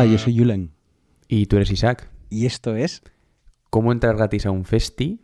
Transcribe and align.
Hola, 0.00 0.06
yo 0.06 0.16
soy 0.16 0.38
Julen. 0.38 0.70
Y 1.26 1.46
tú 1.46 1.56
eres 1.56 1.72
Isaac. 1.72 2.08
Y 2.30 2.46
esto 2.46 2.76
es. 2.76 3.02
¿Cómo 3.68 3.90
entrar 3.90 4.14
gratis 4.16 4.46
a 4.46 4.52
un 4.52 4.64
festi? 4.64 5.20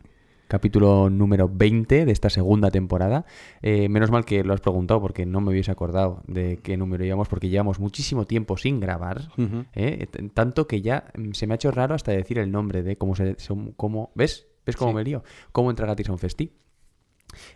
Capítulo 0.49 1.09
número 1.09 1.47
20 1.47 2.03
de 2.05 2.11
esta 2.11 2.29
segunda 2.29 2.69
temporada. 2.71 3.25
Eh, 3.61 3.87
menos 3.87 4.11
mal 4.11 4.25
que 4.25 4.43
lo 4.43 4.53
has 4.53 4.59
preguntado 4.59 4.99
porque 4.99 5.25
no 5.25 5.39
me 5.39 5.51
hubiese 5.51 5.71
acordado 5.71 6.23
de 6.27 6.57
qué 6.61 6.75
número 6.75 7.05
íbamos 7.05 7.29
porque 7.29 7.47
llevamos 7.47 7.79
muchísimo 7.79 8.25
tiempo 8.25 8.57
sin 8.57 8.81
grabar. 8.81 9.29
¿eh? 9.75 10.07
T- 10.11 10.27
Tanto 10.33 10.67
que 10.67 10.81
ya 10.81 11.05
mm, 11.17 11.31
se 11.31 11.47
me 11.47 11.53
ha 11.53 11.55
hecho 11.55 11.71
raro 11.71 11.95
hasta 11.95 12.11
decir 12.11 12.37
el 12.37 12.51
nombre 12.51 12.83
de 12.83 12.97
cómo 12.97 13.15
se... 13.15 13.37
cómo, 13.77 14.11
¿Ves? 14.13 14.45
¿Ves 14.65 14.75
cómo 14.75 14.91
Sí. 14.91 14.95
me 14.95 15.03
lío? 15.05 15.23
¿Cómo 15.53 15.69
entrar 15.69 15.87
gratis 15.87 16.09
a 16.09 16.11
un 16.11 16.19
festi? 16.19 16.51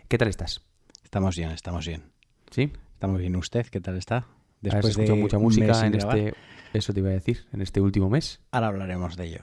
¿Qué 0.08 0.16
tal 0.16 0.28
estás? 0.28 0.62
Estamos 1.04 1.36
bien, 1.36 1.50
estamos 1.50 1.86
bien. 1.86 2.04
¿Sí? 2.50 2.72
Estamos 2.94 3.18
bien. 3.20 3.36
¿Usted 3.36 3.66
qué 3.66 3.82
tal 3.82 3.98
está? 3.98 4.26
¿Has 4.68 4.84
escuchado 4.84 5.16
mucha 5.16 5.36
un 5.38 5.44
mes 5.44 5.56
música 5.58 5.86
en 5.86 5.92
grabar. 5.92 6.18
este... 6.18 6.34
Eso 6.72 6.92
te 6.92 7.00
iba 7.00 7.08
a 7.08 7.12
decir, 7.12 7.46
en 7.52 7.62
este 7.62 7.80
último 7.80 8.08
mes. 8.10 8.40
Ahora 8.52 8.68
hablaremos 8.68 9.16
de 9.16 9.26
ello. 9.26 9.40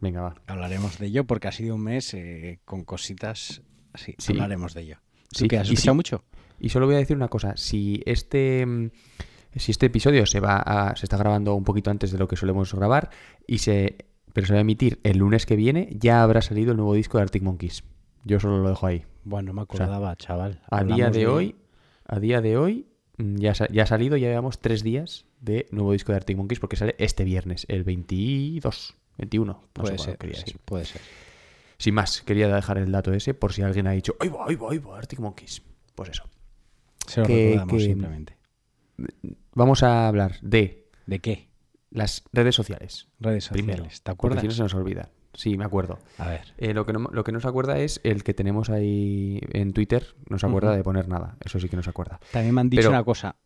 Venga, 0.00 0.22
va. 0.22 0.34
Hablaremos 0.46 0.98
de 0.98 1.06
ello 1.08 1.24
porque 1.26 1.48
ha 1.48 1.52
sido 1.52 1.74
un 1.74 1.82
mes 1.82 2.14
eh, 2.14 2.60
con 2.64 2.84
cositas. 2.84 3.60
Sí, 3.94 4.14
Sí. 4.18 4.32
hablaremos 4.32 4.72
de 4.72 4.80
ello. 4.82 4.96
¿Tú 5.30 5.40
Sí, 5.40 5.48
qué 5.48 5.58
has 5.58 5.68
y 5.68 5.74
escuchado 5.74 5.92
sí. 5.94 5.96
mucho? 5.96 6.24
Y 6.58 6.70
solo 6.70 6.86
voy 6.86 6.94
a 6.94 6.98
decir 6.98 7.16
una 7.16 7.28
cosa, 7.28 7.54
si 7.56 8.02
este 8.06 8.64
mm, 8.64 8.90
si 9.56 9.72
este 9.72 9.86
episodio 9.86 10.24
se 10.26 10.40
va 10.40 10.56
a- 10.58 10.96
se 10.96 11.04
está 11.04 11.16
grabando 11.18 11.54
un 11.54 11.64
poquito 11.64 11.90
antes 11.90 12.12
de 12.12 12.18
lo 12.18 12.28
que 12.28 12.36
solemos 12.36 12.72
grabar 12.74 13.10
y 13.46 13.58
se 13.58 13.96
pero 14.32 14.46
se 14.46 14.52
va 14.54 14.58
a 14.58 14.62
emitir 14.62 15.00
el 15.02 15.18
lunes 15.18 15.44
que 15.44 15.56
viene, 15.56 15.88
ya 15.92 16.22
habrá 16.22 16.40
salido 16.40 16.70
el 16.70 16.76
nuevo 16.76 16.94
disco 16.94 17.18
de 17.18 17.22
Arctic 17.24 17.42
Monkeys. 17.42 17.82
Yo 18.24 18.38
solo 18.40 18.58
lo 18.62 18.68
dejo 18.68 18.86
ahí. 18.86 19.04
Bueno, 19.24 19.52
me 19.52 19.58
sea, 19.58 19.64
acordaba, 19.64 20.14
chaval. 20.16 20.62
A 20.70 20.84
día 20.84 21.10
de 21.10 21.26
hoy, 21.26 21.56
a 22.06 22.20
día 22.20 22.40
de 22.40 22.56
hoy 22.56 22.86
ya, 23.36 23.54
sa- 23.54 23.68
ya 23.70 23.84
ha 23.84 23.86
salido, 23.86 24.16
ya 24.16 24.28
llevamos 24.28 24.60
tres 24.60 24.82
días 24.82 25.24
de 25.40 25.66
nuevo 25.70 25.92
disco 25.92 26.12
de 26.12 26.16
Arctic 26.16 26.36
Monkeys 26.36 26.60
porque 26.60 26.76
sale 26.76 26.94
este 26.98 27.24
viernes, 27.24 27.66
el 27.68 27.84
22, 27.84 28.94
21. 29.18 29.52
no 29.52 29.62
Puede 29.72 29.98
ser, 29.98 30.18
quería 30.18 30.36
sí, 30.36 30.44
decir. 30.44 30.60
puede 30.64 30.84
ser. 30.84 31.00
Sin 31.78 31.94
más, 31.94 32.22
quería 32.22 32.54
dejar 32.54 32.78
el 32.78 32.92
dato 32.92 33.12
ese 33.12 33.32
por 33.34 33.52
si 33.52 33.62
alguien 33.62 33.86
ha 33.86 33.92
dicho, 33.92 34.14
¡ay 34.20 34.28
va, 34.28 34.44
ay 34.48 34.54
va, 34.56 34.68
ay 34.70 34.78
va, 34.78 34.98
Arctic 34.98 35.18
Monkeys! 35.20 35.62
Pues 35.94 36.10
eso. 36.10 36.24
Se 37.06 37.20
lo 37.20 37.26
Que- 37.26 37.50
recordamos 37.52 37.74
que- 37.74 37.84
simplemente. 37.88 38.36
Vamos 39.54 39.82
a 39.82 40.06
hablar 40.08 40.36
de 40.42 40.86
¿De 41.06 41.18
qué? 41.20 41.48
las 41.90 42.22
redes 42.32 42.54
sociales. 42.54 43.08
Redes 43.18 43.44
sociales. 43.44 43.64
Primero, 43.64 43.88
¿Te 44.02 44.14
porque 44.14 44.40
si 44.40 44.46
no 44.46 44.52
se 44.52 44.62
nos 44.62 44.74
olvida. 44.74 45.10
Sí, 45.32 45.56
me 45.56 45.64
acuerdo. 45.64 45.98
A 46.18 46.28
ver. 46.28 46.54
Eh, 46.58 46.74
lo, 46.74 46.84
que 46.86 46.92
no, 46.92 47.08
lo 47.12 47.22
que 47.24 47.32
no 47.32 47.40
se 47.40 47.48
acuerda 47.48 47.78
es 47.78 48.00
el 48.02 48.24
que 48.24 48.34
tenemos 48.34 48.68
ahí 48.70 49.40
en 49.52 49.72
Twitter. 49.72 50.16
No 50.28 50.38
se 50.38 50.46
acuerda 50.46 50.74
de 50.76 50.82
poner 50.82 51.08
nada. 51.08 51.36
Eso 51.44 51.60
sí 51.60 51.68
que 51.68 51.76
no 51.76 51.82
se 51.82 51.90
acuerda. 51.90 52.18
También 52.32 52.54
me 52.54 52.60
han 52.62 52.70
dicho 52.70 52.80
Pero- 52.80 52.90
una 52.90 53.04
cosa. 53.04 53.36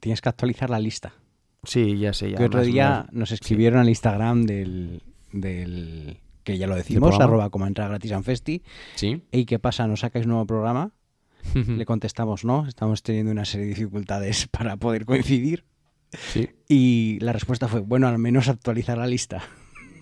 Tienes 0.00 0.20
que 0.20 0.28
actualizar 0.28 0.68
la 0.68 0.78
lista. 0.80 1.14
Sí, 1.62 1.98
ya 1.98 2.12
sé. 2.12 2.30
Ya, 2.30 2.36
que 2.36 2.44
otro 2.44 2.62
día 2.62 3.06
nos 3.12 3.32
escribieron 3.32 3.80
al 3.80 3.88
Instagram 3.88 4.44
del, 4.44 5.02
del 5.32 6.18
que 6.44 6.58
ya 6.58 6.66
lo 6.66 6.76
decimos, 6.76 7.18
arroba 7.18 7.50
como 7.50 7.66
entra 7.66 7.88
gratis 7.88 8.10
en 8.12 8.22
festi. 8.24 8.62
Sí. 8.94 9.22
¿Y 9.32 9.46
qué 9.46 9.58
pasa? 9.58 9.86
¿No 9.86 9.96
sacáis 9.96 10.26
nuevo 10.26 10.46
programa? 10.46 10.92
Le 11.54 11.84
contestamos 11.86 12.44
no, 12.44 12.66
estamos 12.66 13.02
teniendo 13.02 13.32
una 13.32 13.44
serie 13.44 13.66
de 13.66 13.74
dificultades 13.74 14.46
para 14.50 14.76
poder 14.76 15.04
coincidir. 15.06 15.64
sí. 16.12 16.50
Y 16.68 17.18
la 17.20 17.32
respuesta 17.32 17.68
fue, 17.68 17.80
bueno, 17.80 18.06
al 18.08 18.18
menos 18.18 18.48
actualizar 18.48 18.98
la 18.98 19.06
lista. 19.06 19.42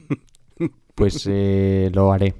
Pues 0.94 1.26
eh, 1.30 1.90
lo 1.92 2.12
haré. 2.12 2.34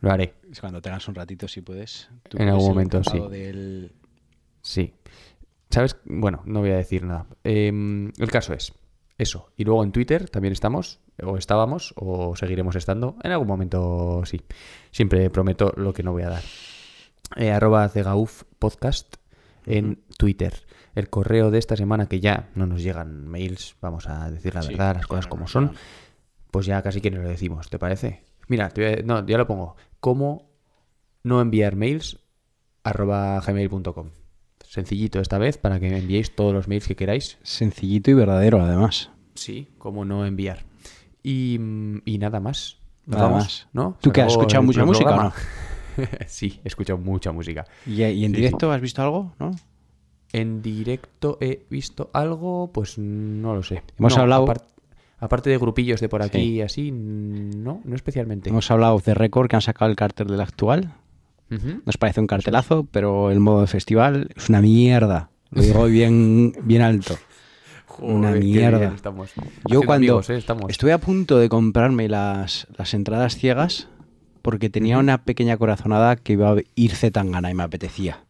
Lo 0.00 0.10
haré. 0.10 0.34
Cuando 0.60 0.80
tengas 0.82 1.06
un 1.08 1.14
ratito, 1.14 1.48
si 1.48 1.60
puedes. 1.62 2.08
Tú 2.28 2.38
En 2.38 2.48
algún 2.48 2.68
momento, 2.68 3.02
sí. 3.04 3.18
del- 3.30 3.92
Sí. 4.62 4.94
¿Sabes? 5.70 5.96
Bueno, 6.04 6.42
no 6.46 6.60
voy 6.60 6.70
a 6.70 6.76
decir 6.76 7.04
nada. 7.04 7.26
Em, 7.44 8.12
el 8.18 8.30
caso 8.30 8.52
es 8.54 8.72
eso. 9.18 9.50
Y 9.56 9.64
luego 9.64 9.82
en 9.84 9.92
Twitter 9.92 10.28
también 10.30 10.52
estamos, 10.52 11.00
o 11.22 11.36
estábamos, 11.36 11.92
o 11.96 12.36
seguiremos 12.36 12.76
estando. 12.76 13.16
En 13.22 13.32
algún 13.32 13.48
momento 13.48 14.22
sí. 14.24 14.40
Siempre 14.90 15.28
prometo 15.30 15.72
lo 15.76 15.92
que 15.92 16.02
no 16.02 16.12
voy 16.12 16.22
a 16.22 16.28
dar. 16.30 16.42
Eh, 17.36 17.50
arroba 17.50 17.88
Cegauf 17.88 18.44
Podcast 18.58 19.16
en 19.66 20.02
Twitter. 20.16 20.66
El 20.94 21.10
correo 21.10 21.50
de 21.50 21.58
esta 21.58 21.76
semana, 21.76 22.08
que 22.08 22.20
ya 22.20 22.48
no 22.54 22.66
nos 22.66 22.82
llegan 22.82 23.26
mails, 23.28 23.76
vamos 23.80 24.06
a 24.08 24.30
decir 24.30 24.54
la 24.54 24.62
Sí, 24.62 24.68
verdad, 24.70 24.96
las 24.96 25.06
cosas 25.06 25.26
como 25.26 25.46
son. 25.46 25.72
Pues 26.50 26.66
ya 26.66 26.82
casi 26.82 27.00
que 27.00 27.10
no 27.10 27.22
lo 27.22 27.28
decimos, 27.28 27.68
¿te 27.70 27.78
parece? 27.78 28.22
Mira, 28.48 28.68
te 28.70 28.82
voy 28.84 28.92
a- 29.00 29.02
no, 29.04 29.26
ya 29.26 29.36
lo 29.38 29.46
pongo. 29.46 29.76
¿Cómo 30.00 30.50
no 31.22 31.40
enviar 31.40 31.76
mails? 31.76 32.18
arroba 32.84 33.38
gmail.com. 33.40 34.10
Sencillito 34.64 35.20
esta 35.20 35.36
vez 35.36 35.58
para 35.58 35.78
que 35.80 35.90
me 35.90 35.98
enviéis 35.98 36.34
todos 36.34 36.54
los 36.54 36.68
mails 36.68 36.86
que 36.86 36.96
queráis. 36.96 37.36
Sencillito 37.42 38.10
y 38.10 38.14
verdadero, 38.14 38.62
además. 38.62 39.10
Sí, 39.34 39.68
cómo 39.78 40.04
no 40.06 40.24
enviar. 40.24 40.64
Y, 41.22 41.58
y 42.06 42.18
nada 42.18 42.40
más. 42.40 42.78
Nada 43.04 43.24
vamos, 43.24 43.42
más. 43.44 43.68
¿no? 43.72 43.96
¿Tú 44.00 44.10
que 44.12 44.22
has 44.22 44.32
escuchado 44.32 44.62
mucha 44.62 44.84
música 44.84 45.10
o 45.10 45.14
programa. 45.14 45.34
sí, 46.26 46.60
he 46.64 46.68
escuchado 46.68 46.98
mucha 46.98 47.30
música. 47.32 47.66
¿Y, 47.86 48.02
y 48.04 48.24
en 48.24 48.30
Sí, 48.32 48.36
directo 48.40 48.70
has 48.72 48.80
visto 48.80 49.02
algo? 49.02 49.32
¿No? 49.38 49.50
En 50.32 50.62
directo 50.62 51.36
he 51.40 51.66
visto 51.70 52.10
algo, 52.14 52.70
pues 52.72 52.96
no 52.98 53.54
lo 53.54 53.62
sé. 53.62 53.82
Hemos 53.98 54.16
No, 54.16 54.22
hablado- 54.22 54.46
aparte 55.18 55.50
de 55.50 55.58
grupillos 55.58 56.00
de 56.00 56.08
por 56.08 56.22
aquí 56.22 56.38
Sí. 56.38 56.44
y 56.54 56.60
así, 56.62 56.90
no, 56.92 57.80
no 57.84 57.94
especialmente. 57.94 58.50
Hemos 58.50 58.70
hablado 58.70 59.00
de 59.04 59.14
récord 59.14 59.48
que 59.48 59.56
han 59.56 59.62
sacado 59.62 59.90
el 59.90 59.96
cartel 59.96 60.28
del 60.28 60.40
actual. 60.40 60.94
Nos 61.86 61.96
parece 61.96 62.20
un 62.20 62.26
cartelazo, 62.26 62.86
pero 62.90 63.30
el 63.30 63.40
modo 63.40 63.62
de 63.62 63.66
festival 63.68 64.28
es 64.36 64.48
una 64.50 64.60
mierda. 64.60 65.30
Lo 65.50 65.62
digo 65.62 65.84
bien, 65.86 66.52
bien 66.62 66.82
alto. 66.82 67.16
una 68.00 68.28
Joder, 68.28 68.44
mierda. 68.44 68.92
estamos. 68.94 69.32
Yo 69.66 69.80
cuando 69.82 69.94
amigos, 69.94 70.28
¿eh? 70.30 70.36
estamos. 70.36 70.66
estuve 70.68 70.92
a 70.92 70.98
punto 70.98 71.38
de 71.38 71.48
comprarme 71.48 72.06
las, 72.08 72.66
las 72.76 72.92
entradas 72.94 73.34
ciegas 73.36 73.88
porque 74.42 74.70
tenía 74.70 74.98
una 74.98 75.24
pequeña 75.24 75.56
corazonada 75.56 76.14
que 76.16 76.34
iba 76.34 76.50
a 76.52 76.56
ir 76.76 76.94
Zetangana 76.94 77.50
y 77.50 77.54
me 77.54 77.62
apetecía. 77.64 78.20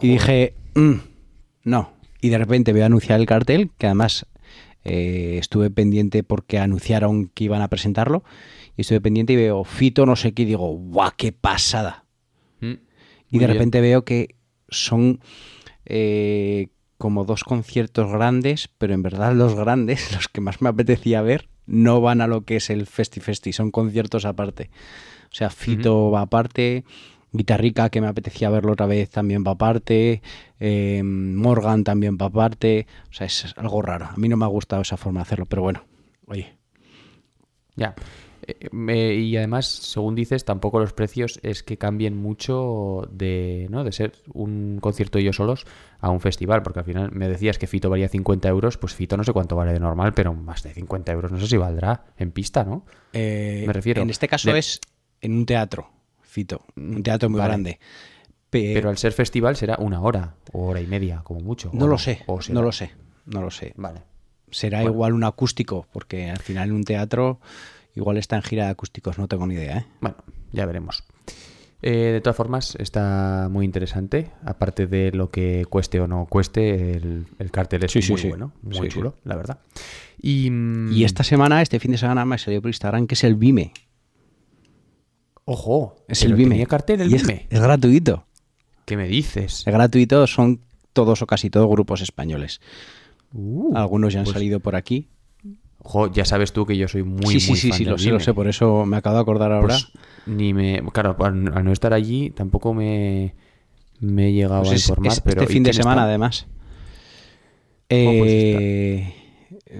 Y 0.00 0.08
dije, 0.08 0.54
"Mm, 0.74 0.94
no. 1.64 1.92
Y 2.20 2.28
de 2.28 2.38
repente 2.38 2.72
veo 2.72 2.84
anunciar 2.84 3.18
el 3.20 3.26
cartel, 3.26 3.70
que 3.78 3.86
además 3.86 4.26
eh, 4.84 5.36
estuve 5.38 5.70
pendiente 5.70 6.22
porque 6.22 6.58
anunciaron 6.58 7.28
que 7.28 7.44
iban 7.44 7.62
a 7.62 7.68
presentarlo. 7.68 8.24
Y 8.76 8.82
estuve 8.82 9.00
pendiente 9.00 9.32
y 9.34 9.36
veo 9.36 9.64
Fito 9.64 10.06
no 10.06 10.16
sé 10.16 10.32
qué 10.32 10.42
y 10.42 10.46
digo, 10.46 10.68
¡guau, 10.68 11.10
qué 11.16 11.32
pasada! 11.32 12.04
Mm, 12.60 12.66
Y 13.30 13.38
de 13.38 13.38
bien. 13.38 13.50
repente 13.50 13.80
veo 13.80 14.04
que 14.04 14.36
son 14.68 15.20
eh, 15.86 16.68
como 16.98 17.24
dos 17.24 17.44
conciertos 17.44 18.10
grandes, 18.10 18.68
pero 18.78 18.94
en 18.94 19.02
verdad 19.02 19.34
los 19.34 19.54
grandes, 19.54 20.12
los 20.14 20.28
que 20.28 20.40
más 20.40 20.60
me 20.62 20.68
apetecía 20.68 21.22
ver, 21.22 21.48
no 21.66 22.00
van 22.00 22.20
a 22.20 22.26
lo 22.26 22.44
que 22.44 22.56
es 22.56 22.70
el 22.70 22.86
Festi 22.86 23.20
Festi, 23.20 23.52
son 23.52 23.70
conciertos 23.70 24.24
aparte. 24.24 24.70
O 25.24 25.34
sea, 25.34 25.50
Fito 25.50 26.10
va 26.10 26.22
aparte, 26.22 26.84
Guitarrica, 27.32 27.90
que 27.90 28.00
me 28.00 28.08
apetecía 28.08 28.50
verlo 28.50 28.72
otra 28.72 28.86
vez, 28.86 29.10
también 29.10 29.44
va 29.46 29.52
aparte, 29.52 30.20
eh, 30.58 31.02
Morgan 31.04 31.84
también 31.84 32.18
va 32.20 32.26
aparte. 32.26 32.86
O 33.10 33.12
sea, 33.12 33.26
es 33.26 33.54
algo 33.56 33.82
raro. 33.82 34.06
A 34.06 34.16
mí 34.16 34.28
no 34.28 34.36
me 34.36 34.44
ha 34.44 34.48
gustado 34.48 34.82
esa 34.82 34.96
forma 34.96 35.20
de 35.20 35.22
hacerlo, 35.22 35.46
pero 35.46 35.62
bueno, 35.62 35.84
oye, 36.26 36.56
Ya. 37.76 37.94
eh, 38.46 39.14
y 39.14 39.36
además, 39.36 39.66
según 39.66 40.14
dices, 40.16 40.44
tampoco 40.44 40.80
los 40.80 40.92
precios 40.92 41.38
es 41.42 41.62
que 41.62 41.76
cambien 41.78 42.16
mucho 42.16 43.08
de, 43.12 43.68
¿no? 43.70 43.84
de 43.84 43.92
ser 43.92 44.12
un 44.32 44.78
concierto 44.80 45.18
ellos 45.18 45.36
solos 45.36 45.66
a 46.00 46.10
un 46.10 46.20
festival, 46.20 46.62
porque 46.62 46.80
al 46.80 46.84
final 46.84 47.12
me 47.12 47.28
decías 47.28 47.58
que 47.58 47.66
Fito 47.68 47.88
valía 47.90 48.08
50 48.08 48.48
euros, 48.48 48.76
pues 48.76 48.94
Fito 48.94 49.16
no 49.16 49.22
sé 49.24 49.32
cuánto 49.32 49.54
vale 49.56 49.72
de 49.72 49.78
normal, 49.80 50.14
pero 50.14 50.34
más 50.34 50.62
de 50.64 50.72
50 50.72 51.12
euros 51.12 51.30
no 51.30 51.38
sé 51.38 51.46
si 51.46 51.56
valdrá 51.56 52.06
en 52.16 52.32
pista, 52.32 52.64
¿no? 52.64 52.84
Eh, 53.12 53.64
Me 53.66 53.72
refiero. 53.72 54.02
En 54.02 54.10
este 54.10 54.26
caso 54.26 54.52
De- 54.52 54.58
es 54.58 54.80
en 55.20 55.32
un 55.34 55.46
teatro, 55.46 55.90
Fito. 56.30 56.64
Un 56.76 57.02
teatro 57.02 57.28
muy 57.28 57.38
Vale. 57.38 57.48
grande. 57.50 57.80
Pe- 58.50 58.72
Pero 58.74 58.88
al 58.90 58.98
ser 58.98 59.12
festival 59.12 59.56
será 59.56 59.76
una 59.78 60.00
hora 60.00 60.34
o 60.52 60.66
hora 60.66 60.80
y 60.80 60.86
media, 60.86 61.20
como 61.24 61.40
mucho. 61.40 61.70
no 61.72 61.84
¿o 61.84 61.88
lo 61.88 61.98
sé, 61.98 62.22
O 62.26 62.38
no 62.50 62.62
lo 62.62 62.72
sé, 62.72 62.90
no 63.26 63.40
lo 63.42 63.50
sé. 63.50 63.74
Vale. 63.76 64.02
Será 64.50 64.78
Bueno. 64.78 64.92
igual 64.92 65.12
un 65.14 65.24
acústico, 65.24 65.86
porque 65.92 66.30
al 66.30 66.38
final 66.40 66.68
en 66.70 66.74
un 66.74 66.84
teatro 66.84 67.40
igual 67.94 68.16
está 68.16 68.36
en 68.36 68.42
gira 68.42 68.64
de 68.64 68.70
acústicos, 68.70 69.18
no 69.18 69.28
tengo 69.28 69.46
ni 69.46 69.54
idea, 69.54 69.78
¿eh? 69.78 69.86
Bueno, 70.00 70.16
ya 70.52 70.66
veremos. 70.66 71.04
Eh, 71.82 72.10
de 72.12 72.20
todas 72.20 72.36
formas, 72.36 72.76
está 72.78 73.48
muy 73.50 73.64
interesante. 73.64 74.30
Aparte 74.44 74.86
de 74.86 75.12
lo 75.12 75.30
que 75.30 75.64
cueste 75.70 75.98
o 76.00 76.06
no 76.06 76.26
cueste, 76.26 76.90
el, 76.92 77.26
el 77.38 77.50
cartel 77.50 77.84
es 77.84 77.92
Sí, 77.92 78.00
muy 78.10 78.20
sí. 78.20 78.28
bueno, 78.28 78.52
muy 78.62 78.88
Sí, 78.88 78.88
chulo, 78.88 79.14
la 79.24 79.36
verdad. 79.36 79.60
Y, 80.20 80.50
Y 80.92 81.04
esta 81.04 81.22
semana, 81.24 81.62
este 81.62 81.78
fin 81.80 81.92
de 81.92 81.98
semana, 81.98 82.24
me 82.26 82.36
salió 82.36 82.60
por 82.60 82.68
Instagram 82.68 83.06
que 83.06 83.14
es 83.14 83.24
el 83.24 83.36
Vime. 83.36 83.72
Ojo, 85.52 85.96
Es 86.06 86.22
el 86.22 86.34
Vime. 86.34 86.50
tenía 86.50 86.66
cartel 86.66 87.00
el 87.00 87.10
Y 87.12 87.16
Vime. 87.16 87.46
es 87.50 87.60
gratuito. 87.60 88.24
¿Qué 88.84 88.96
me 88.96 89.08
dices? 89.08 89.64
Es 89.66 89.72
gratuito, 89.72 90.26
son 90.28 90.60
todos 90.92 91.22
o 91.22 91.26
casi 91.26 91.50
todos 91.50 91.68
grupos 91.68 92.02
españoles. 92.02 92.60
Uh, 93.32 93.76
Algunos 93.76 94.12
ya 94.12 94.20
han 94.20 94.24
pues, 94.26 94.34
salido 94.34 94.60
por 94.60 94.76
aquí. 94.76 95.08
ojo, 95.82 96.10
ya 96.12 96.24
sabes 96.24 96.52
tú 96.52 96.66
que 96.66 96.76
yo 96.76 96.86
soy 96.86 97.02
muy, 97.02 97.26
sí, 97.34 97.40
sí, 97.40 97.50
muy 97.50 97.58
sí, 97.58 97.68
fan 97.70 97.78
sí, 97.78 97.84
del 97.84 97.92
lo 97.92 97.98
sé, 97.98 98.10
lo 98.10 98.20
sé, 98.20 98.32
por 98.34 98.46
eso 98.48 98.84
me 98.86 98.96
acabo 98.96 99.16
de 99.16 99.22
acordar 99.22 99.50
ahora. 99.52 99.74
Pues 99.74 99.88
ni 100.26 100.54
me. 100.54 100.82
Claro, 100.92 101.16
al, 101.18 101.50
al 101.52 101.64
no 101.64 101.72
estar 101.72 101.92
allí 101.94 102.30
tampoco 102.30 102.72
me, 102.74 103.34
me 103.98 104.28
he 104.28 104.32
llegado 104.32 104.62
Pues 104.62 104.72
a 104.72 104.74
informar. 104.76 105.12
es 105.14 105.20
pero 105.20 105.42
este 105.42 105.52
¿y 105.52 105.54
fin 105.54 105.62
de 105.64 105.72
semana, 105.72 106.02
está? 106.02 106.08
además. 106.08 106.46
Eh, 107.88 109.14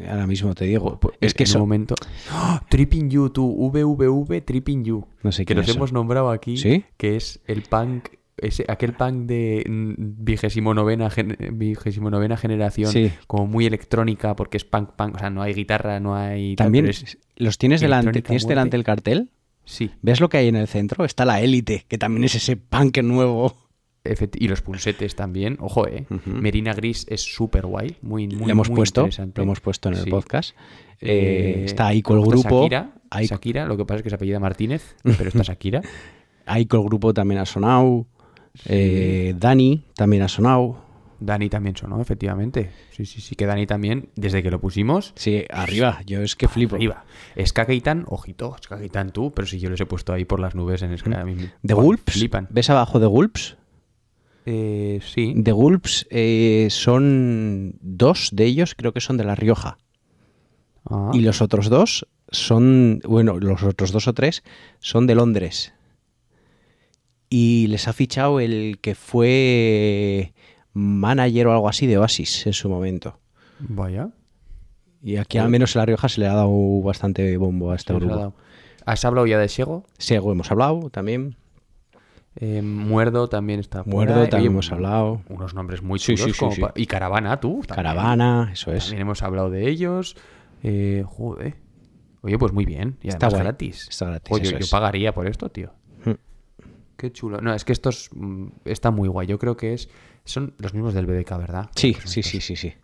ahora 0.08 0.26
mismo 0.26 0.54
te 0.54 0.64
digo. 0.66 0.98
Pues, 1.00 1.16
es 1.20 1.34
que 1.34 1.44
en 1.44 1.48
un 1.48 1.52
son- 1.52 1.60
momento. 1.62 1.94
¡Ah! 2.30 2.64
Tripping 2.68 3.10
You, 3.10 3.30
tú, 3.30 3.46
VVV 3.70 4.40
Tripping 4.42 4.84
You. 4.84 5.06
No 5.22 5.32
sé 5.32 5.44
Que 5.44 5.54
nos 5.54 5.64
quiénes 5.64 5.76
hemos 5.76 5.92
nombrado 5.92 6.30
aquí. 6.30 6.56
¿Sí? 6.56 6.84
Que 6.96 7.16
es 7.16 7.40
el 7.46 7.62
punk. 7.62 8.08
Ese, 8.36 8.64
aquel 8.68 8.94
punk 8.94 9.26
de 9.26 9.64
mm, 9.68 9.94
vigésimo 10.24 10.72
novena, 10.72 11.10
vigésimo 11.52 12.08
novena 12.10 12.38
generación, 12.38 12.90
Sí. 12.90 13.12
como 13.26 13.46
muy 13.46 13.66
electrónica, 13.66 14.34
porque 14.34 14.56
es 14.56 14.64
punk 14.64 14.92
punk, 14.96 15.16
o 15.16 15.18
sea, 15.18 15.28
no 15.28 15.42
hay 15.42 15.52
guitarra, 15.52 16.00
no 16.00 16.14
hay. 16.16 16.56
También 16.56 16.86
es- 16.86 17.18
los 17.36 17.58
tienes 17.58 17.82
delante, 17.82 18.12
tienes 18.22 18.44
muerte. 18.44 18.48
delante 18.48 18.76
el 18.78 18.84
cartel. 18.84 19.30
sí, 19.64 19.90
¿Ves 20.00 20.20
lo 20.20 20.30
que 20.30 20.38
hay 20.38 20.48
en 20.48 20.56
el 20.56 20.68
centro? 20.68 21.04
Está 21.04 21.26
la 21.26 21.42
élite, 21.42 21.84
que 21.86 21.98
también 21.98 22.24
es 22.24 22.34
ese 22.34 22.56
punk 22.56 22.98
nuevo. 23.02 23.54
Y 24.04 24.48
los 24.48 24.62
pulsetes 24.62 25.14
también, 25.14 25.56
ojo, 25.60 25.86
eh. 25.86 26.06
Merina 26.24 26.72
Gris 26.72 27.06
es 27.08 27.20
súper 27.22 27.66
guay, 27.66 27.96
muy, 28.02 28.26
muy, 28.28 28.46
lo 28.46 28.50
hemos 28.50 28.68
muy 28.70 28.76
puesto, 28.76 29.08
lo 29.34 29.42
hemos 29.42 29.60
puesto 29.60 29.88
en 29.90 29.96
el 29.96 30.04
Sí. 30.04 30.10
podcast. 30.10 30.56
Eh, 31.00 31.60
Eh, 31.60 31.64
está 31.64 31.86
ahí 31.88 32.02
con 32.02 32.18
el 32.18 32.24
grupo. 32.24 32.62
Shakira, 32.62 32.92
Shakira, 33.22 33.66
lo 33.66 33.76
que 33.76 33.84
pasa 33.84 33.96
es 33.98 34.02
que 34.02 34.08
se 34.10 34.14
apellida 34.16 34.38
Martínez, 34.40 34.96
pero 35.02 35.28
está 35.28 35.42
Shakira. 35.42 35.82
ahí 36.46 36.66
con 36.66 36.80
el 36.80 36.86
grupo 36.86 37.12
también 37.14 37.40
ha 37.40 37.46
sonado. 37.46 38.06
Eh, 38.66 39.34
Dani 39.36 39.84
también 39.94 40.22
ha 40.22 40.28
sonado. 40.28 40.88
Dani 41.22 41.50
también 41.50 41.76
sonó, 41.76 42.00
efectivamente. 42.00 42.70
Sí, 42.92 43.04
sí, 43.04 43.20
sí, 43.20 43.34
que 43.34 43.44
Dani 43.44 43.66
también, 43.66 44.08
desde 44.16 44.42
que 44.42 44.50
lo 44.50 44.58
pusimos, 44.60 45.12
Sí, 45.16 45.44
arriba. 45.50 46.00
Yo 46.06 46.22
es 46.22 46.34
que 46.34 46.48
flipo. 46.48 46.76
arriba. 46.76 47.04
Ska 47.44 47.66
Keitan, 47.66 48.04
ojito, 48.08 48.56
Ska 48.62 48.78
Keitan 48.78 49.10
tú, 49.12 49.30
pero 49.32 49.46
si 49.46 49.60
yo 49.60 49.68
los 49.68 49.78
he 49.82 49.84
puesto 49.86 50.14
ahí 50.14 50.24
por 50.24 50.40
las 50.40 50.54
nubes 50.54 50.80
en 50.80 50.96
Ska. 50.96 51.20
a 51.20 51.24
mí 51.24 51.34
me- 51.34 51.50
The 51.62 51.74
buah, 51.74 51.84
Gulps. 51.84 52.14
Flipan. 52.14 52.48
¿Ves 52.50 52.70
abajo 52.70 52.98
de 52.98 53.06
Gulps? 53.06 53.58
Eh, 54.46 55.00
sí. 55.02 55.34
The 55.42 55.52
Gulps 55.52 56.06
eh, 56.10 56.68
son 56.70 57.74
dos 57.80 58.30
de 58.32 58.44
ellos, 58.46 58.74
creo 58.74 58.92
que 58.92 59.00
son 59.00 59.16
de 59.16 59.24
La 59.24 59.34
Rioja. 59.34 59.78
Ah, 60.88 61.10
Y 61.12 61.20
los 61.20 61.42
otros 61.42 61.68
dos 61.68 62.06
son, 62.30 63.00
bueno, 63.04 63.38
los 63.38 63.62
otros 63.62 63.92
dos 63.92 64.08
o 64.08 64.14
tres 64.14 64.42
son 64.78 65.06
de 65.06 65.14
Londres. 65.14 65.72
Y 67.28 67.68
les 67.68 67.86
ha 67.86 67.92
fichado 67.92 68.40
el 68.40 68.78
que 68.80 68.94
fue 68.94 70.32
manager 70.72 71.48
o 71.48 71.52
algo 71.52 71.68
así 71.68 71.86
de 71.86 71.98
Oasis 71.98 72.46
en 72.46 72.52
su 72.52 72.68
momento. 72.68 73.20
Vaya. 73.60 74.10
Y 75.02 75.16
aquí 75.16 75.38
al 75.38 75.48
menos 75.48 75.74
en 75.74 75.80
La 75.80 75.86
Rioja 75.86 76.08
se 76.08 76.20
le 76.20 76.26
ha 76.26 76.34
dado 76.34 76.80
bastante 76.82 77.36
bombo 77.36 77.70
a 77.70 77.76
este 77.76 77.94
grupo. 77.94 78.34
¿Has 78.84 79.04
hablado 79.04 79.26
ya 79.26 79.38
de 79.38 79.48
Sego? 79.48 79.84
Sí, 79.98 80.14
algo 80.14 80.32
hemos 80.32 80.50
hablado 80.50 80.90
también. 80.90 81.36
Eh, 82.36 82.62
Muerdo 82.62 83.28
también 83.28 83.58
está 83.60 83.82
por 83.82 83.92
Muerdo 83.92 84.22
ahí. 84.22 84.28
también 84.28 84.52
hemos 84.52 84.70
hablado. 84.72 85.22
Unos 85.28 85.52
nombres 85.54 85.82
muy 85.82 85.98
chulos. 85.98 86.20
sí, 86.22 86.32
sí, 86.32 86.38
como 86.38 86.52
sí. 86.52 86.60
pa- 86.60 86.72
Y 86.76 86.86
Caravana, 86.86 87.40
tú. 87.40 87.62
también. 87.66 87.74
Caravana, 87.76 88.50
eso 88.52 88.72
es. 88.72 88.84
También 88.84 89.02
hemos 89.02 89.22
hablado 89.22 89.50
de 89.50 89.68
ellos. 89.68 90.16
Eh, 90.62 91.04
joder. 91.06 91.56
Oye, 92.22 92.38
pues 92.38 92.52
muy 92.52 92.64
bien. 92.66 92.98
Y 93.02 93.08
Está 93.08 93.28
guay. 93.28 93.40
gratis. 93.42 93.88
Está 93.88 94.06
gratis, 94.06 94.32
Oye, 94.32 94.58
yo 94.60 94.66
pagaría 94.70 95.12
por 95.12 95.26
esto, 95.26 95.48
tío. 95.50 95.72
Hmm. 96.04 96.12
Qué 96.96 97.10
chulo. 97.12 97.40
No, 97.40 97.52
es 97.54 97.64
que 97.64 97.72
estos 97.72 98.10
mm, 98.14 98.48
está 98.66 98.90
muy 98.90 99.08
guay. 99.08 99.26
Yo 99.26 99.38
creo 99.38 99.56
que 99.56 99.72
es 99.72 99.88
son 100.24 100.54
los 100.58 100.74
mismos 100.74 100.94
del 100.94 101.06
BBK, 101.06 101.36
¿verdad? 101.38 101.70
Sí, 101.74 101.96
sí, 102.04 102.22
sí, 102.22 102.40
sí, 102.40 102.54
sí. 102.56 102.74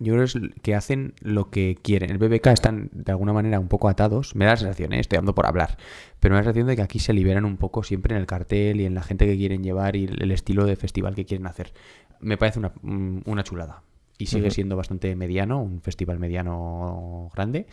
Yo 0.00 0.14
creo 0.14 0.24
es 0.24 0.38
que 0.62 0.74
hacen 0.74 1.14
lo 1.20 1.50
que 1.50 1.76
quieren. 1.80 2.10
El 2.10 2.18
BBK 2.18 2.46
están 2.48 2.90
de 2.92 3.12
alguna 3.12 3.32
manera 3.32 3.60
un 3.60 3.68
poco 3.68 3.88
atados. 3.88 4.34
Me 4.34 4.46
da 4.46 4.52
la 4.52 4.56
sensación, 4.56 4.92
¿eh? 4.94 5.00
estoy 5.00 5.16
dando 5.16 5.34
por 5.34 5.46
hablar. 5.46 5.76
Pero 6.18 6.32
me 6.32 6.36
da 6.36 6.40
la 6.40 6.44
sensación 6.44 6.66
de 6.66 6.76
que 6.76 6.82
aquí 6.82 6.98
se 6.98 7.12
liberan 7.12 7.44
un 7.44 7.58
poco 7.58 7.82
siempre 7.82 8.14
en 8.14 8.20
el 8.20 8.26
cartel 8.26 8.80
y 8.80 8.86
en 8.86 8.94
la 8.94 9.02
gente 9.02 9.26
que 9.26 9.36
quieren 9.36 9.62
llevar 9.62 9.96
y 9.96 10.04
el 10.04 10.30
estilo 10.30 10.64
de 10.64 10.76
festival 10.76 11.14
que 11.14 11.26
quieren 11.26 11.46
hacer. 11.46 11.72
Me 12.20 12.38
parece 12.38 12.58
una, 12.58 12.72
mm, 12.80 13.22
una 13.26 13.44
chulada. 13.44 13.82
Y 14.18 14.26
sigue 14.26 14.50
siendo 14.50 14.76
bastante 14.76 15.16
mediano, 15.16 15.60
un 15.60 15.80
festival 15.82 16.18
mediano 16.18 17.30
grande. 17.34 17.66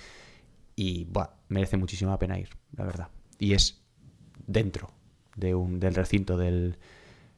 Y 0.75 1.05
buah, 1.05 1.29
merece 1.47 1.77
muchísima 1.77 2.17
pena 2.17 2.39
ir, 2.39 2.49
la 2.75 2.85
verdad. 2.85 3.09
Y 3.37 3.53
es 3.53 3.83
dentro 4.47 4.91
de 5.35 5.55
un, 5.55 5.79
del 5.79 5.95
recinto 5.95 6.37
del... 6.37 6.77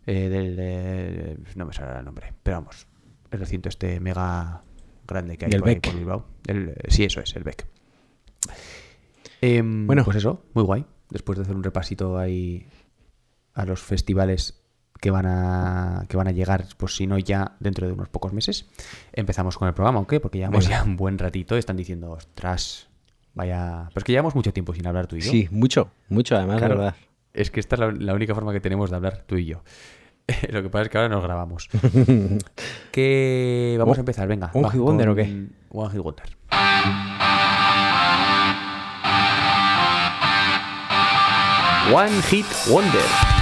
eh, 0.05 0.29
del 0.29 0.55
eh, 0.59 1.37
no 1.55 1.65
me 1.65 1.73
sale 1.73 1.99
el 1.99 2.05
nombre, 2.05 2.33
pero 2.41 2.57
vamos, 2.57 2.87
el 3.31 3.39
recinto 3.39 3.69
este 3.69 3.99
mega 3.99 4.63
grande 5.11 5.37
que 5.37 5.45
hay 5.45 5.51
Del 5.51 5.59
por, 5.61 5.69
ahí 5.69 5.75
Bec. 5.75 5.83
por 5.85 5.95
Bilbao. 5.95 6.25
El- 6.47 6.69
eh, 6.69 6.75
sí, 6.89 7.03
eso 7.03 7.19
es, 7.21 7.35
el 7.35 7.43
BEC. 7.43 7.65
Em, 9.41 9.87
Bueno. 9.87 10.03
pues 10.05 10.17
eso, 10.17 10.43
muy 10.53 10.63
guay. 10.63 10.85
Después 11.09 11.37
de 11.37 11.43
hacer 11.43 11.55
un 11.55 11.63
repasito 11.63 12.17
ahí 12.17 12.67
a 13.53 13.65
los 13.65 13.81
festivales 13.81 14.57
que 15.01 15.09
van 15.11 15.25
a 15.25 16.05
que 16.07 16.15
van 16.15 16.27
a 16.27 16.31
llegar, 16.31 16.65
pues 16.77 16.95
si 16.95 17.07
no 17.07 17.17
ya 17.17 17.55
dentro 17.59 17.87
de 17.87 17.93
unos 17.93 18.07
pocos 18.09 18.33
meses, 18.33 18.69
empezamos 19.13 19.57
con 19.57 19.67
el 19.67 19.73
programa, 19.73 19.99
¿o 19.99 20.07
qué? 20.07 20.19
Porque 20.19 20.37
llevamos 20.37 20.65
Venga. 20.67 20.79
ya 20.79 20.83
un 20.83 20.95
buen 20.95 21.17
ratito 21.17 21.55
y 21.55 21.59
están 21.59 21.75
diciendo, 21.75 22.11
ostras, 22.11 22.87
vaya... 23.33 23.85
Pero 23.89 23.97
es 23.99 24.03
que 24.03 24.11
llevamos 24.11 24.35
mucho 24.35 24.53
tiempo 24.53 24.73
sin 24.75 24.85
hablar 24.85 25.07
tú 25.07 25.15
y 25.15 25.21
yo. 25.21 25.31
Sí, 25.31 25.47
mucho, 25.51 25.89
mucho 26.07 26.35
además, 26.37 26.57
Claro, 26.59 26.75
de 26.75 26.79
verdad. 26.81 26.95
Es 27.33 27.49
que 27.49 27.59
esta 27.59 27.75
es 27.75 27.79
la, 27.79 27.91
la 27.91 28.13
única 28.13 28.35
forma 28.35 28.53
que 28.53 28.59
tenemos 28.61 28.89
de 28.91 28.95
hablar 28.97 29.23
tú 29.25 29.37
y 29.37 29.45
yo. 29.45 29.63
Lo 30.49 30.61
que 30.63 30.69
pasa 30.69 30.83
es 30.83 30.89
que 30.89 30.97
ahora 30.97 31.09
nos 31.09 31.23
grabamos. 31.23 31.69
que 32.91 33.75
vamos 33.79 33.97
Un- 33.97 33.99
a 33.99 34.01
empezar, 34.01 34.27
venga. 34.27 34.51
un 34.53 34.69
hit 34.69 34.81
wonder 34.81 35.09
o 35.09 35.15
qué? 35.15 35.47
One 35.71 35.89
Hit 35.91 36.01
Wonder. 36.01 36.25
One 41.93 42.21
Hit 42.29 42.45
Wonder. 42.69 43.40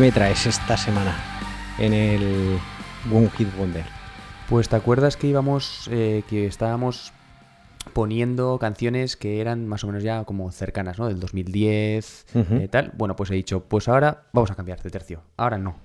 ¿Qué 0.00 0.06
me 0.06 0.12
traes 0.12 0.46
esta 0.46 0.78
semana 0.78 1.14
en 1.78 1.92
el 1.92 2.58
One 3.12 3.28
Hit 3.36 3.54
Wonder? 3.58 3.84
Pues 4.48 4.66
te 4.70 4.76
acuerdas 4.76 5.18
que 5.18 5.26
íbamos, 5.26 5.88
eh, 5.92 6.22
que 6.26 6.46
estábamos 6.46 7.12
poniendo 7.92 8.58
canciones 8.58 9.18
que 9.18 9.42
eran 9.42 9.68
más 9.68 9.84
o 9.84 9.88
menos 9.88 10.02
ya 10.02 10.24
como 10.24 10.50
cercanas, 10.52 10.98
¿no? 10.98 11.06
Del 11.06 11.20
2010, 11.20 12.28
Ujú. 12.34 12.54
eh, 12.54 12.68
tal. 12.68 12.92
Bueno, 12.96 13.14
pues 13.14 13.30
he 13.30 13.34
dicho, 13.34 13.64
pues 13.64 13.88
ahora 13.88 14.22
vamos 14.32 14.50
a 14.50 14.54
cambiar 14.54 14.80
de 14.80 14.88
tercio. 14.88 15.22
Ahora 15.36 15.58
no. 15.58 15.76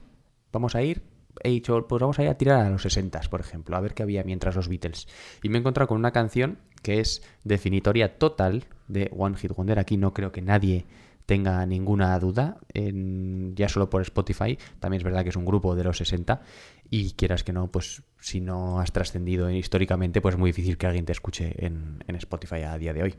Vamos 0.54 0.76
a 0.76 0.82
ir, 0.82 1.04
he 1.44 1.50
dicho, 1.50 1.86
pues 1.86 2.00
vamos 2.00 2.18
a 2.18 2.24
ir 2.24 2.30
a 2.30 2.38
tirar 2.38 2.66
a 2.66 2.70
los 2.70 2.84
60, 2.84 3.20
por 3.30 3.42
ejemplo, 3.42 3.76
a 3.76 3.82
ver 3.82 3.94
qué 3.94 4.04
había 4.04 4.24
mientras 4.24 4.56
los 4.56 4.70
Beatles. 4.70 5.10
Y 5.44 5.50
me 5.50 5.58
he 5.58 5.60
encontrado 5.60 5.90
con 5.90 5.98
una 5.98 6.12
canción 6.12 6.58
que 6.84 7.02
es 7.02 7.22
definitoria 7.44 8.18
total 8.18 8.64
de 8.88 9.12
One 9.14 9.36
Hit 9.36 9.52
Wonder. 9.52 9.78
Aquí 9.78 9.98
no 9.98 10.14
creo 10.14 10.32
que 10.32 10.42
nadie 10.42 10.86
tenga 11.26 11.66
ninguna 11.66 12.18
duda, 12.20 12.58
en- 12.74 13.56
ya 13.56 13.68
solo 13.70 13.90
por 13.90 14.02
Spotify, 14.02 14.58
también 14.80 15.00
es 15.00 15.04
verdad 15.04 15.24
que 15.24 15.30
es 15.30 15.36
un 15.36 15.46
grupo 15.46 15.76
de 15.76 15.84
los 15.84 15.98
60 15.98 16.42
y 16.90 17.12
quieras 17.14 17.44
que 17.44 17.52
no, 17.54 17.72
pues 17.72 18.04
si 18.20 18.42
no 18.42 18.80
has 18.80 18.92
trascendido 18.92 19.50
históricamente, 19.50 20.22
pues 20.22 20.36
es 20.36 20.40
muy 20.40 20.50
difícil 20.50 20.78
que 20.78 20.86
alguien 20.88 21.06
te 21.06 21.12
escuche 21.12 21.54
en, 21.66 22.04
en 22.08 22.16
Spotify 22.16 22.62
a 22.64 22.78
día 22.78 22.94
de 22.94 23.04
hoy. 23.04 23.16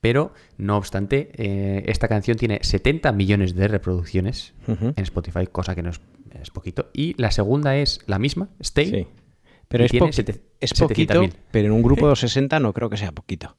Pero, 0.00 0.32
no 0.56 0.76
obstante, 0.76 1.30
eh, 1.34 1.84
esta 1.86 2.08
canción 2.08 2.36
tiene 2.38 2.60
70 2.62 3.12
millones 3.12 3.54
de 3.54 3.68
reproducciones 3.68 4.54
en 4.96 5.02
Spotify, 5.02 5.46
cosa 5.46 5.74
que 5.74 5.82
no 5.82 5.90
es, 5.90 6.00
es 6.40 6.50
poquito. 6.50 6.88
Y 6.94 7.14
la 7.20 7.30
segunda 7.30 7.76
es 7.76 8.00
la 8.06 8.18
misma, 8.18 8.48
Stay. 8.60 8.86
Sí. 8.90 9.06
Pero 9.68 9.84
es, 9.84 9.90
sete- 10.16 10.40
es 10.58 10.72
poquito, 10.74 11.22
700.000. 11.22 11.32
pero 11.52 11.66
en 11.68 11.72
un 11.72 11.82
grupo 11.82 12.08
de 12.08 12.16
60 12.16 12.58
no 12.58 12.72
creo 12.72 12.88
que 12.90 12.96
sea 12.96 13.12
poquito. 13.12 13.56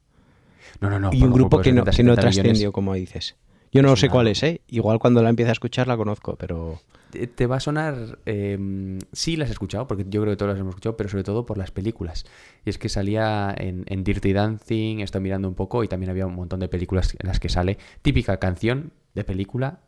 No, 0.80 0.90
no, 0.90 0.98
no. 0.98 1.10
y 1.12 1.22
un 1.22 1.32
grupo 1.32 1.60
que 1.60 1.72
no, 1.72 1.84
70, 1.84 1.96
que 1.96 2.02
no 2.02 2.12
70 2.12 2.28
millones. 2.28 2.42
trascendió, 2.44 2.72
como 2.72 2.94
dices. 2.94 3.36
Yo 3.72 3.82
no 3.82 3.94
Es 3.94 4.00
sé 4.00 4.06
una- 4.06 4.12
cuál 4.12 4.28
es, 4.28 4.42
¿eh? 4.42 4.60
Igual 4.68 4.98
cuando 4.98 5.22
la 5.22 5.30
empiece 5.30 5.48
a 5.50 5.52
escuchar 5.52 5.86
la 5.88 5.96
conozco, 5.96 6.36
pero... 6.36 6.80
Te- 7.10 7.26
Te 7.26 7.46
va 7.46 7.56
a 7.56 7.60
sonar. 7.60 8.18
eh, 8.26 8.98
sí, 9.12 9.36
las 9.36 9.48
he 9.48 9.52
escuchado, 9.52 9.86
porque 9.86 10.04
yo 10.08 10.20
creo 10.22 10.32
que 10.32 10.36
todas 10.36 10.54
las 10.54 10.60
hemos 10.60 10.70
escuchado, 10.72 10.96
pero 10.96 11.08
sobre 11.08 11.24
todo 11.24 11.44
por 11.46 11.56
las 11.58 11.70
películas. 11.70 12.24
Y 12.64 12.70
es 12.70 12.78
que 12.78 12.88
salía 12.88 13.54
en, 13.56 13.84
en 13.86 14.02
Dirty 14.04 14.32
Dancing, 14.32 15.00
estoy 15.00 15.20
mirando 15.20 15.48
un 15.48 15.54
poco, 15.54 15.84
y 15.84 15.88
también 15.88 16.10
había 16.10 16.26
un 16.26 16.34
montón 16.34 16.60
de 16.60 16.68
películas 16.68 17.14
en 17.18 17.26
las 17.28 17.38
que 17.40 17.48
sale. 17.48 17.78
Típica 18.02 18.38
canción 18.38 18.92
de 19.14 19.24
película 19.24 19.80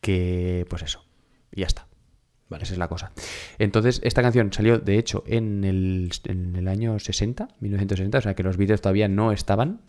que. 0.00 0.66
Pues 0.68 0.82
eso. 0.82 1.04
Y 1.52 1.60
ya 1.60 1.66
está. 1.66 1.86
Vale. 2.48 2.64
Esa 2.64 2.74
es 2.74 2.78
la 2.78 2.88
cosa. 2.88 3.12
Entonces, 3.58 4.00
esta 4.04 4.22
canción 4.22 4.52
salió, 4.52 4.78
de 4.78 4.98
hecho, 4.98 5.24
en 5.26 5.64
el, 5.64 6.10
en 6.24 6.54
el 6.56 6.68
año 6.68 6.98
60, 6.98 7.48
1960, 7.60 8.18
o 8.18 8.20
sea 8.20 8.34
que 8.34 8.42
los 8.42 8.56
Beatles 8.56 8.80
todavía 8.80 9.08
no 9.08 9.32
estaban. 9.32 9.80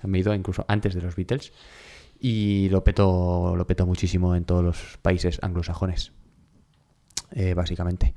Han 0.00 0.14
ido 0.14 0.34
incluso 0.34 0.64
antes 0.68 0.94
de 0.94 1.02
los 1.02 1.16
Beatles. 1.16 1.52
Y 2.20 2.68
lo 2.70 2.82
petó, 2.82 3.54
lo 3.56 3.66
petó 3.66 3.86
muchísimo 3.86 4.34
en 4.34 4.44
todos 4.44 4.64
los 4.64 4.98
países 5.02 5.38
anglosajones. 5.42 6.12
eh, 7.32 7.54
básicamente. 7.54 8.14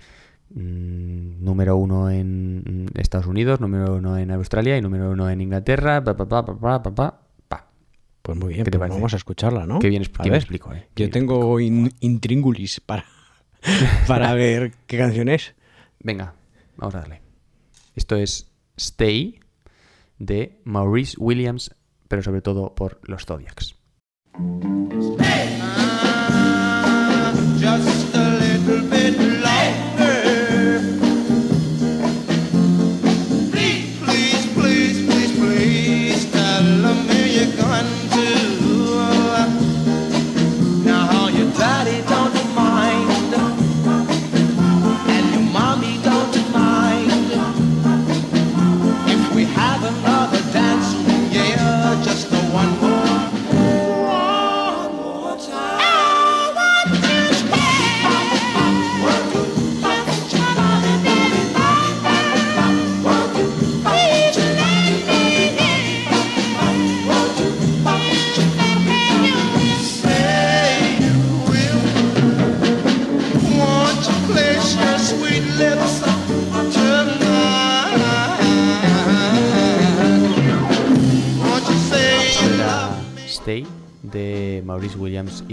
Mm, 0.54 1.44
número 1.44 1.76
uno 1.78 2.10
en 2.10 2.88
Estados 2.96 3.28
Unidos, 3.28 3.60
número 3.62 3.96
uno 3.96 4.18
en 4.18 4.32
Australia 4.32 4.78
y 4.78 4.82
número 4.82 5.12
uno 5.12 5.30
en 5.30 5.42
Inglaterra. 5.42 6.04
Pa, 6.04 6.16
pa, 6.16 6.28
pa, 6.28 6.46
pa, 6.46 6.58
pa, 6.60 6.82
pa, 6.84 6.96
pa, 6.96 7.22
pa. 7.48 7.68
Pues 8.22 8.38
muy 8.38 8.54
bien, 8.54 8.64
¿Qué 8.66 8.72
te 8.72 8.78
pues 8.78 8.90
vamos 8.90 9.14
a 9.14 9.18
escucharla, 9.18 9.66
¿no? 9.66 9.80
Qué 9.80 9.90
bien, 9.90 10.04
A 10.20 10.24
ver, 10.24 10.36
explico, 10.36 10.74
eh. 10.74 10.88
Yo 10.96 11.10
tengo 11.10 11.60
in- 11.60 11.94
intríngulis 12.02 12.80
para, 12.82 13.06
para 14.08 14.34
ver 14.34 14.74
qué 14.88 14.98
canción 14.98 15.30
es. 15.30 15.56
Venga, 16.00 16.36
vamos 16.78 16.96
a 16.96 17.00
darle. 17.00 17.22
Esto 17.96 18.16
es 18.16 18.52
Stay 18.78 19.40
de 20.26 20.62
Maurice 20.64 21.18
Williams, 21.20 21.76
pero 22.08 22.22
sobre 22.22 22.42
todo 22.42 22.76
por 22.76 23.00
los 23.04 23.26
Zodiacs. 23.26 23.76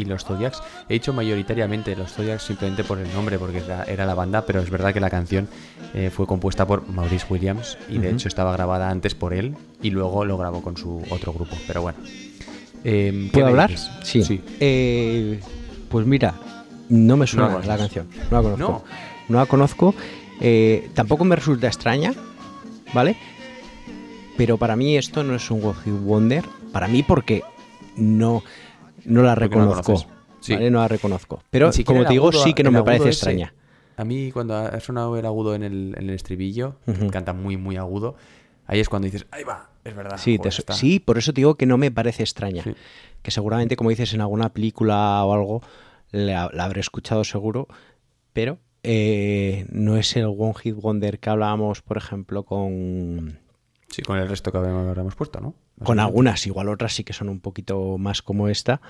Los 0.09 0.25
Zodiacs. 0.25 0.62
He 0.88 0.95
dicho 0.95 1.12
mayoritariamente 1.12 1.95
los 1.95 2.12
Zodiacs 2.12 2.43
simplemente 2.43 2.85
por 2.85 2.99
el 2.99 3.12
nombre, 3.12 3.38
porque 3.38 3.59
era, 3.59 3.85
era 3.85 4.07
la 4.07 4.15
banda, 4.15 4.45
pero 4.47 4.61
es 4.61 4.71
verdad 4.71 4.93
que 4.93 5.00
la 5.00 5.11
canción 5.11 5.49
eh, 5.95 6.11
fue 6.11 6.27
compuesta 6.27 6.67
por 6.67 6.88
Maurice 6.88 7.27
Williams 7.31 7.79
y 7.88 7.99
de 7.99 8.11
hecho 8.11 8.29
estaba 8.29 8.53
grabada 8.53 8.91
antes 8.91 9.15
por 9.15 9.33
él 9.35 9.57
y 9.83 9.91
luego 9.91 10.25
lo 10.25 10.37
grabó 10.37 10.62
con 10.62 10.77
su 10.77 11.03
otro 11.11 11.33
grupo. 11.33 11.57
Pero 11.67 11.83
bueno. 11.83 11.99
¿qué 12.83 13.31
¿Puedo 13.33 13.47
hablar? 13.47 13.71
dices? 13.71 13.91
Sí. 14.03 14.23
sí. 14.23 14.41
Eh, 14.61 15.41
pues 15.88 16.07
mira, 16.07 16.35
no 16.88 17.17
me 17.17 17.27
suena 17.27 17.49
No 17.49 17.61
la 17.61 17.77
canción. 17.77 18.09
No 18.31 18.37
la 18.37 18.43
conozco. 18.43 18.85
No, 19.29 19.38
la 19.38 19.47
conozco. 19.47 19.95
Eh, 20.41 20.91
tampoco 20.95 21.25
me 21.25 21.37
resulta 21.37 21.67
extraña, 21.67 22.15
¿vale? 22.95 23.17
Pero 24.37 24.57
para 24.57 24.77
mí 24.77 24.97
esto 24.97 25.25
no 25.25 25.35
es 25.35 25.50
un 25.50 25.65
One 25.65 25.99
Wonder. 26.05 26.45
Para 26.73 26.87
mí 26.87 27.03
porque 27.03 27.43
no, 27.97 28.43
no 29.05 29.23
la 29.23 29.35
Porque 29.35 29.57
no 29.57 29.67
la 29.67 29.75
reconozco. 29.81 30.07
Sí. 30.40 30.52
¿vale? 30.55 30.71
No 30.71 30.78
la 30.81 30.88
reconozco. 30.88 31.43
Pero 31.50 31.71
como 31.85 32.05
te 32.05 32.12
digo, 32.12 32.28
agudo- 32.31 32.43
sí 32.45 32.55
que 32.55 32.62
no 32.62 32.71
me 32.71 32.83
parece 32.83 33.05
ese- 33.09 33.19
extraña. 33.19 33.55
A 33.97 34.05
mí 34.05 34.31
cuando 34.31 34.55
ha 34.57 34.78
sonado 34.81 35.17
el 35.19 35.26
agudo 35.26 35.55
en 35.57 35.64
el, 35.64 35.95
en 35.99 36.05
el 36.09 36.11
estribillo, 36.11 36.76
canta 37.11 37.33
muy, 37.33 37.57
muy 37.57 37.76
agudo, 37.76 38.14
ahí 38.67 38.78
es 38.78 38.88
cuando 38.88 39.07
dices, 39.07 39.26
ahí 39.33 39.43
va, 39.43 39.71
es 39.85 39.97
verdad. 39.97 40.19
Sí, 40.19 40.37
joder, 40.37 40.52
te- 40.52 40.61
está". 40.61 40.73
sí, 40.75 41.00
por 41.00 41.19
eso 41.19 41.33
te 41.33 41.40
digo 41.40 41.57
que 41.57 41.67
no 41.67 41.76
me 41.78 41.90
parece 41.90 42.23
extraña. 42.23 42.62
Sí. 42.62 42.75
Que 43.23 43.31
seguramente, 43.33 43.75
como 43.75 43.90
dices, 43.90 44.14
en 44.14 44.21
alguna 44.21 44.50
película 44.52 45.25
o 45.25 45.35
algo 45.35 45.62
la, 46.12 46.49
la 46.52 46.64
habré 46.64 46.81
escuchado 46.81 47.25
seguro, 47.25 47.67
pero 48.33 48.59
eh, 48.85 49.67
no 49.71 49.97
es 49.97 50.14
el 50.17 50.26
One 50.26 50.55
Hit 50.62 50.76
Wonder 50.76 51.19
que 51.19 51.31
hablábamos, 51.31 51.83
por 51.83 51.97
ejemplo, 51.97 52.45
con, 52.45 53.40
Sí, 53.88 54.02
con 54.02 54.18
el 54.18 54.28
resto 54.28 54.52
que 54.52 54.59
habíamos 54.59 55.14
puesto, 55.14 55.40
¿no? 55.40 55.54
Más 55.78 55.87
con 55.87 55.99
algunas. 56.00 56.47
Igual 56.47 56.68
otras 56.68 56.92
sí 56.92 57.04
que 57.04 57.12
son 57.12 57.28
un 57.28 57.40
poquito 57.40 57.97
más 57.99 58.23
como 58.23 58.49
esta, 58.49 58.80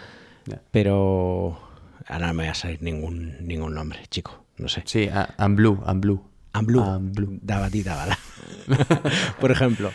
pero 0.71 1.59
ahora 2.07 2.28
no 2.28 2.35
me 2.35 2.45
va 2.47 2.52
a 2.52 2.55
salir 2.55 2.83
ningún, 2.83 3.37
ningún 3.47 3.75
nombre, 3.75 4.00
chico. 4.11 4.45
No 4.57 4.69
sé. 4.69 4.83
Sí, 4.87 5.09
a- 5.09 5.35
I'm 5.38 5.55
Blue, 5.57 5.81
I'm 5.87 6.00
Blue. 6.00 6.23
Blue. 6.62 6.83
I'm 6.83 7.12
Blue. 7.12 7.38
Dabatita, 7.43 7.95
bala. 7.95 8.19
por 9.40 9.50
ejemplo. 9.50 9.90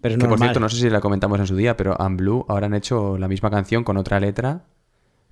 Pero 0.00 0.14
es 0.14 0.20
Que 0.20 0.28
por 0.28 0.38
cierto, 0.38 0.60
no 0.60 0.68
sé 0.68 0.76
si 0.76 0.90
la 0.90 1.00
comentamos 1.00 1.38
en 1.40 1.46
su 1.46 1.56
día, 1.56 1.76
pero 1.76 1.96
Blue 2.10 2.44
ahora 2.48 2.66
han 2.66 2.74
hecho 2.74 3.18
la 3.18 3.28
misma 3.28 3.50
canción 3.50 3.84
con 3.84 3.96
otra 3.96 4.18
letra 4.20 4.64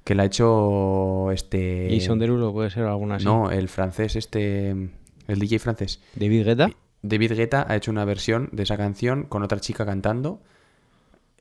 que 0.05 0.15
la 0.15 0.23
ha 0.23 0.27
hecho 0.27 1.31
este... 1.33 1.89
Jason 1.91 2.19
Derulo 2.19 2.53
puede 2.53 2.71
ser 2.71 2.85
alguna 2.85 3.17
así. 3.17 3.25
No, 3.25 3.51
el 3.51 3.69
francés 3.69 4.17
este... 4.17 4.71
El 5.27 5.39
DJ 5.39 5.59
francés. 5.59 6.01
David 6.15 6.45
Guetta. 6.47 6.71
David 7.03 7.33
Guetta 7.35 7.65
ha 7.69 7.77
hecho 7.77 7.91
una 7.91 8.05
versión 8.05 8.49
de 8.53 8.63
esa 8.65 8.77
canción 8.77 9.25
con 9.25 9.43
otra 9.43 9.61
chica 9.61 9.87
cantando 9.87 10.41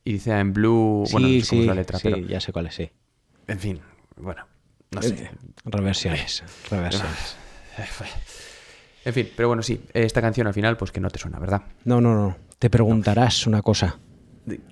y 0.03 0.13
dice 0.13 0.31
I'm 0.31 0.53
Blue... 0.53 1.03
bueno, 1.11 1.27
no 1.27 1.33
sí, 1.33 1.41
sé 1.41 1.49
cómo 1.49 1.61
es 1.61 1.63
sí, 1.63 1.67
la 1.67 1.73
letra, 1.75 1.99
sí, 1.99 2.09
pero... 2.09 2.17
ya 2.27 2.39
sé 2.39 2.51
cuál 2.53 2.67
es, 2.67 2.75
sí. 2.75 2.89
En 3.47 3.59
fin, 3.59 3.79
bueno, 4.17 4.45
no 4.91 5.01
sé. 5.01 5.29
Reversiones. 5.65 6.43
Reversiones. 6.69 7.35
En 9.05 9.13
fin, 9.13 9.29
pero 9.35 9.47
bueno, 9.47 9.63
sí, 9.63 9.81
esta 9.93 10.21
canción 10.21 10.47
al 10.47 10.53
final, 10.53 10.77
pues 10.77 10.91
que 10.91 10.99
no 10.99 11.09
te 11.09 11.19
suena, 11.19 11.39
¿verdad? 11.39 11.61
No, 11.85 12.01
no, 12.01 12.13
no. 12.15 12.37
Te 12.59 12.69
preguntarás 12.69 13.47
una 13.47 13.61
cosa. 13.61 13.97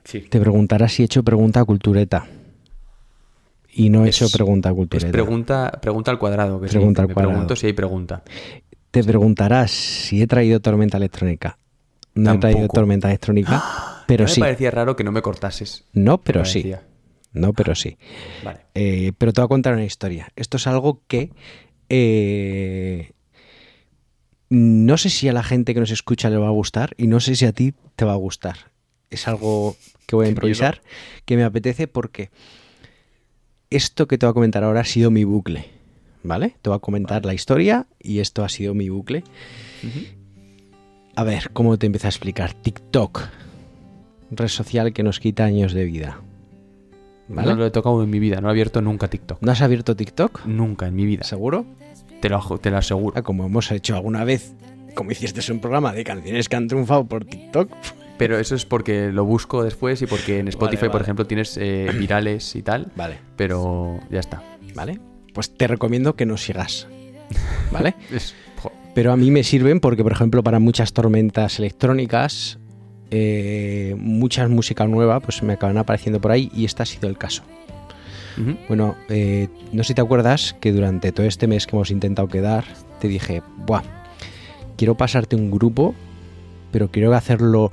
Sí. 0.04 0.22
Te 0.22 0.40
preguntarás 0.40 0.94
si 0.94 1.02
he 1.04 1.06
hecho 1.06 1.24
pregunta 1.24 1.60
a 1.62 1.66
cultureta. 1.66 2.26
Y 3.78 3.90
no 3.90 4.06
he 4.06 4.10
Es- 4.10 4.22
hecho 4.22 4.32
pregunta 4.32 4.70
a 4.70 4.72
Es 4.72 4.76
cultureta. 4.76 5.12
pregunta, 5.12 5.72
pregunta 5.82 6.10
al 6.12 6.18
cuadrado. 6.18 6.60
Que 6.62 6.68
Pregunta 6.68 7.02
al 7.02 7.08
Me 7.10 7.14
cuadrado. 7.14 7.34
pregunto 7.34 7.56
si 7.58 7.68
hay 7.68 7.74
pregunta. 7.74 8.24
Te 8.96 9.04
preguntarás 9.04 9.72
si 9.72 10.22
he 10.22 10.28
traído 10.28 10.62
tormenta 10.62 10.96
electrónica. 10.98 11.58
No 12.14 12.32
he 12.34 12.38
traído 12.38 12.68
tormenta 12.70 13.10
electrónica, 13.10 13.62
pero 14.08 14.26
Ya 14.26 14.34
sí. 14.34 14.40
Me 14.40 14.48
parecía 14.48 14.72
raro 14.72 14.96
que 14.96 15.04
no 15.04 15.12
me 15.12 15.22
cortases. 15.22 15.84
No, 15.92 16.14
Me 16.14 16.24
pero 16.24 16.46
sí. 16.46 16.60
parecía. 16.62 16.88
No, 17.34 17.52
pero 17.52 17.76
sí. 17.76 17.98
Vale. 18.44 18.62
Eh, 18.74 19.12
pero 19.18 19.34
te 19.34 19.42
voy 19.42 19.46
a 19.46 19.50
contar 19.50 19.74
una 19.74 19.84
historia. 19.84 20.30
Esto 20.38 20.56
es 20.56 20.68
algo 20.68 21.02
que 21.10 21.32
eh, 21.90 23.12
no 24.50 24.98
sé 24.98 25.10
si 25.10 25.28
a 25.28 25.34
la 25.34 25.44
gente 25.44 25.74
que 25.74 25.82
nos 25.82 25.92
escucha 25.92 26.30
le 26.30 26.38
va 26.38 26.48
a 26.48 26.52
gustar 26.52 26.94
y 26.98 27.08
no 27.08 27.20
sé 27.20 27.36
si 27.36 27.46
a 27.46 27.52
ti 27.52 27.74
te 27.98 28.06
va 28.06 28.14
a 28.14 28.18
gustar. 28.18 28.72
Es 29.10 29.28
algo 29.28 29.76
que 30.08 30.16
voy 30.16 30.28
a 30.28 30.30
improvisar, 30.30 30.82
que 31.26 31.36
me 31.36 31.44
apetece 31.44 31.88
porque 31.90 32.30
esto 33.70 34.08
que 34.08 34.18
te 34.18 34.26
voy 34.26 34.32
a 34.32 34.34
comentar 34.34 34.64
ahora 34.64 34.80
ha 34.82 34.86
sido 34.86 35.12
mi 35.12 35.26
bucle. 35.26 35.75
¿Vale? 36.26 36.56
Te 36.62 36.70
voy 36.70 36.78
a 36.78 36.80
comentar 36.80 37.24
la 37.26 37.34
historia 37.34 37.86
y 38.00 38.20
esto 38.20 38.44
ha 38.44 38.50
sido 38.50 38.74
mi 38.74 38.90
bucle. 38.90 39.24
A 41.16 41.24
ver, 41.24 41.52
¿cómo 41.54 41.78
te 41.78 41.86
empiezo 41.86 42.08
a 42.08 42.10
explicar? 42.10 42.54
TikTok, 42.54 43.22
red 44.32 44.48
social 44.48 44.92
que 44.92 45.04
nos 45.04 45.20
quita 45.20 45.46
años 45.46 45.74
de 45.74 45.86
vida. 45.86 46.20
¿Vale? 47.28 47.50
No 47.50 47.56
lo 47.56 47.66
he 47.66 47.72
tocado 47.72 48.04
en 48.04 48.10
mi 48.10 48.20
vida, 48.20 48.42
no 48.42 48.48
he 48.48 48.52
abierto 48.52 48.82
nunca 48.82 49.08
TikTok. 49.08 49.42
¿No 49.42 49.52
has 49.52 49.62
abierto 49.62 49.96
TikTok? 49.96 50.46
Nunca 50.46 50.88
en 50.88 50.96
mi 50.96 51.06
vida. 51.06 51.24
¿Seguro? 51.24 51.66
Te 52.22 52.30
lo, 52.30 52.40
te 52.60 52.72
lo 52.72 52.78
aseguro. 52.78 53.14
Ah, 53.18 53.22
Como 53.22 53.46
hemos 53.46 53.72
hecho 53.72 53.96
alguna 53.96 54.24
vez, 54.24 54.54
como 54.96 55.12
hiciste 55.12 55.52
un 55.52 55.60
programa 55.60 55.94
de 55.94 56.04
canciones 56.04 56.50
que 56.50 56.56
han 56.56 56.68
triunfado 56.68 57.06
por 57.06 57.26
TikTok. 57.26 57.70
Pero 58.18 58.40
eso 58.40 58.56
es 58.56 58.66
porque 58.66 59.12
lo 59.12 59.26
busco 59.26 59.64
después 59.64 60.02
y 60.02 60.08
porque 60.08 60.40
en 60.40 60.48
Spotify, 60.48 60.84
Vale, 60.84 60.92
por 60.92 61.02
ejemplo, 61.02 61.28
tienes 61.28 61.58
eh, 61.58 61.92
virales 62.00 62.56
y 62.56 62.62
tal. 62.62 62.92
Vale, 62.96 63.18
Pero 63.36 64.00
ya 64.10 64.20
está. 64.22 64.42
¿vale? 64.74 65.00
Pues 65.36 65.56
te 65.56 65.68
recomiendo 65.68 66.16
que 66.16 66.26
nos 66.26 66.42
sigas. 66.42 66.88
¿Vale? 67.72 67.94
Pero 68.96 69.12
a 69.12 69.18
mí 69.18 69.30
me 69.30 69.44
sirven 69.44 69.82
porque, 69.82 70.02
por 70.02 70.14
ejemplo, 70.14 70.42
para 70.42 70.60
muchas 70.60 70.94
tormentas 70.94 71.60
electrónicas, 71.60 72.58
eh, 73.12 73.94
mucha 74.00 74.48
música 74.48 74.88
nueva, 74.88 75.20
pues 75.20 75.44
me 75.44 75.54
acaban 75.54 75.78
apareciendo 75.78 76.22
por 76.22 76.32
ahí 76.32 76.50
y 76.56 76.64
este 76.64 76.82
ha 76.82 76.86
sido 76.86 77.10
el 77.10 77.18
caso. 77.18 77.44
Bueno, 78.68 78.98
eh, 79.08 79.48
no 79.72 79.84
sé 79.84 79.90
si 79.90 79.94
te 79.94 80.02
acuerdas 80.02 80.58
que 80.60 80.74
durante 80.74 81.14
todo 81.14 81.26
este 81.26 81.48
mes 81.48 81.68
que 81.68 81.76
hemos 81.76 81.90
intentado 81.90 82.28
quedar, 82.28 82.66
te 83.00 83.08
dije, 83.08 83.42
Buah, 83.66 83.84
quiero 84.76 84.96
pasarte 84.96 85.38
un 85.38 85.52
grupo, 85.52 85.96
pero 86.72 86.90
quiero 86.90 87.14
hacerlo 87.14 87.72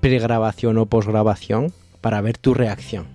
pregrabación 0.00 0.76
o 0.76 0.86
posgrabación 0.86 1.72
para 2.02 2.20
ver 2.20 2.36
tu 2.36 2.52
reacción. 2.52 3.06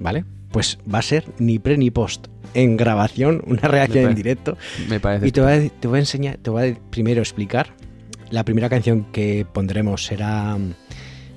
¿vale? 0.00 0.24
Pues 0.50 0.78
va 0.92 0.98
a 0.98 1.02
ser 1.02 1.24
ni 1.38 1.58
pre 1.58 1.76
ni 1.76 1.90
post. 1.90 2.28
En 2.54 2.76
grabación, 2.76 3.42
una 3.46 3.62
reacción 3.68 4.10
en 4.10 4.14
directo. 4.14 4.56
Me 4.88 5.00
parece. 5.00 5.28
Y 5.28 5.32
te 5.32 5.40
voy, 5.40 5.52
a, 5.52 5.68
te 5.68 5.88
voy 5.88 5.96
a 5.96 6.00
enseñar, 6.00 6.38
te 6.38 6.50
voy 6.50 6.70
a 6.70 6.90
primero 6.90 7.20
explicar. 7.20 7.74
La 8.30 8.44
primera 8.44 8.68
canción 8.68 9.06
que 9.12 9.46
pondremos 9.52 10.04
será 10.04 10.56
mm, 10.56 10.74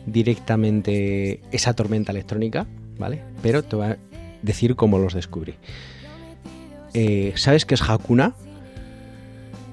directamente 0.06 1.42
esa 1.52 1.74
tormenta 1.74 2.12
electrónica, 2.12 2.68
¿vale? 2.98 3.24
Pero 3.42 3.64
te 3.64 3.76
voy 3.76 3.88
a 3.88 3.98
decir 4.42 4.76
cómo 4.76 4.98
los 4.98 5.14
descubrí. 5.14 5.56
Eh, 6.94 7.34
¿Sabes 7.36 7.66
qué 7.66 7.76
es 7.76 7.82
Hakuna? 7.82 8.36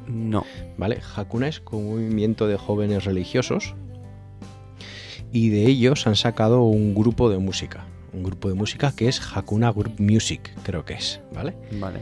No. 0.06 0.44
¿Vale? 0.76 1.00
Hakuna 1.16 1.48
es 1.48 1.60
como 1.60 1.90
un 1.90 2.02
movimiento 2.02 2.46
de 2.46 2.56
jóvenes 2.56 3.04
religiosos 3.04 3.74
y 5.32 5.50
de 5.50 5.66
ellos 5.66 6.06
han 6.06 6.16
sacado 6.16 6.62
un 6.62 6.94
grupo 6.94 7.30
de 7.30 7.38
música. 7.38 7.84
Un 8.12 8.22
grupo 8.22 8.48
de 8.48 8.54
música 8.54 8.92
que 8.94 9.08
es 9.08 9.20
Hakuna 9.34 9.70
Group 9.70 9.98
Music, 9.98 10.50
creo 10.62 10.84
que 10.84 10.94
es, 10.94 11.20
¿vale? 11.32 11.54
Vale. 11.72 12.00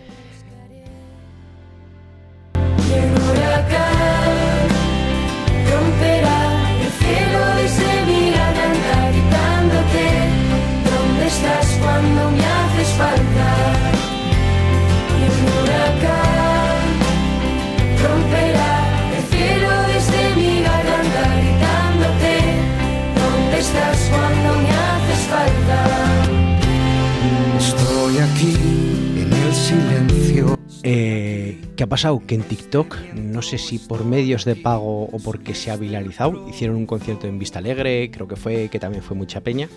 Silencio. 29.66 30.56
Eh, 30.84 31.60
¿Qué 31.74 31.82
ha 31.82 31.88
pasado? 31.88 32.22
Que 32.24 32.36
en 32.36 32.42
TikTok, 32.42 32.96
no 33.14 33.42
sé 33.42 33.58
si 33.58 33.80
por 33.80 34.04
medios 34.04 34.44
de 34.44 34.54
pago 34.54 35.06
o 35.06 35.18
porque 35.18 35.56
se 35.56 35.72
ha 35.72 35.76
viralizado, 35.76 36.48
hicieron 36.48 36.76
un 36.76 36.86
concierto 36.86 37.26
en 37.26 37.40
Vista 37.40 37.58
Alegre, 37.58 38.12
creo 38.12 38.28
que 38.28 38.36
fue, 38.36 38.68
que 38.68 38.78
también 38.78 39.02
fue 39.02 39.16
mucha 39.16 39.40
peña. 39.40 39.68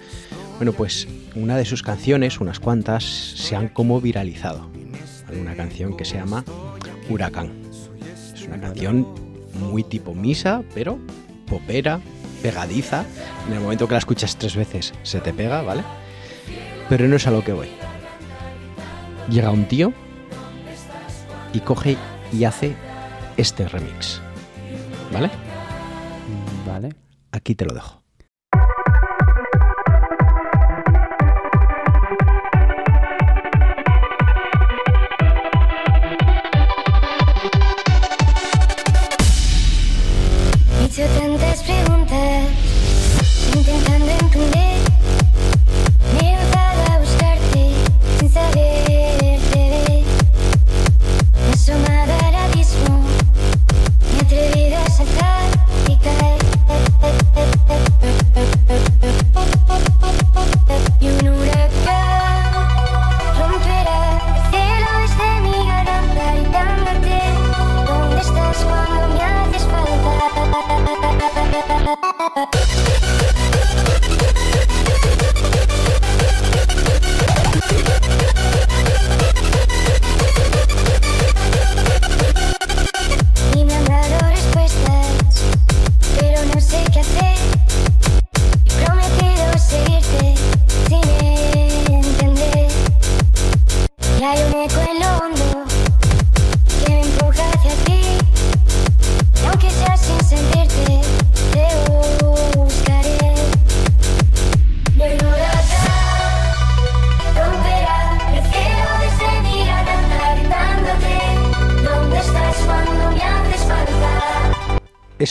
Bueno, 0.58 0.74
pues 0.74 1.08
una 1.34 1.58
de 1.58 1.66
sus 1.66 1.82
canciones, 1.82 2.40
unas 2.40 2.60
cuantas, 2.60 3.04
se 3.04 3.56
han 3.56 3.70
como 3.70 4.00
viralizado. 4.00 4.70
Una 5.42 5.56
canción 5.56 5.98
que 5.98 6.06
se 6.06 6.18
llama 6.18 6.46
Huracán. 7.10 7.52
Es 8.36 8.46
una 8.46 8.62
canción 8.62 9.08
muy 9.60 9.84
tipo 9.84 10.14
misa, 10.14 10.62
pero 10.76 11.00
popera, 11.48 12.00
pegadiza. 12.44 13.06
En 13.48 13.54
el 13.54 13.62
momento 13.62 13.88
que 13.88 13.94
la 13.94 14.00
escuchas 14.00 14.38
tres 14.38 14.56
veces 14.56 14.94
se 15.02 15.20
te 15.20 15.34
pega, 15.34 15.64
¿vale? 15.64 15.82
Pero 16.90 17.08
no 17.08 17.16
es 17.16 17.26
a 17.26 17.32
lo 17.32 17.44
que 17.44 17.54
voy. 17.54 17.70
Llega 19.30 19.52
un 19.52 19.66
tío 19.68 19.94
y 21.54 21.60
coge 21.60 21.98
y 22.34 22.44
hace 22.46 22.76
este 23.38 23.68
remix. 23.68 24.22
¿Vale? 25.14 25.30
Vale. 26.66 26.96
Aquí 27.32 27.56
te 27.56 27.66
lo 27.66 27.74
dejo. 27.74 27.99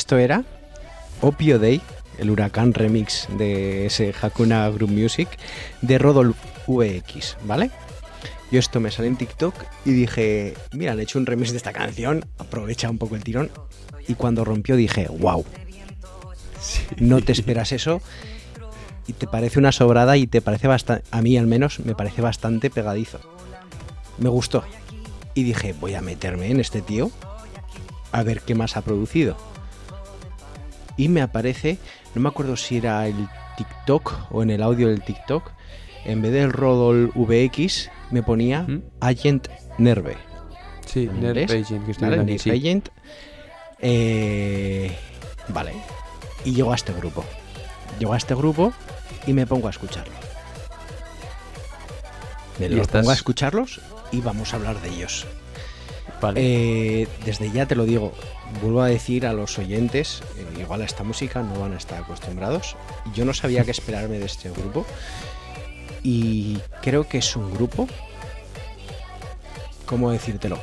Esto 0.09 0.17
era 0.17 0.43
Opio 1.21 1.59
Day, 1.59 1.83
el 2.17 2.31
huracán 2.31 2.73
remix 2.73 3.29
de 3.37 3.85
ese 3.85 4.15
Hakuna 4.19 4.67
Group 4.71 4.89
Music 4.89 5.29
de 5.83 5.99
Rodolf 5.99 6.35
VX, 6.67 7.37
¿vale? 7.45 7.71
Yo 8.51 8.59
esto 8.59 8.81
me 8.81 8.91
sale 8.91 9.09
en 9.09 9.17
TikTok 9.17 9.55
y 9.85 9.91
dije, 9.91 10.55
mira, 10.73 10.93
han 10.93 11.01
hecho 11.01 11.19
un 11.19 11.27
remix 11.27 11.51
de 11.51 11.59
esta 11.59 11.75
canción, 11.75 12.25
aprovecha 12.39 12.89
un 12.89 12.97
poco 12.97 13.17
el 13.17 13.23
tirón. 13.23 13.51
Y 14.07 14.15
cuando 14.15 14.47
rompió 14.47 14.77
dije, 14.77 15.09
wow, 15.11 15.45
no 16.97 17.21
te 17.21 17.33
esperas 17.33 17.73
eso 17.73 18.01
y 19.07 19.13
te 19.13 19.27
parece 19.27 19.59
una 19.59 19.73
sobrada 19.73 20.17
y 20.17 20.27
te 20.27 20.41
parece 20.41 20.69
bastante, 20.69 21.05
a 21.11 21.21
mí 21.21 21.37
al 21.37 21.47
menos 21.47 21.81
me 21.81 21.95
parece 21.95 22.23
bastante 22.23 22.71
pegadizo. 22.71 23.21
Me 24.17 24.31
gustó. 24.31 24.65
Y 25.35 25.43
dije, 25.43 25.75
voy 25.79 25.97
a 25.97 26.01
meterme 26.01 26.51
en 26.51 26.61
este 26.61 26.81
tío 26.81 27.11
a 28.11 28.23
ver 28.23 28.41
qué 28.41 28.55
más 28.55 28.79
ha 28.79 28.81
producido. 28.81 29.37
Y 30.99 31.09
me 31.09 31.23
aparece, 31.23 31.79
no 32.15 32.21
me 32.21 32.29
acuerdo 32.29 32.57
si 32.57 32.77
era 32.77 33.07
el 33.07 33.27
TikTok 33.57 34.13
o 34.33 34.43
en 34.43 34.51
el 34.51 34.63
audio 34.63 34.89
del 34.89 35.01
TikTok, 35.03 35.51
en 36.05 36.21
vez 36.21 36.33
del 36.33 36.53
Rodol 36.53 37.11
VX 37.15 37.89
me 38.11 38.23
ponía 38.23 38.63
¿Mm? 38.63 38.83
Agent 39.01 39.49
Nerve. 39.79 40.17
Sí, 40.87 41.09
Nerve 41.21 41.45
Agent, 41.45 41.87
que 41.87 41.93
¿vale? 41.95 42.17
viendo 42.17 42.23
aquí, 42.23 42.25
Nerve 42.33 42.39
sí. 42.39 42.51
Agent. 42.51 42.89
Eh, 43.81 44.97
vale. 45.49 45.73
Y 46.45 46.53
llego 46.53 46.73
a 46.73 46.75
este 46.75 46.93
grupo. 46.93 47.25
Llego 47.99 48.13
a 48.13 48.17
este 48.17 48.35
grupo 48.35 48.73
y 49.27 49.33
me 49.33 49.47
pongo 49.47 49.69
a 49.69 49.71
escucharlo. 49.71 50.15
Me 52.59 52.69
lo 52.69 52.83
estás- 52.83 53.03
pongo 53.03 53.11
a 53.11 53.15
escucharlos 53.15 53.81
y 54.11 54.21
vamos 54.21 54.53
a 54.53 54.57
hablar 54.57 54.81
de 54.81 54.89
ellos. 54.89 55.27
Vale. 56.21 56.41
Eh, 56.43 57.09
desde 57.25 57.51
ya 57.51 57.67
te 57.67 57.77
lo 57.77 57.85
digo, 57.85 58.13
vuelvo 58.61 58.83
a 58.83 58.89
decir 58.89 59.27
a 59.27 59.33
los 59.33 59.59
oyentes, 59.59 60.23
eh, 60.37 60.61
igual 60.61 60.83
a 60.83 60.85
esta 60.85 61.05
música 61.05 61.43
no 61.43 61.61
van 61.61 61.75
a 61.75 61.77
estar 61.77 62.03
acostumbrados. 62.03 62.77
Yo 63.15 63.25
no 63.25 63.35
sabía 63.35 63.65
qué 63.65 63.71
esperarme 63.71 64.19
de 64.19 64.27
este 64.27 64.51
grupo 64.51 64.85
y 66.03 66.59
creo 66.83 67.09
que 67.09 67.19
es 67.19 67.37
un 67.37 67.53
grupo, 67.55 67.87
¿cómo 69.87 70.11
decírtelo? 70.11 70.59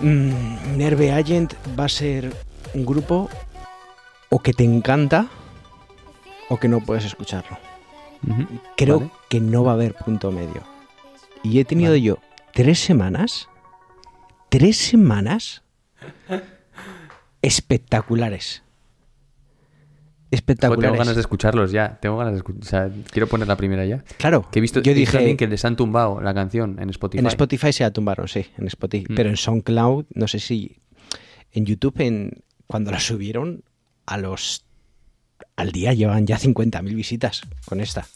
Mm, 0.00 0.76
Nerve 0.76 1.12
Agent 1.12 1.54
va 1.78 1.84
a 1.84 1.88
ser 1.88 2.32
un 2.74 2.84
grupo 2.84 3.28
o 4.28 4.40
que 4.40 4.52
te 4.52 4.64
encanta 4.64 5.28
o 6.48 6.58
que 6.58 6.68
no 6.68 6.80
puedes 6.80 7.04
escucharlo. 7.04 7.58
Creo 8.76 9.00
Vale. 9.00 9.10
que 9.28 9.40
no 9.40 9.64
va 9.64 9.72
a 9.72 9.74
haber 9.74 9.94
punto 9.94 10.32
medio. 10.32 10.62
Y 11.42 11.60
he 11.60 11.64
tenido 11.64 11.94
yo 11.94 12.18
tres 12.52 12.80
semanas, 12.80 13.48
tres 14.56 14.76
semanas 14.76 15.62
espectaculares. 17.42 18.62
Espectaculares. 20.30 20.92
tengo 20.92 20.98
ganas 20.98 21.16
de 21.16 21.20
escucharlos 21.20 21.72
ya. 21.72 21.98
Tengo 22.00 22.16
ganas 22.18 22.34
de 22.34 22.38
escuchar. 22.38 22.62
O 22.62 22.64
sea, 22.64 22.90
quiero 23.10 23.26
poner 23.26 23.48
la 23.48 23.56
primera 23.56 23.84
ya. 23.84 24.04
Claro, 24.16 24.48
Que 24.52 24.60
he 24.60 24.62
visto, 24.62 24.80
yo 24.80 24.94
dije 24.94 25.10
también 25.18 25.36
que 25.36 25.48
les 25.48 25.64
han 25.64 25.74
tumbado 25.74 26.20
la 26.20 26.32
canción 26.34 26.78
en 26.80 26.88
Spotify. 26.90 27.18
en 27.18 27.26
Spotify 27.26 27.72
se 27.72 27.82
la 27.82 27.92
tumbaron, 27.92 28.28
sí, 28.28 28.46
en 28.56 28.68
Spotify, 28.68 29.06
Mm. 29.12 29.16
pero 29.16 29.28
en 29.28 29.36
SoundCloud, 29.36 30.04
no 30.14 30.28
sé 30.28 30.38
si 30.38 30.78
en 31.52 31.66
YouTube 31.66 32.00
en 32.00 32.44
cuando 32.68 32.92
la 32.92 33.00
subieron 33.00 33.64
a 34.06 34.18
los 34.18 34.64
al 35.56 35.72
día 35.72 35.92
llevan 35.94 36.26
ya 36.28 36.38
50.000 36.38 36.94
visitas 36.94 37.42
con 37.64 37.80
esta 37.80 38.06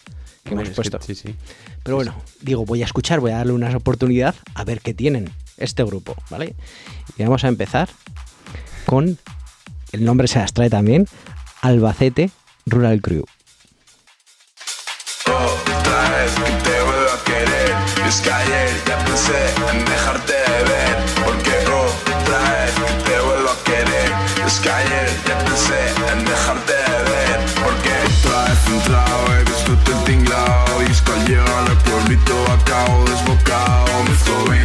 que 0.45 0.55
hemos 0.55 0.69
es 0.69 0.75
puesto. 0.77 1.01
Sí, 1.01 1.17
sí. 1.17 1.35
Pero 1.83 1.97
bueno, 1.97 2.15
digo, 2.43 2.65
voy 2.65 2.83
a 2.83 2.85
escuchar, 2.85 3.19
voy 3.19 3.33
a 3.33 3.39
darle 3.39 3.53
una 3.55 3.77
oportunidad 3.77 4.37
a 4.55 4.63
ver 4.65 4.81
qué 4.81 4.95
tienen 4.95 5.31
este 5.59 5.85
grupo, 5.85 6.15
¿vale? 6.31 6.55
Y 7.17 7.23
vamos 7.23 7.45
a 7.45 7.49
empezar 7.49 7.89
con, 8.87 9.19
el 9.93 10.05
nombre 10.05 10.29
se 10.29 10.39
las 10.39 10.53
trae 10.53 10.71
también, 10.71 11.07
Albacete 11.63 12.31
Rural 12.67 13.01
Crew. 13.01 13.25
Otra 15.27 16.11
vez 16.11 16.33
que 16.35 16.71
te 16.71 16.83
vuelvo 16.83 17.11
a 17.11 17.25
querer 17.25 17.75
es 18.09 18.21
que 18.21 18.33
ayer 18.33 18.71
ya 18.87 19.05
pensé 19.05 19.41
en 19.71 19.85
dejarte 19.85 20.33
de 20.33 20.65
ver 20.65 20.97
Porque 21.25 21.51
otra 21.51 22.39
vez 22.51 22.73
que 22.75 23.11
te 23.11 23.21
vuelvo 23.21 23.51
a 23.51 23.65
querer 23.65 24.13
es 24.47 24.59
que 24.61 24.71
ayer 24.71 25.09
ya 25.27 25.39
pensé 25.45 25.81
en 26.13 26.25
dejarte 26.25 26.73
de 26.73 26.99
ver 27.11 27.39
Porque 27.63 27.93
otra 28.19 28.45
vez 28.45 28.67
entrado, 28.69 29.19
he 29.35 29.45
visto 29.45 29.73
el 29.73 30.05
tinglao 30.05 30.83
Y 30.83 30.91
es 30.91 31.03
que 31.03 31.13
al 31.13 31.27
llegar 31.27 31.69
al 31.69 31.79
pueblito 31.79 32.35
acabo 32.53 33.05
desbocado 33.05 34.05
Mezclo 34.05 34.45
vino, 34.45 34.58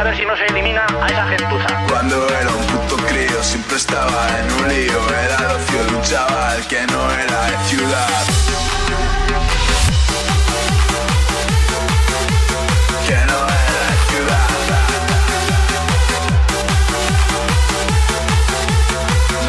a 0.00 0.02
ver 0.02 0.16
si 0.16 0.24
no 0.24 0.34
se 0.34 0.46
elimina 0.46 0.86
a 1.02 1.06
esa 1.08 1.26
gentuza. 1.28 1.66
Cuando 1.88 2.26
era 2.28 2.48
un 2.48 2.66
puto 2.66 2.96
crío 3.04 3.42
siempre 3.42 3.76
estaba 3.76 4.28
en 4.38 4.50
un 4.52 4.68
lío. 4.68 4.98
Era 5.24 5.36
el 5.36 5.56
ocio 5.56 5.84
de 5.84 5.94
un 5.94 6.02
chaval 6.02 6.66
que 6.68 6.86
no 6.86 7.12
era 7.12 7.42
de 7.50 7.58
ciudad. 7.68 8.08
Que 13.06 13.16
no 13.30 13.40
era 13.66 13.82
de 13.90 13.96
ciudad. 14.08 14.48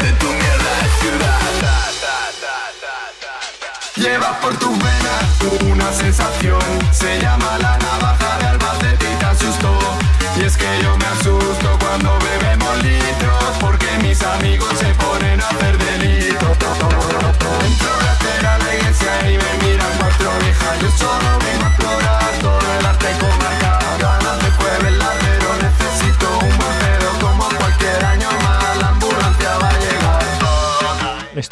De 0.02 0.12
tu 0.20 0.26
mierda 0.26 0.72
de 0.82 0.88
ciudad. 1.00 1.40
Lleva 3.96 4.38
por 4.40 4.54
tus 4.58 4.76
venas 4.78 5.24
una 5.70 5.90
sensación. 5.92 6.60
Se 6.90 7.21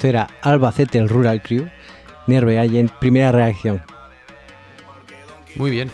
Esto 0.00 0.08
era 0.08 0.30
Albacete 0.40 0.96
el 0.96 1.10
Rural 1.10 1.42
Crew, 1.42 1.68
Nerve 2.26 2.58
Agent, 2.58 2.90
primera 2.90 3.32
reacción. 3.32 3.82
Muy 5.56 5.70
bien. 5.70 5.90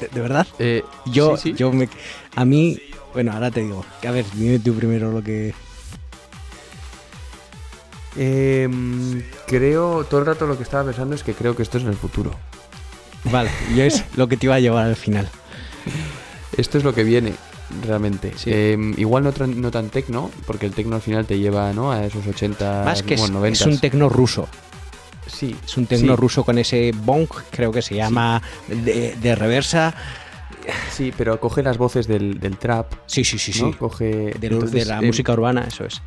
¿De, 0.00 0.08
de 0.14 0.20
verdad? 0.22 0.46
Eh, 0.58 0.82
Yo, 1.04 1.36
sí, 1.36 1.50
sí. 1.50 1.54
yo 1.58 1.70
me, 1.72 1.90
a 2.34 2.46
mí, 2.46 2.80
bueno, 3.12 3.32
ahora 3.32 3.50
te 3.50 3.60
digo, 3.60 3.84
que 4.00 4.08
a 4.08 4.12
ver, 4.12 4.24
dime 4.32 4.60
tú 4.60 4.72
primero 4.72 5.12
lo 5.12 5.22
que... 5.22 5.52
Em, 8.16 9.22
creo, 9.46 10.04
todo 10.04 10.20
el 10.20 10.26
rato 10.26 10.46
lo 10.46 10.56
que 10.56 10.62
estaba 10.62 10.84
pensando 10.84 11.14
es 11.14 11.22
que 11.22 11.34
creo 11.34 11.54
que 11.54 11.64
esto 11.64 11.76
es 11.76 11.84
en 11.84 11.90
el 11.90 11.96
futuro. 11.96 12.34
Vale, 13.24 13.50
yo 13.76 13.84
es 13.84 14.02
lo 14.16 14.26
que 14.26 14.38
te 14.38 14.46
iba 14.46 14.54
a 14.54 14.60
llevar 14.60 14.86
al 14.86 14.96
final. 14.96 15.28
Esto 16.56 16.78
es 16.78 16.84
lo 16.84 16.94
que 16.94 17.04
viene, 17.04 17.34
realmente. 17.82 18.32
Sí. 18.36 18.50
Em, 18.52 18.94
igual 18.96 19.24
no, 19.24 19.32
no 19.46 19.70
tan 19.70 19.88
tecno, 19.88 20.30
porque 20.46 20.66
el 20.66 20.72
tecno 20.72 20.96
al 20.96 21.02
final 21.02 21.26
te 21.26 21.38
lleva 21.38 21.72
¿no? 21.72 21.92
a 21.92 22.04
esos 22.04 22.26
80, 22.26 22.82
Más 22.84 23.02
que 23.02 23.14
es, 23.14 23.20
bueno, 23.20 23.38
90. 23.40 23.58
es 23.58 23.66
un 23.66 23.78
tecno 23.78 24.08
ruso. 24.08 24.48
Sí, 25.26 25.56
Es 25.64 25.76
un 25.76 25.86
tecno 25.86 26.14
sí, 26.14 26.20
ruso 26.20 26.44
con 26.44 26.58
ese 26.58 26.92
bonk, 26.94 27.32
creo 27.50 27.72
que 27.72 27.82
se 27.82 27.94
llama, 27.96 28.42
de, 28.68 29.16
de 29.20 29.34
reversa. 29.34 29.94
Sí, 30.90 31.12
pero 31.16 31.40
coge 31.40 31.62
las 31.62 31.78
voces 31.78 32.06
del, 32.06 32.38
del 32.40 32.56
trap. 32.56 32.92
Sí, 33.06 33.24
sí, 33.24 33.38
sí, 33.38 33.60
¿no? 33.60 33.72
sí. 33.72 33.78
Coge, 33.78 34.34
De, 34.38 34.84
la 34.84 34.98
em, 34.98 35.06
música 35.06 35.32
urbana, 35.32 35.64
eso 35.66 35.84
es. 35.84 36.02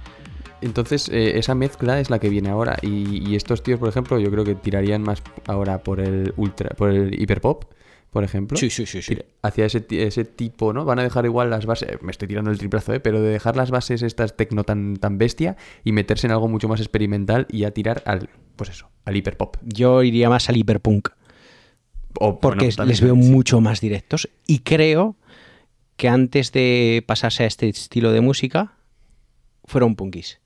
Entonces, 0.61 1.09
eh, 1.09 1.37
esa 1.37 1.53
mezcla 1.55 1.99
es 1.99 2.09
la 2.09 2.19
que 2.19 2.29
viene 2.29 2.49
ahora. 2.49 2.77
Y, 2.81 3.29
y 3.29 3.35
estos 3.35 3.61
tíos, 3.61 3.79
por 3.79 3.89
ejemplo, 3.89 4.19
yo 4.19 4.31
creo 4.31 4.43
que 4.43 4.55
tirarían 4.55 5.03
más 5.03 5.21
ahora 5.45 5.79
por 5.79 5.99
el 5.99 6.33
ultra, 6.37 6.69
por 6.71 6.89
el 6.91 7.19
hiperpop, 7.19 7.65
por 8.17 8.23
ejemplo. 8.23 8.57
Sí, 8.57 8.71
sí, 8.71 8.87
sí, 8.87 9.03
sí. 9.03 9.13
Tira- 9.13 9.25
Hacia 9.43 9.65
ese, 9.67 9.79
ti- 9.79 9.99
ese 9.99 10.25
tipo, 10.25 10.73
¿no? 10.73 10.85
Van 10.85 10.97
a 10.97 11.03
dejar 11.03 11.25
igual 11.25 11.51
las 11.51 11.67
bases. 11.67 12.01
Me 12.01 12.09
estoy 12.09 12.27
tirando 12.27 12.49
el 12.49 12.57
triplazo, 12.57 12.91
¿eh? 12.95 12.99
Pero 12.99 13.21
de 13.21 13.29
dejar 13.29 13.55
las 13.55 13.69
bases 13.69 14.01
estas 14.01 14.35
tecno 14.35 14.63
tan, 14.63 14.95
tan 14.95 15.19
bestia 15.19 15.55
y 15.83 15.91
meterse 15.91 16.25
en 16.25 16.31
algo 16.31 16.47
mucho 16.47 16.67
más 16.67 16.79
experimental 16.79 17.45
y 17.51 17.65
a 17.65 17.71
tirar 17.75 18.01
al, 18.07 18.29
pues 18.55 18.71
eso, 18.71 18.89
al 19.05 19.15
hiperpop. 19.15 19.57
Yo 19.61 20.01
iría 20.01 20.29
más 20.31 20.49
al 20.49 20.57
hiperpunk, 20.57 21.09
O, 22.19 22.39
porque 22.39 22.57
bueno, 22.65 22.75
también, 22.75 22.89
les 22.93 23.01
veo 23.01 23.13
sí. 23.13 23.19
mucho 23.29 23.61
más 23.61 23.81
directos. 23.81 24.27
Y 24.47 24.59
creo 24.61 25.15
que 25.95 26.09
antes 26.09 26.51
de 26.51 27.03
pasarse 27.05 27.43
a 27.43 27.45
este 27.45 27.69
estilo 27.69 28.11
de 28.11 28.21
música, 28.21 28.73
fueron 29.63 29.95
punkis. 29.95 30.39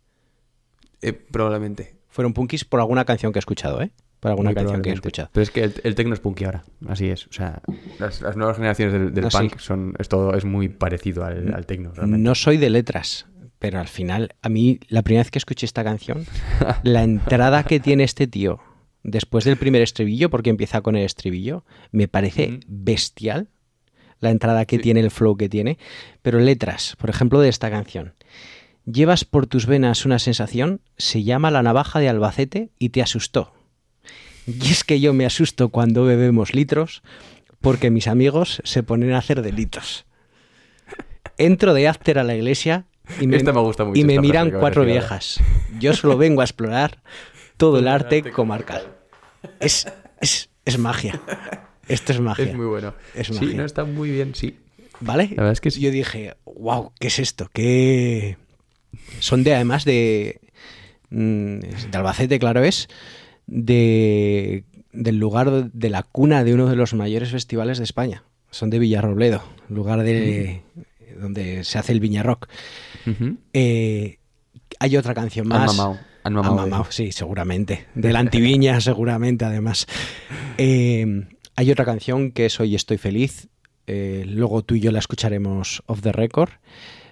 Eh, 1.01 1.13
probablemente. 1.13 1.95
Fueron 2.09 2.33
punkis 2.33 2.65
por 2.65 2.81
alguna 2.81 3.05
canción 3.05 3.31
que 3.31 3.39
he 3.39 3.45
escuchado, 3.45 3.81
¿eh? 3.81 3.91
Por 4.21 4.29
alguna 4.29 4.51
Muy 4.51 4.55
canción 4.55 4.81
que 4.83 4.91
he 4.91 4.93
escuchado. 4.93 5.29
Pero 5.33 5.41
es 5.41 5.49
que 5.49 5.63
el, 5.63 5.73
el 5.83 5.95
tecno 5.95 6.13
es 6.13 6.19
punky 6.19 6.45
ahora. 6.45 6.63
Así 6.87 7.09
es. 7.09 7.25
O 7.25 7.33
sea, 7.33 7.61
las, 7.97 8.21
las 8.21 8.37
nuevas 8.37 8.55
generaciones 8.55 9.13
del, 9.13 9.27
punk 9.27 9.57
son. 9.57 9.95
Es 9.97 10.09
todo 10.09 10.35
es 10.35 10.45
muy 10.45 10.69
parecido 10.69 11.25
al, 11.25 11.47
realmente. 11.47 12.17
No 12.19 12.35
soy 12.35 12.57
de 12.57 12.69
letras, 12.69 13.25
pero 13.57 13.79
al 13.79 13.87
final, 13.87 14.35
a 14.43 14.49
mí, 14.49 14.79
la 14.89 15.01
primera 15.01 15.23
vez 15.23 15.31
que 15.31 15.39
escuché 15.39 15.65
esta 15.65 15.83
canción, 15.83 16.25
la 16.83 17.01
entrada 17.01 17.63
que 17.63 17.79
tiene 17.79 18.03
este 18.03 18.27
tío 18.27 18.59
después 19.01 19.43
del 19.43 19.57
primer 19.57 19.81
estribillo, 19.81 20.29
porque 20.29 20.51
empieza 20.51 20.81
con 20.81 20.95
el 20.95 21.03
estribillo, 21.03 21.65
me 21.91 22.07
parece 22.07 22.59
bestial 22.67 23.49
la 24.19 24.29
entrada 24.29 24.65
que 24.65 24.77
tiene, 24.77 24.99
el 24.99 25.09
flow 25.09 25.35
que 25.35 25.49
tiene. 25.49 25.79
Pero 26.21 26.39
letras, 26.39 26.95
por 26.99 27.09
ejemplo, 27.09 27.41
de 27.41 27.49
esta 27.49 27.71
canción. 27.71 28.13
Llevas 28.85 29.25
por 29.25 29.47
tus 29.47 29.65
venas 29.65 30.05
una 30.05 30.19
sensación, 30.19 30.81
se 30.97 31.23
llama 31.23 31.51
la 31.51 31.63
navaja 31.63 31.99
de 31.99 32.09
Albacete 32.09 32.69
y 32.77 32.89
te 32.89 33.01
asustó. 33.01 33.53
Y 34.59 34.71
es 34.71 34.83
que 34.83 34.99
yo 34.99 35.13
me 35.13 35.25
asusto 35.25 35.69
cuando 35.69 36.03
bebemos 36.03 36.53
litros 36.53 37.01
porque 37.61 37.89
mis 37.91 38.07
amigos 38.07 38.61
se 38.65 38.83
ponen 38.83 39.13
a 39.13 39.19
hacer 39.19 39.41
delitos. 39.41 40.05
Entro 41.37 41.73
de 41.73 41.87
after 41.87 42.19
a 42.19 42.23
la 42.23 42.35
iglesia 42.35 42.85
y 43.19 43.27
me, 43.27 43.37
gusta 43.37 43.83
mucho, 43.83 43.99
y 43.99 44.03
me 44.03 44.19
miran 44.19 44.51
cuatro 44.51 44.85
viejas. 44.85 45.39
Yo 45.79 45.93
solo 45.93 46.17
vengo 46.17 46.41
a 46.41 46.43
explorar 46.43 46.99
todo 47.57 47.79
el 47.79 47.87
arte 47.87 48.23
comarcal. 48.31 48.83
Es, 49.59 49.87
es, 50.19 50.49
es 50.65 50.77
magia. 50.77 51.19
Esto 51.87 52.13
es 52.13 52.19
magia. 52.19 52.45
Es 52.45 52.55
muy 52.55 52.65
bueno. 52.65 52.93
Es 53.15 53.27
sí, 53.27 53.33
magia. 53.33 53.57
no 53.57 53.65
está 53.65 53.83
muy 53.85 54.11
bien, 54.11 54.35
sí. 54.35 54.57
¿Vale? 54.99 55.29
La 55.29 55.37
verdad 55.37 55.53
es 55.53 55.61
que 55.61 55.71
sí. 55.71 55.81
Yo 55.81 55.91
dije, 55.91 56.35
wow, 56.45 56.91
¿qué 56.99 57.07
es 57.07 57.19
esto? 57.19 57.49
¿Qué...? 57.53 58.37
Son 59.19 59.43
de, 59.43 59.55
además, 59.55 59.83
de... 59.85 60.41
mm, 61.09 61.59
De 61.59 61.97
Albacete, 61.97 62.39
claro 62.39 62.63
es, 62.63 62.87
de, 63.47 64.63
del 64.91 65.17
lugar 65.17 65.71
de 65.71 65.89
la 65.89 66.03
cuna 66.03 66.43
de 66.43 66.53
uno 66.53 66.67
de 66.67 66.75
los 66.75 66.93
mayores 66.93 67.31
festivales 67.31 67.77
de 67.77 67.83
España. 67.83 68.23
Son 68.49 68.69
de 68.69 68.79
Villarrobledo, 68.79 69.43
lugar 69.69 70.03
de 70.03 70.61
donde 71.19 71.63
se 71.63 71.77
hace 71.77 71.91
el 71.93 71.99
Viñarrock. 71.99 72.47
Eh, 73.53 74.17
hay 74.79 74.97
otra 74.97 75.13
canción 75.13 75.47
más. 75.47 75.79
Han 76.23 76.33
mamado 76.33 76.83
eso. 76.83 76.91
sí, 76.91 77.11
seguramente. 77.11 77.87
De 77.95 78.13
la 78.13 78.19
antiviña, 78.19 78.79
seguramente, 78.81 79.45
además. 79.45 79.87
Eh, 80.57 81.27
hay 81.55 81.71
otra 81.71 81.85
canción 81.85 82.31
que 82.31 82.45
es 82.45 82.59
Hoy 82.59 82.75
estoy 82.75 82.97
feliz. 82.97 83.47
eh, 83.87 84.23
luego 84.27 84.63
tú 84.63 84.75
y 84.75 84.79
yo 84.81 84.91
la 84.91 84.99
escucharemos 84.99 85.81
off 85.87 86.01
the 86.01 86.11
record. 86.11 86.49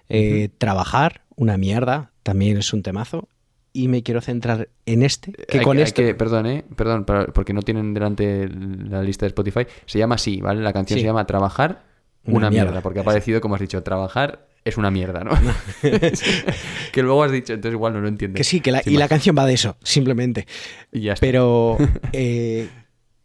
Eh, 0.09 0.49
Trabajar, 0.57 1.21
una 1.35 1.57
mierda, 1.57 2.11
también 2.23 2.57
es 2.57 2.73
un 2.73 2.83
temazo. 2.83 3.27
Y 3.71 3.87
me 3.87 4.01
quiero 4.01 4.19
centrar 4.21 4.69
en 4.85 5.03
este, 5.03 5.31
que 5.31 5.59
Hay 5.59 5.63
con 5.63 5.77
hay 5.77 5.85
que- 5.91 6.15
perdón, 6.15 6.47
¿eh? 6.47 6.65
Perdón, 6.75 7.05
porque 7.33 7.53
no 7.53 7.61
tienen 7.61 7.93
delante 7.93 8.47
la 8.49 9.03
lista 9.03 9.25
de 9.25 9.27
Spotify. 9.27 9.67
Se 9.85 9.99
llama 9.99 10.15
así, 10.15 10.41
¿vale? 10.41 10.61
La 10.61 10.73
canción 10.73 10.97
Sí. 10.97 11.01
se 11.01 11.07
llama 11.07 11.25
Trabajar, 11.27 11.83
Una 12.25 12.37
una, 12.37 12.49
mierda. 12.49 12.65
mierda. 12.71 12.81
porque 12.81 12.99
ha 13.01 13.03
parecido, 13.03 13.41
como 13.41 13.55
has 13.55 13.61
dicho, 13.61 13.81
trabajar 13.83 14.47
es 14.65 14.77
una 14.77 14.89
mierda, 14.91 15.23
¿no? 15.23 15.31
que 16.91 17.01
luego 17.03 17.23
has 17.23 17.31
dicho, 17.31 17.53
entonces 17.53 17.75
igual 17.75 17.93
no 17.93 18.01
lo 18.01 18.07
entiendes. 18.07 18.39
Que 18.39 18.43
sí, 18.43 18.59
que 18.59 18.71
la, 18.71 18.81
y 18.85 18.97
la 18.97 19.07
canción 19.07 19.35
va 19.37 19.45
de 19.45 19.53
eso, 19.53 19.77
simplemente. 19.83 20.47
Y 20.91 21.01
ya 21.01 21.13
está. 21.13 21.25
Pero 21.25 21.77
eh, 22.13 22.69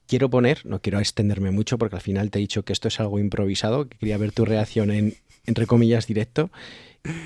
quiero 0.07 0.29
poner, 0.31 0.61
no 0.65 0.81
quiero 0.81 0.99
extenderme 1.01 1.51
mucho 1.51 1.79
porque 1.79 1.97
al 1.97 2.03
final 2.03 2.31
te 2.31 2.39
he 2.39 2.41
dicho 2.41 2.65
que 2.65 2.73
esto 2.73 2.89
es 2.89 3.01
algo 3.01 3.19
improvisado, 3.19 3.89
que 3.89 3.97
quería 3.99 4.19
ver 4.19 4.33
tu 4.33 4.45
reacción 4.45 4.91
en, 4.91 5.15
entre 5.47 5.67
comillas, 5.67 6.07
directo. 6.07 6.51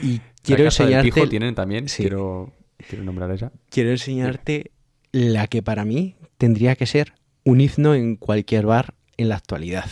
Y 0.03 0.21
quiero 0.43 0.65
La 0.65 0.71
casa 0.71 0.85
del 0.85 0.93
enseñarte, 0.95 1.13
pijo 1.21 1.29
tienen 1.29 1.55
también, 1.55 1.89
Sí. 1.89 2.03
quiero, 2.03 2.53
quiero 2.89 3.05
nombrar 3.05 3.31
esa. 3.31 3.53
quiero 3.71 3.91
enseñarte 3.91 4.71
la 5.13 5.47
que 5.47 5.63
para 5.63 5.85
mí 5.85 6.17
tendría 6.37 6.77
que 6.77 6.87
ser 6.87 7.15
un 7.45 7.61
himno 7.61 7.95
en 7.95 8.17
cualquier 8.17 8.67
bar 8.67 8.95
en 9.17 9.29
la 9.31 9.37
actualidad. 9.37 9.89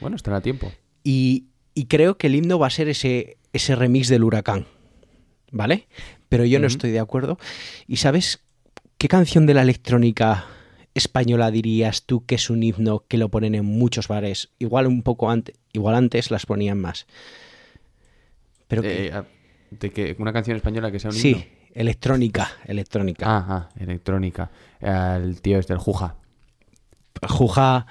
Bueno, 0.00 0.16
estará 0.16 0.38
a 0.38 0.40
tiempo. 0.40 0.72
Y, 1.04 1.46
y 1.74 1.86
creo 1.86 2.16
que 2.16 2.28
el 2.28 2.34
himno 2.36 2.58
va 2.58 2.68
a 2.68 2.70
ser 2.70 2.88
ese, 2.88 3.36
ese 3.52 3.74
remix 3.76 4.08
del 4.08 4.24
huracán. 4.24 4.66
¿Vale? 5.50 5.86
Pero 6.28 6.44
yo 6.46 6.58
no 6.58 6.66
estoy 6.66 6.90
de 6.92 6.98
acuerdo. 7.00 7.38
¿Y 7.86 7.96
sabes 7.96 8.42
qué 8.96 9.08
canción 9.08 9.44
de 9.46 9.52
la 9.54 9.60
electrónica 9.62 10.46
española 10.94 11.50
dirías 11.50 12.04
tú 12.06 12.24
que 12.24 12.36
es 12.36 12.48
un 12.50 12.62
himno 12.62 13.04
que 13.06 13.18
lo 13.18 13.28
ponen 13.30 13.54
en 13.54 13.64
muchos 13.66 14.08
bares? 14.08 14.50
Igual 14.58 14.86
un 14.86 15.02
poco 15.02 15.30
antes, 15.30 15.54
igual 15.74 15.94
antes 15.96 16.30
las 16.30 16.46
ponían 16.46 16.78
más. 16.80 17.06
Pero 18.68 18.80
que- 18.82 19.06
Eh, 19.08 19.10
ah, 19.12 19.24
de 19.70 19.90
que 19.90 20.16
una 20.18 20.32
canción 20.32 20.56
española 20.56 20.90
que 20.90 20.98
sea 21.00 21.10
un 21.10 21.16
himno. 21.16 21.38
sí, 21.38 21.46
electrónica, 21.72 22.50
electrónica. 22.64 23.24
Ah, 23.28 23.46
ah, 23.48 23.68
electrónica. 23.78 24.50
El 24.80 25.40
tío 25.40 25.58
este, 25.58 25.72
el 25.72 25.78
Juja. 25.78 26.16
Juja, 27.28 27.86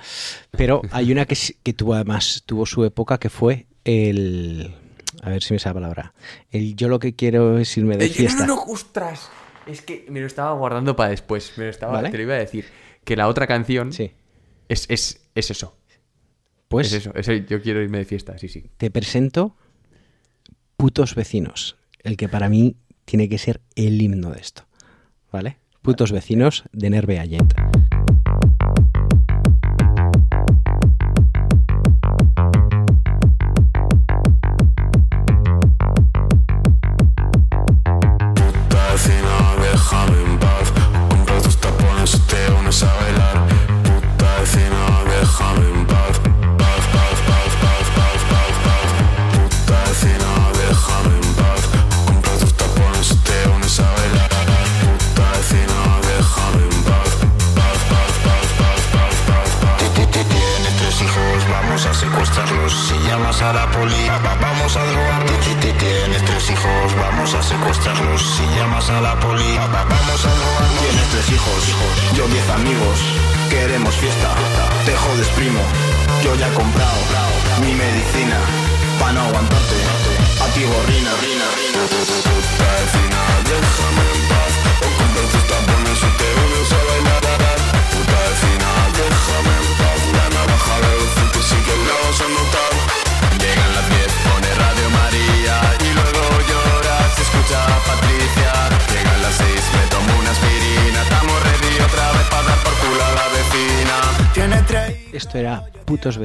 pero 0.52 0.82
hay 0.92 1.12
una 1.12 1.26
que, 1.64 1.74
tuvo 1.74 1.94
además 1.94 2.44
tuvo 2.46 2.66
su 2.66 2.84
época 2.84 3.18
que 3.18 3.30
fue 3.30 3.68
el 3.86 4.76
a 5.22 5.30
ver 5.30 5.42
si 5.44 5.54
me 5.54 5.60
sale 5.60 5.76
la 5.76 5.82
palabra. 5.82 6.14
El 6.52 6.76
yo 6.76 6.88
lo 6.90 7.00
que 7.00 7.16
quiero 7.16 7.58
es 7.58 7.76
irme 7.78 7.98
de 7.98 8.06
Eh, 8.06 8.10
fiesta. 8.10 8.46
No, 8.46 8.56
no, 8.56 8.66
no, 8.66 8.72
ostras. 8.74 9.30
Es 9.68 9.82
que 9.82 10.06
me 10.10 10.20
lo 10.20 10.26
estaba 10.28 10.52
guardando 10.54 10.96
para 10.96 11.12
después. 11.12 11.54
Me 11.58 11.66
lo 11.66 11.70
estaba, 11.70 11.94
¿Vale? 11.94 12.10
Te 12.10 12.18
lo 12.18 12.24
iba 12.24 12.34
a 12.34 12.40
decir. 12.40 12.66
Que 13.04 13.16
la 13.16 13.28
otra 13.28 13.48
canción 13.48 13.94
Sí. 13.94 14.12
es, 14.70 14.86
es, 14.90 15.22
es 15.36 15.52
eso. 15.52 15.78
Pues 16.68 16.88
es 16.88 16.94
eso. 16.94 17.14
Es 17.16 17.28
el 17.28 17.46
yo 17.46 17.62
quiero 17.62 17.82
irme 17.82 18.00
de 18.00 18.06
fiesta, 18.06 18.38
sí, 18.38 18.48
sí. 18.48 18.70
te 18.78 18.90
presento 18.92 19.56
Putos 20.78 21.14
vecinos, 21.16 21.78
el 22.02 22.18
que 22.18 22.28
para 22.28 22.50
mí 22.50 22.76
tiene 23.12 23.28
que 23.28 23.38
ser 23.38 23.60
el 23.76 24.02
himno 24.02 24.32
de 24.32 24.40
esto. 24.40 24.64
¿Vale? 25.34 25.58
Putos 25.82 26.14
vecinos 26.14 26.64
de 26.72 26.90
Nerve 26.92 27.20
Allent. 27.20 27.54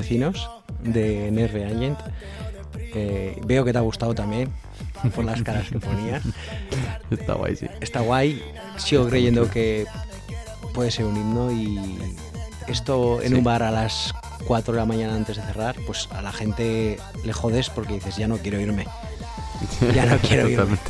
Vecinos 0.06 0.48
de 0.84 1.32
Nerve 1.32 1.64
Allent. 1.64 1.98
Eh, 2.94 3.40
veo 3.44 3.64
que 3.64 3.72
te 3.72 3.78
ha 3.78 3.80
gustado 3.80 4.14
también 4.14 4.52
por 5.16 5.24
las 5.24 5.42
caras 5.42 5.68
que 5.68 5.80
ponías. 5.80 6.22
Está 7.10 7.34
guay, 7.34 7.56
sí. 7.56 7.66
Está 7.80 8.00
guay. 8.00 8.40
Sigo 8.76 9.08
creyendo 9.08 9.50
que 9.50 9.84
puede 10.74 10.92
ser 10.92 11.06
un 11.06 11.16
himno 11.16 11.50
y 11.50 11.98
esto 12.68 13.20
en 13.20 13.30
Sí. 13.30 13.34
un 13.34 13.42
bar 13.42 13.64
a 13.64 13.72
las 13.72 14.14
4 14.46 14.74
de 14.74 14.78
la 14.78 14.86
mañana 14.86 15.16
antes 15.16 15.36
de 15.38 15.42
cerrar, 15.42 15.74
pues 15.86 16.08
a 16.12 16.22
la 16.22 16.30
gente 16.30 16.98
le 17.24 17.32
jodes 17.32 17.68
porque 17.68 17.94
dices, 17.94 18.16
ya 18.16 18.28
no 18.28 18.36
quiero 18.38 18.60
irme. 18.60 18.86
Ya 19.92 20.06
no 20.06 20.18
quiero 20.18 20.48
irme. 20.48 20.78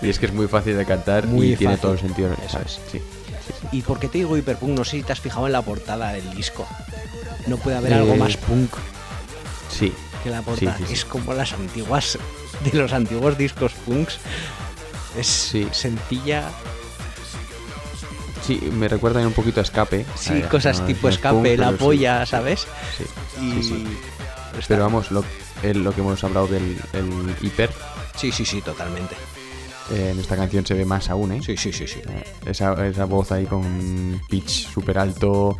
Y 0.00 0.08
es 0.08 0.18
que 0.20 0.26
es 0.26 0.32
muy 0.32 0.46
fácil 0.46 0.76
de 0.76 0.84
cantar 0.86 1.26
Muy 1.26 1.52
y 1.54 1.56
tiene 1.56 1.76
todo 1.76 1.92
el 1.92 1.98
sentido. 1.98 2.32
Eso 2.46 2.60
es. 2.64 2.78
Sí. 2.90 3.02
¿Y 3.72 3.82
por 3.82 3.98
qué 3.98 4.06
te 4.08 4.18
digo 4.18 4.36
hiperpunk? 4.36 4.70
No 4.78 4.84
sé 4.84 4.92
si 4.98 5.02
te 5.02 5.12
has 5.12 5.18
fijado 5.20 5.46
en 5.46 5.52
la 5.52 5.62
portada 5.62 6.12
del 6.12 6.30
disco. 6.34 6.64
No 7.48 7.56
puede 7.56 7.76
haber 7.76 7.92
Eh, 7.92 7.96
algo 7.96 8.16
más 8.16 8.36
punk 8.36 8.70
Sí. 9.70 9.92
que 10.22 10.30
la 10.30 10.42
portada. 10.42 10.76
sí, 10.78 10.84
sí. 10.88 10.92
Es 10.94 11.04
como 11.04 11.32
las 11.34 11.52
antiguas, 11.52 12.18
de 12.64 12.78
los 12.78 12.92
antiguos 12.92 13.36
discos 13.38 13.72
punks. 13.86 14.18
Es 15.16 15.54
sencilla. 15.72 16.50
Sí, 18.46 18.60
me 18.72 18.88
recuerdan 18.88 19.26
un 19.26 19.32
poquito 19.32 19.60
a 19.60 19.62
escape. 19.62 20.06
Sí, 20.18 20.34
Eh, 20.34 20.46
cosas 20.50 20.80
no, 20.80 20.86
tipo 20.86 21.08
no 21.08 21.14
escape, 21.14 21.50
punk, 21.56 21.58
la 21.60 21.72
polla, 21.72 22.24
¿sabes? 22.26 22.66
Sí. 22.96 23.04
Y 23.42 23.86
Pero 24.66 24.84
vamos, 24.84 25.10
lo, 25.10 25.24
el- 25.62 25.84
lo 25.84 25.92
que 25.94 26.00
hemos 26.00 26.22
hablado 26.24 26.46
del 26.46 26.78
el 26.94 27.36
hiper, 27.42 27.70
Sí, 28.16 28.32
sí, 28.32 28.44
sí, 28.44 28.60
totalmente. 28.62 29.14
eh, 29.90 30.10
en 30.12 30.18
esta 30.18 30.36
canción 30.36 30.64
se 30.66 30.74
ve 30.74 30.84
más 30.84 31.08
aún, 31.10 31.32
¿eh? 31.32 31.40
Sí, 31.44 31.56
sí, 31.56 31.72
sí, 31.72 31.86
sí. 31.86 32.00
Eh, 32.08 32.24
Esa, 32.46 32.86
esa 32.86 33.04
voz 33.04 33.30
ahí 33.32 33.44
con 33.46 34.20
pitch 34.28 34.68
súper 34.72 34.98
alto. 34.98 35.56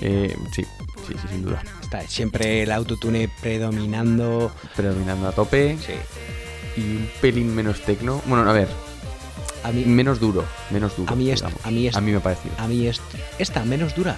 eh, 0.00 0.36
sí, 0.54 0.64
sí, 1.12 1.18
sí, 1.22 1.28
sin 1.28 1.42
duda. 1.44 1.62
Está 1.82 2.02
siempre 2.08 2.62
el 2.62 2.72
autotune 2.72 3.28
predominando. 3.40 4.52
Predominando 4.76 5.28
a 5.28 5.32
tope 5.32 5.76
Sí. 5.84 6.80
y 6.80 6.96
un 6.96 7.10
pelín 7.20 7.54
menos 7.54 7.80
tecno. 7.80 8.22
Bueno, 8.26 8.48
a 8.48 8.52
ver, 8.52 8.68
A 9.62 9.72
mí, 9.72 9.84
menos 9.84 10.20
duro, 10.20 10.44
menos 10.70 10.96
duro. 10.96 11.12
A 11.12 11.16
mí 11.16 11.30
es- 11.30 11.40
digamos. 11.40 11.66
a 11.66 11.70
mí 11.70 11.86
es- 11.86 11.94
a 11.96 12.00
mí 12.00 12.10
me 12.12 12.16
ha 12.16 12.22
parecido. 12.22 12.54
a 12.58 12.66
mí 12.66 12.86
es, 12.86 13.00
esta 13.38 13.62
menos 13.64 13.94
dura. 13.94 14.16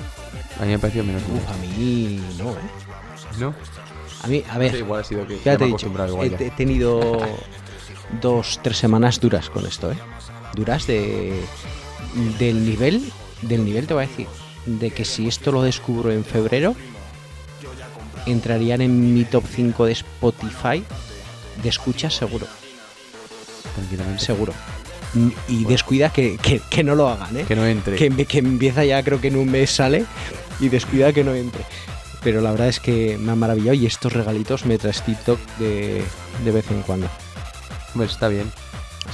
A 0.58 0.62
mí 0.62 0.68
me 0.68 0.74
ha 0.74 0.78
parecido 0.78 1.04
menos 1.04 1.22
duro. 1.26 1.40
Uf, 1.42 1.50
a 1.50 1.56
mí 1.56 2.20
no, 2.38 2.50
¿eh? 2.52 2.56
¿No? 3.40 3.54
A 4.22 4.26
mí, 4.28 4.44
a 4.48 4.58
ver, 4.58 4.70
Sí, 4.72 4.78
igual 4.78 5.00
ha 5.00 5.04
sido 5.04 5.26
que 5.26 5.36
ya 5.44 5.56
te 5.56 5.64
he 5.64 5.66
dicho, 5.66 5.66
acostumbrado 5.66 6.12
igual 6.12 6.26
he, 6.28 6.30
ya. 6.38 6.46
he 6.46 6.50
tenido 6.52 7.18
dos, 8.20 8.60
tres 8.62 8.76
semanas 8.76 9.18
duras 9.18 9.50
con 9.50 9.66
esto, 9.66 9.90
¿eh? 9.90 9.96
Duras 10.54 10.86
de 10.86 11.42
del 12.38 12.64
nivel, 12.64 13.10
del 13.40 13.64
nivel 13.64 13.86
te 13.88 13.94
voy 13.94 14.04
a 14.04 14.06
decir, 14.06 14.26
de 14.66 14.90
que 14.90 15.04
si 15.04 15.26
esto 15.28 15.52
lo 15.52 15.62
descubro 15.62 16.10
en 16.12 16.24
febrero, 16.24 16.74
entrarían 18.26 18.80
en 18.80 19.14
mi 19.14 19.24
top 19.24 19.44
5 19.48 19.86
de 19.86 19.92
Spotify 19.92 20.84
de 21.62 21.68
escuchas 21.68 22.14
seguro, 22.14 22.46
Tranquilamente. 23.74 24.24
seguro. 24.24 24.52
Y 25.46 25.64
descuida 25.64 26.10
que, 26.10 26.38
que- 26.38 26.60
que 26.70 26.82
no 26.82 26.94
lo 26.94 27.08
hagan, 27.08 27.36
¿eh? 27.36 27.44
Que 27.46 27.54
no 27.54 27.66
entre. 27.66 27.96
que, 27.96 28.24
que 28.24 28.38
empieza 28.38 28.82
ya, 28.84 29.02
creo 29.02 29.20
que 29.20 29.28
en 29.28 29.36
un 29.36 29.50
mes 29.50 29.70
sale 29.70 30.06
y 30.58 30.68
descuida 30.70 31.12
que 31.12 31.22
no 31.22 31.34
entre. 31.34 31.64
Pero 32.22 32.40
la 32.40 32.50
verdad 32.52 32.68
es 32.68 32.80
que 32.80 33.18
me 33.18 33.32
ha 33.32 33.34
maravillado 33.34 33.74
y 33.74 33.84
estos 33.84 34.12
regalitos 34.12 34.64
me 34.64 34.78
traes 34.78 35.02
TikTok 35.02 35.38
de, 35.58 36.02
de 36.44 36.50
vez 36.50 36.70
en 36.70 36.80
cuando. 36.82 37.08
Hombre, 37.92 38.08
está 38.08 38.28
bien. 38.28 38.50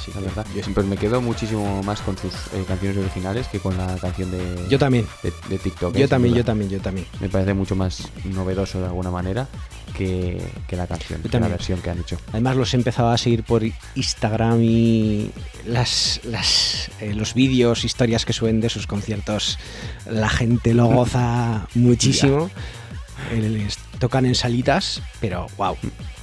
Sí. 0.05 0.11
la 0.15 0.21
verdad. 0.21 0.47
Yo. 0.55 0.63
Pues 0.75 0.87
me 0.87 0.97
quedo 0.97 1.21
muchísimo 1.21 1.83
más 1.83 2.01
con 2.01 2.17
sus 2.19 2.33
eh, 2.55 2.65
canciones 2.67 2.99
originales 2.99 3.47
que 3.49 3.59
con 3.61 3.77
la 3.77 3.97
canción 3.97 4.31
de, 4.31 4.67
Yo 4.69 4.79
también. 4.79 5.07
de, 5.23 5.33
de 5.49 5.59
TikTok. 5.59 5.95
eh, 5.97 6.01
Yo 6.01 6.09
también, 6.09 6.35
yo 6.35 6.45
también, 6.45 6.71
yo 6.71 6.81
también. 6.81 7.07
Me 7.21 7.29
parece 7.29 7.55
mucho 7.55 7.75
más 7.77 8.09
novedoso 8.25 8.81
de 8.81 8.87
alguna 8.87 9.11
manera 9.11 9.47
que, 9.97 10.41
que 10.67 10.77
la 10.77 10.87
canción, 10.87 11.23
que 11.23 11.41
la 11.41 11.49
versión 11.49 11.81
que 11.81 11.91
han 11.91 11.99
hecho. 12.01 12.17
Además 12.33 12.57
los 12.57 12.73
he 12.75 12.77
empezado 12.77 13.09
a 13.11 13.19
seguir 13.19 13.43
por 13.45 13.63
Instagram 13.95 14.63
y 14.63 15.31
las, 15.67 16.21
las, 16.25 16.91
eh, 17.01 17.15
los 17.15 17.35
vídeos, 17.35 17.85
historias 17.85 18.25
que 18.25 18.33
suben 18.33 18.61
de 18.61 18.69
sus 18.69 18.87
conciertos. 18.87 19.59
La 20.11 20.29
gente 20.29 20.75
lo 20.75 20.87
goza 20.87 21.67
muchísimo. 21.75 22.51
Les 23.37 23.76
tocan 23.98 24.26
en 24.26 24.35
salitas, 24.35 25.02
pero 25.20 25.46
wow, 25.57 25.76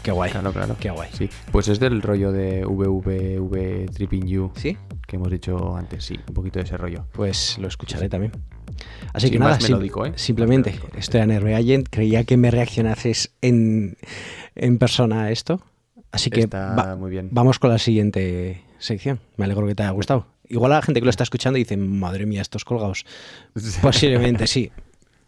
qué 0.04 0.12
guay. 0.12 0.32
Claro, 0.32 0.52
claro. 0.54 0.76
Qué 0.80 0.90
guay. 0.90 1.10
Sí, 1.14 1.30
pues 1.52 1.68
es 1.68 1.80
del 1.80 2.02
rollo 2.02 2.32
de 2.32 2.66
VVV 2.66 3.90
Tripping 3.94 4.28
You 4.28 4.52
¿Sí? 4.56 4.78
que 5.08 5.16
hemos 5.18 5.30
dicho 5.32 5.76
antes, 5.76 6.04
sí, 6.06 6.20
un 6.28 6.34
poquito 6.34 6.60
de 6.60 6.66
ese 6.66 6.78
rollo. 6.78 7.06
Pues 7.14 7.58
lo 7.60 7.68
escucharé 7.68 8.10
también. 8.10 8.32
Así 9.14 9.28
Sí, 9.28 9.32
que 9.34 9.40
nada, 9.40 9.58
melódico, 9.62 10.06
¿eh? 10.06 10.14
simplemente 10.16 10.80
estoy 10.98 11.22
a 11.22 11.26
Nerve 11.26 11.56
Agent. 11.56 11.88
Creía 11.90 12.24
que 12.24 12.38
me 12.38 12.50
reaccionases 12.52 13.32
en, 13.42 13.98
en 14.56 14.78
persona 14.78 15.24
a 15.24 15.32
esto. 15.32 15.62
Así 16.12 16.30
que 16.30 16.42
Está 16.42 16.74
va- 16.76 16.96
muy 16.96 17.12
bien. 17.12 17.30
vamos 17.32 17.60
con 17.60 17.70
la 17.70 17.78
siguiente 17.78 18.62
sección. 18.80 19.20
Me 19.38 19.46
alegro 19.46 19.68
que 19.68 19.76
te 19.76 19.84
haya 19.84 19.92
gustado. 19.92 20.28
Igual 20.48 20.72
a 20.74 20.76
la 20.76 20.82
gente 20.82 21.00
que 21.02 21.06
lo 21.06 21.10
está 21.10 21.24
escuchando 21.24 21.58
dice, 21.58 21.76
madre 21.78 22.26
mía, 22.26 22.42
estos 22.42 22.66
colgados. 22.66 23.06
Posiblemente 23.82 24.48
sí. 24.48 24.72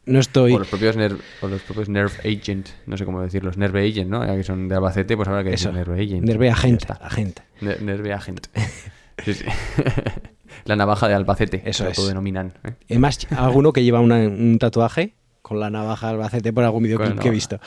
No 0.07 0.19
estoy... 0.19 0.53
O 0.53 0.59
los 0.59 0.67
propios 0.67 0.95
Nerve, 0.95 1.19
o 1.41 1.47
los 1.47 1.61
propios 1.61 1.89
Nerve 1.89 2.13
Agent, 2.21 2.69
no 2.85 2.97
sé 2.97 3.05
cómo 3.05 3.21
decirlos, 3.21 3.57
Nerve 3.57 3.87
Agent, 3.87 4.09
¿no? 4.09 4.25
Ya 4.25 4.35
que 4.35 4.43
son 4.43 4.67
de 4.67 4.75
Albacete, 4.75 5.15
pues 5.15 5.27
habrá 5.27 5.43
que 5.43 5.53
Eso. 5.53 5.71
Nerve 5.71 6.01
Agent. 6.01 6.23
Nerve 6.23 6.49
Agent. 6.49 7.39
Ne- 7.61 7.77
Nerve 7.81 8.13
Agent. 8.13 8.47
Sí, 9.25 9.33
sí. 9.33 9.45
La 10.65 10.75
navaja 10.75 11.07
de 11.07 11.15
Albacete, 11.15 11.63
Eso 11.65 11.83
lo 11.85 11.89
es. 11.89 11.97
autodenominan. 11.97 12.53
¿eh? 12.63 12.73
Además, 12.91 13.25
alguno 13.35 13.73
que 13.73 13.83
lleva 13.83 13.99
una- 13.99 14.17
un 14.27 14.57
tatuaje 14.59 15.15
con 15.41 15.59
la 15.59 15.69
navaja 15.71 16.09
albacete 16.09 16.53
por 16.53 16.63
algún 16.63 16.83
videoclip 16.83 17.17
que 17.19 17.27
he 17.29 17.31
visto. 17.31 17.59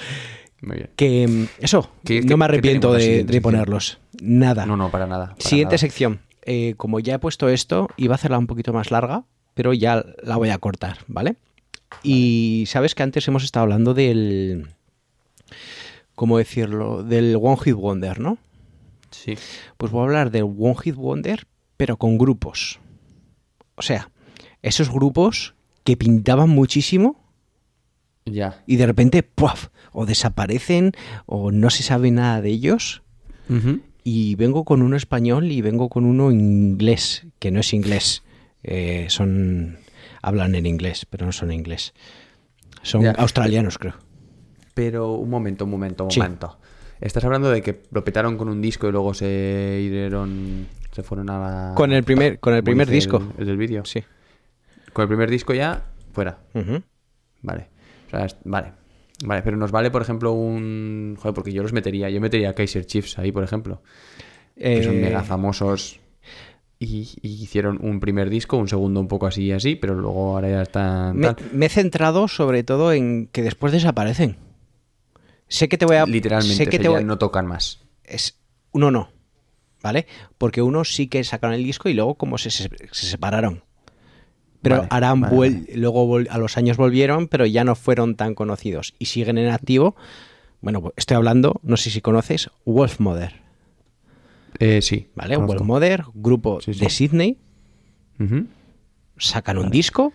Muy 0.63 0.77
bien. 0.77 0.91
Que 0.95 1.27
mm, 1.27 1.47
eso, 1.65 1.91
¿Qué- 2.05 2.23
no 2.23 2.37
me 2.37 2.45
arrepiento 2.45 2.93
de, 2.93 3.25
de 3.25 3.41
ponerlos. 3.41 3.99
Nada. 4.23 4.65
No, 4.65 4.77
no, 4.77 4.91
para 4.93 5.07
nada. 5.09 5.31
para 5.31 5.41
Siguiente 5.41 5.73
nada. 5.75 5.79
sección. 5.79 6.21
Eh, 6.43 6.75
como 6.77 7.01
ya 7.01 7.15
he 7.15 7.19
puesto 7.19 7.49
esto, 7.49 7.89
iba 7.97 8.15
a 8.15 8.17
hacerla 8.17 8.39
un 8.39 8.47
poquito 8.47 8.73
más 8.73 8.91
larga, 8.93 9.25
pero 9.55 9.73
ya 9.73 10.05
la 10.23 10.37
voy 10.37 10.51
a 10.51 10.59
cortar, 10.59 10.99
¿vale? 11.09 11.35
Y 12.03 12.65
sabes 12.67 12.95
que 12.95 13.03
antes 13.03 13.27
hemos 13.29 13.45
estado 13.45 13.65
hablando 13.65 13.95
del. 13.95 14.69
¿Cómo 16.15 16.39
decirlo? 16.39 17.03
Del 17.03 17.37
One 17.41 17.57
Hit 17.65 17.75
Wonder, 17.75 18.21
¿no? 18.21 18.39
Sí. 19.11 19.35
Pues 19.77 19.91
voy 19.93 20.01
a 20.03 20.05
hablar 20.05 20.31
del 20.31 20.45
One 20.45 20.77
Hit 20.83 20.95
Wonder, 20.97 21.47
pero 21.77 21.97
con 21.97 22.19
grupos. 22.19 22.79
O 23.75 23.83
sea, 23.83 24.11
esos 24.63 24.91
grupos 24.91 25.55
que 25.85 25.97
pintaban 25.97 26.51
muchísimo 26.51 27.17
Ya. 28.27 28.63
y 28.67 28.77
de 28.77 28.87
repente, 28.87 29.23
¡puaf! 29.23 29.69
O 29.93 30.05
desaparecen 30.07 30.93
o 31.27 31.51
no 31.51 31.71
se 31.71 31.83
sabe 31.83 32.11
nada 32.11 32.41
de 32.43 32.51
ellos. 32.51 33.03
Y 34.05 34.37
vengo 34.37 34.65
con 34.65 34.81
uno 34.83 34.97
español 34.97 35.51
y 35.51 35.61
vengo 35.61 35.89
con 35.89 36.05
uno 36.05 36.31
inglés, 36.31 37.27
que 37.41 37.51
no 37.51 37.59
es 37.61 37.75
inglés. 37.75 38.23
Eh, 38.63 39.07
son. 39.09 39.79
Hablan 40.23 40.55
en 40.55 40.67
inglés, 40.67 41.07
pero 41.09 41.27
no 41.27 41.33
son 41.33 41.53
inglés. 41.53 41.95
Son 42.83 43.03
Ya. 43.03 43.13
australianos, 43.13 43.79
creo. 43.79 43.95
Pero 44.75 45.13
un 45.15 45.31
momento, 45.31 45.65
un 45.65 45.71
momento, 45.71 46.05
un 46.05 46.11
Sí. 46.11 46.21
momento. 46.21 46.59
Estás 47.01 47.25
hablando 47.25 47.51
de 47.51 47.63
que 47.63 47.83
lo 47.91 48.05
petaron 48.05 48.37
con 48.37 48.49
un 48.49 48.61
disco 48.61 48.89
y 48.89 48.93
luego 48.93 49.15
se 49.15 49.81
irieron. 49.83 50.67
Se 50.93 51.03
fueron 51.03 51.31
a 51.31 51.39
la. 51.39 51.75
Con 51.75 51.93
el 51.93 52.05
primer, 52.05 52.39
con 52.41 52.53
el 52.55 52.61
¿cómo 52.61 52.65
primer 52.65 52.89
disco. 52.91 53.17
El, 53.37 53.41
el 53.43 53.47
del 53.47 53.57
vídeo. 53.57 53.85
Sí. 53.85 54.03
Con 54.93 55.03
el 55.05 55.09
primer 55.09 55.31
disco 55.31 55.55
ya, 55.55 55.85
fuera. 56.13 56.39
Vale. 57.43 57.69
O 58.07 58.11
sea, 58.11 58.25
es- 58.27 58.37
vale. 58.45 58.73
Vale, 59.25 59.43
pero 59.43 59.57
nos 59.57 59.71
vale, 59.71 59.91
por 59.91 60.03
ejemplo, 60.03 60.33
un. 60.33 61.15
Joder, 61.19 61.35
porque 61.35 61.53
yo 61.53 61.63
los 61.63 61.73
metería. 61.73 62.09
Yo 62.11 62.21
metería 62.21 62.51
a 62.51 62.55
Kaiser 62.55 62.85
Chiefs 62.87 63.19
ahí, 63.19 63.33
por 63.33 63.45
ejemplo. 63.45 63.83
Que 64.57 64.83
son 64.83 64.95
Eh, 64.97 65.01
mega 65.01 65.23
famosos. 65.23 66.00
Y, 66.83 67.11
y 67.21 67.29
hicieron 67.43 67.79
un 67.83 68.01
primer 68.01 68.31
disco, 68.31 68.57
un 68.57 68.67
segundo 68.67 69.01
un 69.01 69.07
poco 69.07 69.27
así 69.27 69.45
y 69.45 69.53
así, 69.53 69.77
pero 69.77 69.95
luego 69.95 70.33
ahora 70.35 70.49
ya 70.49 70.63
están. 70.63 71.19
me, 71.53 71.67
he 71.67 71.69
centrado 71.69 72.27
sobre 72.27 72.65
todo 72.65 72.95
en 72.95 73.27
que 73.31 73.43
después 73.43 73.71
desaparecen. 73.73 74.37
Sé 75.47 75.69
que 75.69 75.77
te 75.77 75.85
voy 75.85 75.97
a. 75.97 76.07
Literalmente, 76.07 76.57
sé 76.57 76.67
que 76.67 76.79
te 76.79 76.89
voy- 76.89 77.05
no 77.05 77.19
tocan 77.19 77.45
más. 77.47 77.81
es 78.05 78.39
uno 78.73 78.91
no, 78.91 79.11
¿vale? 79.83 80.07
Porque 80.39 80.63
uno 80.63 80.85
sí 80.85 81.07
que 81.09 81.23
sacaron 81.23 81.55
el 81.55 81.65
disco 81.65 81.89
y 81.91 81.95
luego 81.95 82.15
como 82.15 82.39
se, 82.39 82.51
se- 82.51 82.71
se 82.93 83.07
separaron. 83.07 83.63
Pero 84.63 84.77
Vale, 84.77 84.89
harán 84.91 85.21
vale, 85.21 85.37
vuel- 85.37 85.61
vale. 85.67 85.77
luego 85.77 86.07
vol- 86.07 86.29
a 86.31 86.39
los 86.39 86.57
años 86.57 86.77
volvieron, 86.79 87.29
pero 87.29 87.45
ya 87.47 87.63
no 87.65 87.75
fueron 87.75 88.15
tan 88.15 88.35
conocidos 88.35 88.95
y 88.99 89.07
siguen 89.07 89.37
en 89.39 89.51
activo. 89.51 89.97
Bueno, 90.63 90.81
pues 90.81 90.95
estoy 90.97 91.17
hablando, 91.17 91.61
no 91.63 91.77
sé 91.77 91.91
si 91.91 92.01
conoces, 92.01 92.51
Wolf 92.65 93.01
Mother, 93.01 93.40
Eh, 94.59 94.83
sí. 94.83 95.09
¿vale? 95.15 95.37
Wolf 95.37 95.63
Mother, 95.63 96.05
grupo 96.15 96.61
Sí, 96.61 96.75
sí. 96.75 96.81
de 96.81 96.91
Sydney, 96.91 97.39
sacan 99.19 99.59
un 99.59 99.71
disco, 99.71 100.13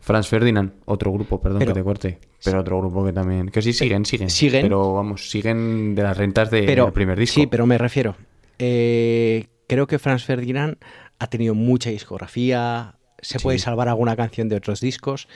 Franz 0.00 0.26
Ferdinand, 0.28 0.72
otro 0.84 1.12
grupo, 1.12 1.40
perdón 1.40 1.60
Pero- 1.60 1.72
que 1.74 1.80
te 1.80 1.84
corte. 1.84 2.18
Pero 2.44 2.60
otro 2.60 2.78
grupo 2.78 3.04
que 3.04 3.12
también. 3.12 3.48
Que 3.50 3.62
sí, 3.62 3.72
siguen, 3.72 4.04
siguen. 4.04 4.28
siguen. 4.28 4.62
Pero 4.62 4.94
vamos, 4.94 5.30
siguen 5.30 5.94
de 5.94 6.02
las 6.02 6.16
rentas 6.16 6.50
de- 6.50 6.62
del 6.66 6.92
primer 6.92 7.16
disco. 7.18 7.40
Sí, 7.40 7.46
pero 7.46 7.66
me 7.66 7.78
refiero. 7.78 8.16
eh, 8.58 9.46
creo 9.68 9.86
que 9.86 9.98
Franz 9.98 10.24
Ferdinand 10.24 10.76
ha 11.18 11.26
tenido 11.28 11.54
mucha 11.54 11.90
discografía. 11.90 12.96
Se 13.20 13.38
puede 13.40 13.58
salvar 13.60 13.88
alguna 13.88 14.14
canción 14.16 14.48
de 14.48 14.56
otros 14.56 14.80
discos. 14.80 15.28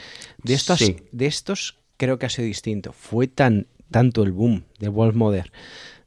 De 0.43 0.55
estos, 0.55 0.79
Sí. 0.81 0.97
de 1.13 1.27
estos 1.27 1.79
creo 1.97 2.19
que 2.19 2.27
ha 2.27 2.29
sido 2.29 2.47
distinto. 2.47 2.93
Fue 2.93 3.27
tan 3.29 3.69
tanto 3.91 4.23
el 4.25 4.33
boom 4.33 4.65
de 4.81 4.89
Wolf 4.89 5.15
Mother 5.15 5.53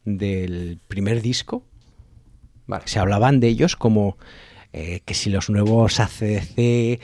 del 0.06 0.80
primer 0.88 1.22
disco. 1.22 1.64
Vale. 2.70 2.84
Se 2.86 3.00
hablaban 3.00 3.40
de 3.40 3.48
ellos 3.48 3.76
como 3.76 4.18
eh, 4.74 5.02
que 5.04 5.16
si 5.16 5.32
los 5.32 5.50
nuevos 5.50 6.00
ACDC, 6.00 7.02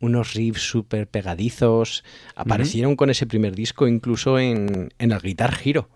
unos 0.00 0.34
riffs 0.34 0.62
súper 0.62 1.08
pegadizos, 1.08 2.04
aparecieron 2.36 2.94
con 2.94 3.10
ese 3.10 3.26
primer 3.26 3.56
disco 3.56 3.88
incluso 3.88 4.38
en, 4.38 4.94
en 5.00 5.10
el 5.10 5.18
Guitar 5.20 5.58
Hero 5.64 5.88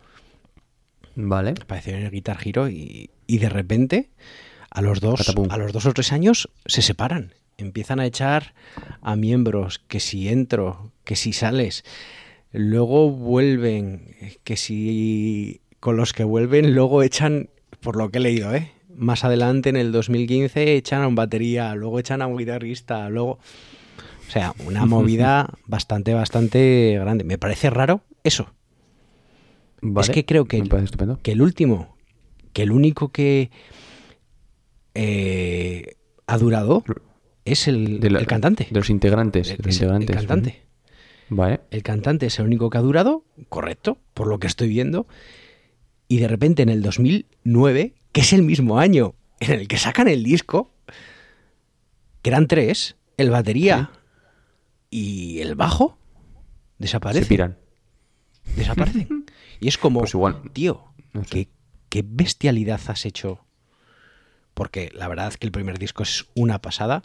Vale. 1.15 1.55
apareció 1.63 1.95
en 1.95 2.03
el 2.03 2.11
Guitar 2.11 2.39
Hero 2.45 2.69
y, 2.69 3.11
y 3.29 3.39
de 3.39 3.49
repente 3.49 4.11
a 4.71 4.83
los 4.83 5.01
dos 5.01 5.21
Patapum. 5.21 5.53
a 5.53 5.57
los 5.57 5.73
dos 5.73 5.87
o 5.87 5.93
tres 5.93 6.11
años 6.13 6.49
se 6.67 6.83
separan 6.83 7.35
empiezan 7.59 8.01
a 8.01 8.07
echar 8.07 8.55
a 9.03 9.15
miembros 9.15 9.79
que 9.87 10.01
si 10.01 10.29
entro 10.29 10.91
que 11.05 11.15
si 11.15 11.33
sales 11.33 11.85
luego 12.51 13.09
vuelven 13.11 14.17
que 14.43 14.57
si 14.57 15.61
con 15.79 15.97
los 15.97 16.13
que 16.13 16.25
vuelven 16.25 16.75
luego 16.75 17.05
echan 17.05 17.51
por 17.81 17.95
lo 17.95 18.11
que 18.11 18.19
he 18.19 18.23
leído 18.23 18.53
eh 18.53 18.73
más 18.97 19.25
adelante 19.25 19.69
en 19.71 19.77
el 19.77 19.93
2015 19.93 20.77
echan 20.77 21.03
a 21.03 21.09
un 21.09 21.15
batería 21.15 21.75
luego 21.75 21.99
echan 21.99 22.23
a 22.23 22.27
un 22.27 22.37
guitarrista 22.37 23.09
luego 23.09 23.39
o 24.29 24.31
sea 24.31 24.55
una 24.67 24.87
movida 24.87 25.51
bastante 25.67 26.15
bastante 26.15 26.97
grande 27.01 27.25
me 27.25 27.39
parece 27.39 27.71
raro 27.71 28.03
eso 28.25 28.53
Vale. 29.81 30.05
es 30.07 30.11
que 30.11 30.25
creo 30.25 30.45
que 30.45 30.59
estupendo. 30.59 31.19
que 31.23 31.33
el 31.33 31.43
último, 31.43 31.97
que 32.53 32.63
el 32.63 32.71
único 32.71 33.09
que 33.11 33.51
eh, 34.95 35.95
ha 36.27 36.39
durado 36.39 36.85
es 37.45 37.67
el, 37.69 38.01
De 38.01 38.11
la- 38.11 38.21
el 38.21 38.27
cantante. 38.27 38.69
De 38.71 38.79
los 38.79 38.91
integrantes. 38.91 39.49
de 39.49 39.57
los 39.57 39.67
Es 39.75 39.83
el- 39.83 39.89
el 39.89 40.03
integrantes. 40.03 40.17
cantante. 40.17 40.63
Vale. 41.29 41.61
El 41.71 41.83
cantante 41.83 42.27
es 42.27 42.39
el 42.39 42.47
único 42.47 42.71
que 42.71 42.79
ha 42.79 42.83
durado, 42.83 43.25
correcto, 43.49 43.99
por 44.15 44.27
lo 44.27 44.39
que 44.39 44.47
estoy 44.47 44.69
viendo. 44.69 45.07
Y 46.09 46.19
de 46.19 46.29
repente 46.29 46.63
en 46.63 46.69
el 46.69 46.83
2009, 46.83 47.95
que 48.13 48.21
es 48.21 48.33
el 48.33 48.43
mismo 48.43 48.79
año 48.79 49.15
en 49.41 49.53
el 49.53 49.69
que 49.69 49.79
sacan 49.79 50.09
el 50.09 50.23
disco, 50.23 50.73
que 52.23 52.31
eran 52.31 52.47
tres, 52.47 52.97
el 53.17 53.31
batería 53.31 53.91
y 54.91 55.41
el 55.41 55.55
bajo, 55.55 55.99
desaparecen. 56.79 57.25
Se 57.25 57.29
piran. 57.29 57.59
Desaparecen. 58.57 59.27
Y 59.61 59.69
es 59.69 59.79
como, 59.79 60.01
Pues 60.01 60.15
igual, 60.15 60.43
tío, 60.53 60.85
no 61.13 61.25
sé. 61.25 61.31
¿qué, 61.31 61.49
qué 61.89 62.05
bestialidad 62.07 62.81
has 62.87 63.07
hecho. 63.07 63.45
Porque 64.55 64.91
la 64.95 65.09
verdad 65.09 65.29
es 65.29 65.39
que 65.39 65.47
el 65.47 65.53
primer 65.53 65.79
disco 65.79 66.03
es 66.03 66.27
una 66.35 66.61
pasada. 66.61 67.03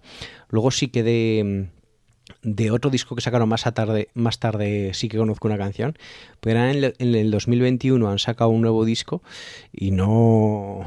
Luego 0.49 0.71
sí 0.71 0.89
que 0.89 1.03
de, 1.03 1.69
de 2.41 2.71
otro 2.71 2.89
disco 2.89 3.15
que 3.15 3.21
sacaron 3.21 3.49
más, 3.49 3.67
a 3.67 3.71
tarde, 3.73 4.09
más 4.13 4.39
tarde 4.39 4.93
sí 4.93 5.09
que 5.09 5.17
conozco 5.17 5.47
una 5.47 5.57
canción. 5.57 5.97
Pero 6.39 6.59
en 6.59 6.83
el, 6.83 6.95
en 6.97 7.15
el 7.15 7.31
2021 7.31 8.09
han 8.09 8.19
sacado 8.19 8.49
un 8.49 8.61
nuevo 8.61 8.85
disco 8.85 9.21
y 9.71 9.91
no... 9.91 10.85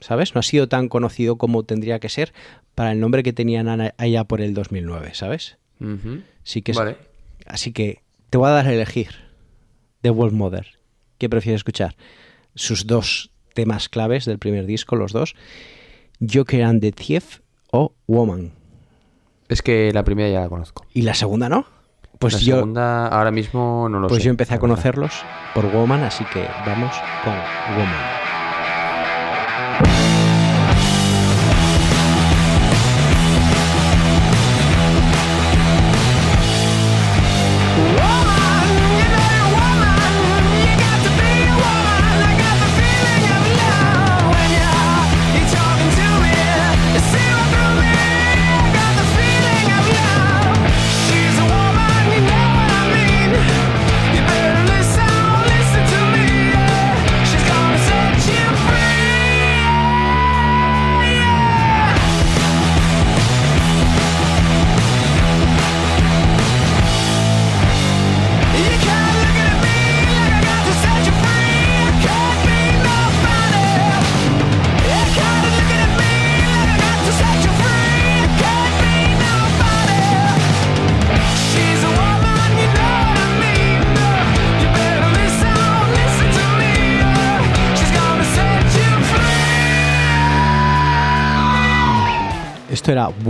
¿Sabes? 0.00 0.34
No 0.34 0.40
ha 0.40 0.42
sido 0.42 0.68
tan 0.68 0.88
conocido 0.88 1.38
como 1.38 1.62
tendría 1.62 1.98
que 1.98 2.10
ser 2.10 2.34
para 2.74 2.92
el 2.92 3.00
nombre 3.00 3.22
que 3.22 3.32
tenían 3.32 3.68
allá 3.96 4.24
por 4.24 4.42
el 4.42 4.52
2009, 4.52 5.14
¿sabes? 5.14 5.56
Sí 6.42 6.60
que 6.60 6.72
Vale. 6.72 6.96
Así 7.46 7.72
que 7.72 8.02
te 8.30 8.38
voy 8.38 8.48
a 8.48 8.52
dar 8.52 8.66
a 8.66 8.72
elegir 8.72 9.10
de 10.02 10.10
Wolf 10.10 10.32
Mother. 10.32 10.66
¿Qué 11.18 11.28
prefieres 11.28 11.60
escuchar? 11.60 11.96
Sus 12.54 12.86
dos 12.86 13.30
temas 13.54 13.88
claves 13.88 14.24
del 14.24 14.38
primer 14.38 14.66
disco, 14.66 14.96
los 14.96 15.12
dos. 15.12 15.34
Joker 16.20 16.62
and 16.62 16.80
the 16.80 16.92
Thief 16.92 17.40
o 17.70 17.94
Woman. 18.06 18.52
Es 19.48 19.62
que 19.62 19.92
la 19.92 20.04
primera 20.04 20.28
ya 20.28 20.40
la 20.40 20.48
conozco. 20.48 20.86
¿Y 20.92 21.02
la 21.02 21.14
segunda 21.14 21.48
no? 21.48 21.66
Pues 22.18 22.34
la 22.34 22.40
yo, 22.40 22.56
segunda 22.56 23.08
ahora 23.08 23.30
mismo 23.30 23.88
no 23.90 24.00
lo 24.00 24.08
pues 24.08 24.20
sé. 24.22 24.26
yo 24.26 24.30
empecé 24.30 24.54
a 24.54 24.58
conocerlos 24.58 25.12
por 25.54 25.70
Woman, 25.70 26.02
así 26.04 26.24
que 26.32 26.46
vamos 26.66 26.94
con 27.24 27.34
Woman. 27.76 28.23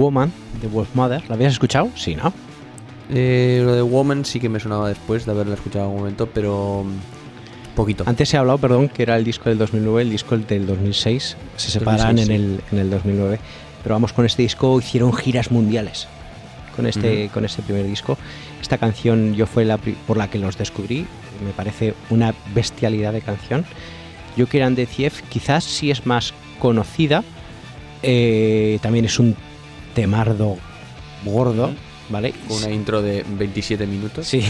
Woman 0.04 0.30
de 0.60 0.68
Wolf 0.68 0.94
Mother. 0.94 1.22
¿La 1.28 1.34
habías 1.34 1.52
escuchado? 1.52 1.88
Sí, 1.96 2.14
¿no? 2.14 2.32
Eh, 3.10 3.62
lo 3.64 3.74
de 3.74 3.82
Woman 3.82 4.24
sí 4.26 4.38
que 4.38 4.50
me 4.50 4.60
sonaba 4.60 4.88
después 4.88 5.24
de 5.24 5.32
haberla 5.32 5.54
escuchado 5.54 5.84
en 5.84 5.90
algún 5.90 6.00
momento, 6.00 6.26
pero 6.26 6.84
mm, 6.84 7.74
poquito. 7.74 8.04
Antes 8.06 8.32
he 8.34 8.36
hablado, 8.36 8.58
perdón, 8.58 8.90
que 8.90 9.02
era 9.02 9.16
el 9.16 9.24
disco 9.24 9.48
del 9.48 9.56
2009, 9.56 10.02
el 10.02 10.10
disco 10.10 10.36
del 10.36 10.66
2006. 10.66 11.36
Se 11.56 11.70
separan 11.70 12.16
2006, 12.16 12.28
en, 12.28 12.34
el, 12.34 12.60
en 12.72 12.78
el 12.78 12.90
2009. 12.90 13.38
Pero 13.82 13.94
vamos, 13.94 14.12
con 14.12 14.26
este 14.26 14.42
disco 14.42 14.78
hicieron 14.78 15.12
giras 15.14 15.50
mundiales. 15.50 16.06
Con 16.76 16.86
este, 16.86 17.30
con 17.32 17.44
este 17.44 17.62
primer 17.62 17.86
disco. 17.86 18.18
Esta 18.60 18.78
canción 18.78 19.34
yo 19.34 19.46
fue 19.46 19.64
la 19.64 19.78
por 19.78 20.16
la 20.16 20.28
que 20.28 20.38
los 20.38 20.58
descubrí. 20.58 21.06
Me 21.44 21.52
parece 21.56 21.94
una 22.10 22.34
bestialidad 22.52 23.12
de 23.12 23.20
canción. 23.22 23.64
Yo 24.36 24.48
que 24.48 24.58
eran 24.58 24.74
de 24.74 24.86
Thief, 24.86 25.22
quizás 25.28 25.64
sí 25.64 25.90
es 25.90 26.04
más 26.04 26.34
conocida. 26.58 27.22
Eh, 28.02 28.78
también 28.82 29.04
es 29.04 29.18
un 29.18 29.36
temardo 29.94 30.56
gordo, 31.24 31.72
¿vale? 32.10 32.32
Con 32.48 32.58
una 32.58 32.70
intro 32.70 33.00
de 33.02 33.24
27 33.26 33.86
minutos, 33.86 34.26
Sí, 34.26 34.44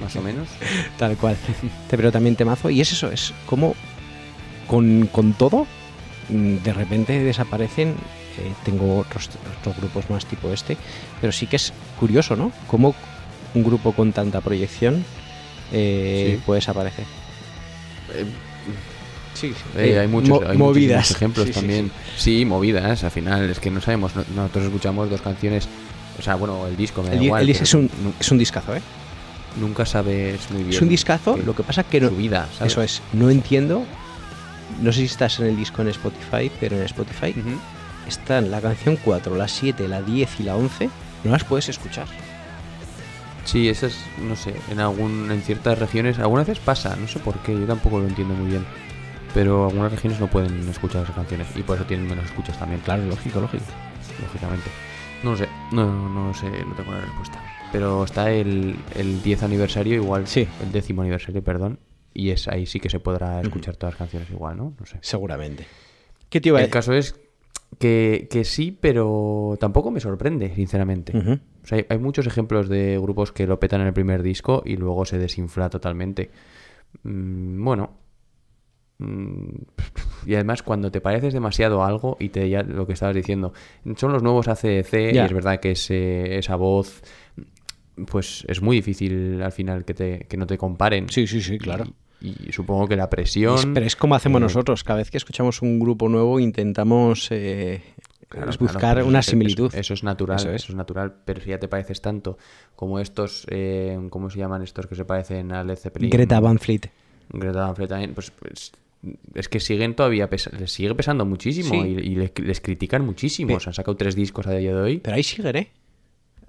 más 0.00 0.14
o 0.16 0.22
menos. 0.22 0.48
tal 0.98 1.16
cual. 1.16 1.36
Te- 1.88 1.96
Pero 1.96 2.10
también 2.12 2.36
temazo. 2.36 2.70
Y 2.70 2.80
es 2.80 2.92
eso, 2.92 3.10
es 3.12 3.32
como 3.46 3.74
con, 4.66 5.08
con 5.12 5.32
todo, 5.34 5.66
mm, 6.28 6.56
de 6.64 6.72
repente 6.72 7.22
desaparecen. 7.22 7.90
eh, 8.38 8.52
tengo 8.64 8.98
otros, 8.98 9.30
otros 9.60 9.76
grupos 9.78 10.10
más 10.10 10.26
tipo 10.26 10.50
este, 10.52 10.76
pero 11.20 11.32
sí 11.32 11.46
que 11.46 11.56
es 11.56 11.72
curioso, 11.98 12.36
¿no? 12.36 12.52
Cómo 12.66 12.94
un 13.54 13.64
grupo 13.64 13.92
con 13.92 14.12
tanta 14.12 14.40
proyección 14.42 15.04
eh, 15.72 16.34
Sí. 16.36 16.42
puede 16.44 16.58
desaparecer. 16.58 17.04
Eh, 18.14 18.24
Sí, 19.36 19.52
Eh, 19.76 19.98
hay 19.98 20.08
muchos, 20.08 20.40
mo- 20.40 20.48
hay 20.48 20.56
movidas. 20.56 21.10
ejemplos 21.10 21.46
Sí, 21.46 21.52
sí, 21.52 21.58
también. 21.60 21.90
Sí, 22.16 22.44
movidas, 22.44 23.04
al 23.04 23.10
final, 23.10 23.50
es 23.50 23.60
que 23.60 23.70
no 23.70 23.80
sabemos, 23.80 24.16
no- 24.16 24.24
nosotros 24.34 24.64
escuchamos 24.64 25.10
dos 25.10 25.20
canciones, 25.20 25.68
o 26.18 26.22
sea, 26.22 26.36
bueno, 26.36 26.66
el 26.66 26.76
disco 26.76 27.02
me 27.02 27.10
da 27.10 27.16
El, 27.16 27.22
igual, 27.24 27.42
el 27.42 27.46
disco 27.48 27.64
es 27.64 27.74
un, 27.74 27.90
es 28.18 28.30
un 28.30 28.38
discazo, 28.38 28.74
¿eh? 28.74 28.80
nunca 29.60 29.84
sabes 29.86 30.50
muy 30.50 30.62
bien. 30.62 30.74
Es 30.76 30.82
un 30.82 30.88
discazo, 30.88 31.36
lo 31.36 31.54
que 31.54 31.62
pasa 31.62 31.82
que 31.84 32.00
no, 32.00 32.08
su 32.08 32.16
vida, 32.16 32.48
¿sabes? 32.56 32.72
eso 32.72 32.82
es, 32.82 33.02
no 33.12 33.30
entiendo. 33.30 33.84
No 34.82 34.92
sé 34.92 35.00
si 35.00 35.06
estás 35.06 35.38
en 35.40 35.46
el 35.46 35.56
disco 35.56 35.80
en 35.82 35.88
Spotify, 35.88 36.50
pero 36.60 36.76
en 36.76 36.82
Spotify 36.82 37.34
están 38.08 38.50
la 38.50 38.60
canción 38.60 38.98
4, 39.02 39.36
la 39.36 39.48
7, 39.48 39.86
la 39.88 40.02
10 40.02 40.40
y 40.40 40.42
la 40.44 40.56
11. 40.56 40.90
No 41.24 41.30
las 41.32 41.44
puedes 41.44 41.68
escuchar. 41.68 42.06
Sí, 43.44 43.68
esas, 43.68 43.94
no 44.26 44.34
sé, 44.36 44.54
en 44.70 44.80
algún, 44.80 45.30
en 45.30 45.40
ciertas 45.40 45.78
regiones, 45.78 46.18
algunas 46.18 46.46
veces 46.46 46.62
pasa, 46.62 46.96
no 46.96 47.06
sé 47.06 47.20
por 47.20 47.38
qué, 47.38 47.52
yo 47.52 47.64
tampoco 47.64 48.00
lo 48.00 48.08
entiendo 48.08 48.34
muy 48.34 48.48
bien. 48.50 48.66
Pero 49.34 49.66
algunas 49.66 49.92
regiones 49.92 50.18
no 50.20 50.28
pueden 50.28 50.66
escuchar 50.68 51.02
esas 51.02 51.14
canciones 51.14 51.46
y 51.56 51.62
por 51.62 51.76
eso 51.76 51.84
tienen 51.86 52.08
menos 52.08 52.24
escuchas 52.24 52.58
también, 52.58 52.80
Claro, 52.80 53.04
lógico, 53.04 53.40
lógico. 53.40 53.64
lógicamente. 54.22 54.70
No 55.22 55.32
lo 55.32 55.36
sé, 55.36 55.48
no, 55.72 56.08
no 56.08 56.28
lo 56.28 56.34
sé, 56.34 56.48
no 56.48 56.74
tengo 56.74 56.92
la 56.92 57.00
respuesta. 57.00 57.42
Pero 57.72 58.04
está 58.04 58.30
el, 58.30 58.76
el 58.94 59.22
10 59.22 59.42
aniversario 59.42 59.94
igual, 59.96 60.26
Sí. 60.26 60.46
el 60.62 60.72
décimo 60.72 61.02
aniversario, 61.02 61.42
perdón, 61.42 61.78
y 62.14 62.30
es 62.30 62.48
ahí 62.48 62.64
sí 62.66 62.80
que 62.80 62.88
se 62.88 63.00
podrá 63.00 63.40
escuchar 63.40 63.76
todas 63.76 63.94
las 63.94 63.98
canciones 63.98 64.30
igual, 64.30 64.56
¿no? 64.56 64.72
No 64.78 64.86
sé. 64.86 64.98
Seguramente. 65.02 65.66
¿Qué 66.30 66.40
te 66.40 66.48
iba 66.48 66.58
a 66.58 66.62
El 66.62 66.70
caso 66.70 66.92
es 66.94 67.16
que, 67.78 68.28
que 68.30 68.44
sí, 68.44 68.76
pero 68.80 69.56
tampoco 69.60 69.90
me 69.90 70.00
sorprende, 70.00 70.54
sinceramente. 70.54 71.12
O 71.62 71.66
sea, 71.66 71.78
hay, 71.78 71.86
hay 71.90 71.98
muchos 71.98 72.26
ejemplos 72.26 72.68
de 72.68 72.98
grupos 72.98 73.32
que 73.32 73.46
lo 73.46 73.60
petan 73.60 73.80
en 73.82 73.88
el 73.88 73.92
primer 73.92 74.22
disco 74.22 74.62
y 74.64 74.76
luego 74.76 75.04
se 75.04 75.18
desinfla 75.18 75.68
totalmente. 75.68 76.30
Mm, 77.02 77.62
bueno. 77.64 77.90
Mm, 78.98 79.48
y 80.26 80.34
además, 80.34 80.62
cuando 80.62 80.90
te 80.90 81.00
pareces 81.00 81.34
demasiado 81.34 81.82
a 81.82 81.88
algo 81.88 82.16
y 82.20 82.30
te 82.30 82.48
ya 82.48 82.62
lo 82.62 82.86
que 82.86 82.92
estabas 82.94 83.14
diciendo, 83.16 83.52
son 83.96 84.12
los 84.12 84.22
nuevos 84.22 84.48
ACDC 84.48 85.12
Ya. 85.12 85.22
y 85.22 85.26
es 85.26 85.32
verdad 85.32 85.60
que 85.60 85.72
ese- 85.72 86.38
esa 86.38 86.56
voz, 86.56 87.02
pues 88.06 88.44
es 88.48 88.60
muy 88.62 88.76
difícil 88.76 89.42
al 89.42 89.52
final 89.52 89.84
que, 89.84 89.94
te, 89.94 90.18
que 90.28 90.36
no 90.36 90.46
te 90.46 90.58
comparen. 90.58 91.08
Sí, 91.08 91.26
sí, 91.26 91.40
sí, 91.40 91.58
claro. 91.58 91.84
Y, 92.20 92.48
y 92.48 92.52
supongo 92.52 92.86
que 92.88 92.96
la 92.96 93.04
Es- 93.04 93.08
presión. 93.10 93.74
pero 93.74 93.86
es 93.86 93.96
como 93.96 94.14
hacemos 94.14 94.40
eh, 94.40 94.44
nosotros. 94.44 94.84
Cada 94.84 94.98
vez 94.98 95.10
que 95.10 95.16
escuchamos 95.18 95.62
un 95.62 95.78
grupo 95.78 96.08
nuevo 96.08 96.40
intentamos 96.40 97.28
eh, 97.30 97.82
Claro, 98.28 98.50
es 98.50 98.56
claro, 98.58 98.72
buscar 98.72 99.02
una 99.04 99.20
eso- 99.20 99.30
similitud. 99.30 99.68
Eso, 99.68 99.78
eso 99.80 99.94
es 99.94 100.02
natural, 100.02 100.36
Eso 100.38 100.48
eso 100.48 100.56
es. 100.64 100.70
es. 100.70 100.74
natural, 100.74 101.14
pero 101.24 101.40
si 101.40 101.50
ya 101.50 101.58
te 101.60 101.68
pareces 101.68 102.00
tanto 102.00 102.38
como 102.74 102.98
estos, 102.98 103.46
eh, 103.50 103.98
¿cómo 104.10 104.30
se 104.30 104.38
llaman 104.38 104.62
estos 104.62 104.86
que 104.86 104.94
se 104.94 105.04
parecen 105.04 105.52
a 105.52 105.62
Led 105.62 105.76
Zeppelin? 105.76 106.10
Greta 106.10 106.40
Van 106.40 106.58
Fleet. 106.58 106.90
Greta 107.28 107.66
Van 107.66 107.76
Fleet 107.76 107.88
también, 107.88 108.14
pues, 108.14 108.30
pues, 108.32 108.72
es 109.34 109.48
que 109.48 109.60
siguen 109.60 109.94
todavía, 109.94 110.28
pesa- 110.30 110.50
les 110.58 110.72
sigue 110.72 110.94
pesando 110.94 111.24
muchísimo 111.24 111.70
Sí. 111.70 111.88
y, 111.88 112.12
y 112.12 112.14
les, 112.16 112.32
les 112.38 112.60
critican 112.60 113.04
muchísimo. 113.04 113.54
Pe- 113.54 113.60
Se 113.60 113.70
han 113.70 113.74
sacado 113.74 113.96
tres 113.96 114.14
discos 114.14 114.46
a 114.46 114.52
día 114.52 114.74
de 114.74 114.80
hoy. 114.80 114.98
Pero 114.98 115.16
ahí 115.16 115.22
siguen, 115.22 115.56
¿eh? 115.56 115.68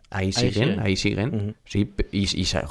Ahí 0.10 0.32
siguen, 0.32 0.54
siguen. 0.54 0.80
ahí 0.80 0.96
siguen. 0.96 1.56
Sí, 1.66 1.92
y, 2.14 2.26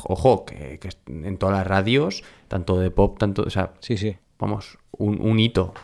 ojo, 0.04 0.44
que, 0.46 0.78
que 0.78 0.88
en 1.06 1.36
todas 1.36 1.58
las 1.58 1.66
radios, 1.66 2.22
tanto 2.48 2.78
de 2.80 2.90
pop, 2.90 3.18
tanto, 3.18 3.42
o 3.42 3.50
sea, 3.50 3.74
Sí, 3.80 3.96
sí. 3.98 4.16
vamos, 4.38 4.78
un, 4.92 5.20
un 5.20 5.38
hito 5.38 5.74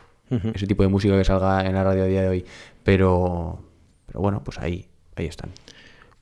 ese 0.55 0.67
tipo 0.67 0.83
de 0.83 0.89
música 0.89 1.15
que 1.19 1.25
salga 1.25 1.67
en 1.67 1.75
la 1.75 1.85
radio 1.85 2.05
a 2.05 2.07
día 2.07 2.23
de 2.23 2.29
hoy. 2.29 2.45
Pero, 2.85 3.63
pero 4.07 4.21
bueno, 4.21 4.43
pues 4.43 4.59
ahí, 4.59 4.87
ahí 5.15 5.27
están. 5.27 5.51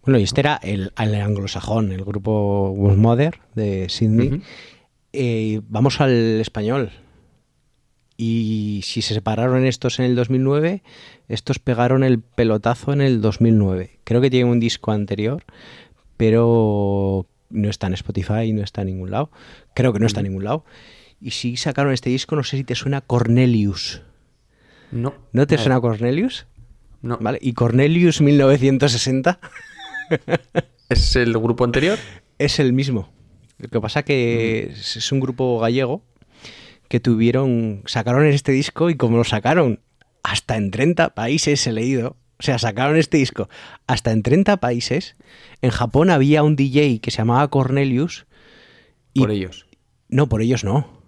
Bueno, 0.05 0.19
y 0.19 0.25
este 0.25 0.41
era 0.41 0.59
el, 0.65 0.93
el 0.99 1.15
anglosajón, 1.15 1.93
el 1.93 2.05
grupo 2.05 2.73
Wolf 2.77 2.97
Mother 2.97 3.39
de 3.55 3.89
Sydney. 3.89 4.43
Eh, 5.13 5.61
vamos 5.69 6.01
al 6.01 6.41
español. 6.41 6.91
Y 8.23 8.83
si 8.85 9.01
se 9.01 9.15
separaron 9.15 9.65
estos 9.65 9.99
en 9.99 10.05
el 10.05 10.15
2009, 10.15 10.83
estos 11.29 11.59
pegaron 11.59 12.05
el 12.05 12.21
pelotazo 12.21 12.93
en 12.93 13.01
el 13.01 13.23
2009. 13.23 13.99
Creo 14.05 14.21
que 14.21 14.29
tienen 14.29 14.53
un 14.53 14.61
disco 14.61 14.93
anterior, 14.93 15.43
pero 16.19 17.27
no 17.49 17.71
está 17.71 17.87
en 17.87 17.95
Spotify, 17.95 18.53
no 18.53 18.63
está 18.63 18.83
en 18.83 18.89
ningún 18.89 19.11
lado. 19.11 19.31
Creo 19.73 19.95
que 19.95 20.01
no 20.01 20.07
está 20.07 20.21
en 20.21 20.25
ningún 20.27 20.45
lado. 20.45 20.67
Y 21.19 21.31
si 21.31 21.57
sacaron 21.57 21.95
este 21.95 22.11
disco, 22.11 22.37
no 22.37 22.45
sé 22.45 22.59
si 22.59 22.65
te 22.65 22.75
suena 22.75 23.01
Cornelius. 23.01 24.03
No. 24.93 25.15
¿No 25.33 25.47
te 25.47 25.57
suena 25.57 25.81
Cornelius? 25.81 26.47
No. 27.01 27.17
¿Vale? 27.23 27.39
¿Y 27.41 27.55
Cornelius 27.55 28.21
1960? 28.21 29.41
¿Es 30.91 31.17
el 31.17 31.33
grupo 31.39 31.65
anterior? 31.65 31.99
Es 32.39 32.59
el 32.59 32.75
mismo. 32.75 33.09
Lo 33.57 33.69
que 33.71 33.81
pasa 33.81 34.03
que 34.03 34.73
es 34.73 34.99
es 34.99 35.11
un 35.11 35.21
grupo 35.21 35.59
gallego 35.59 36.03
que 36.91 36.99
tuvieron, 36.99 37.85
sacaron 37.87 38.27
este 38.27 38.51
disco 38.51 38.91
y 38.91 38.97
como 38.97 39.17
lo 39.17 39.23
sacaron 39.23 39.79
hasta 40.25 40.57
en 40.57 40.73
30 40.73 41.15
países 41.15 41.65
he 41.69 41.73
leído, 41.73 42.17
o 42.41 42.43
sea, 42.43 42.59
sacaron 42.59 42.97
este 42.97 43.17
disco 43.17 43.49
hasta 43.87 44.11
en 44.11 44.25
30 44.25 44.57
países. 44.57 45.15
En 45.63 45.71
Japón 45.71 46.11
había 46.11 46.43
un 46.43 46.57
DJ 46.57 46.99
que 47.01 47.13
se 47.13 47.19
llamaba 47.19 47.49
Cornelius 47.49 48.27
y 49.15 49.21
Por 49.21 49.31
ellos. 49.31 49.67
no, 50.09 50.29
por 50.29 50.43
ellos 50.43 50.65
no. 50.65 51.01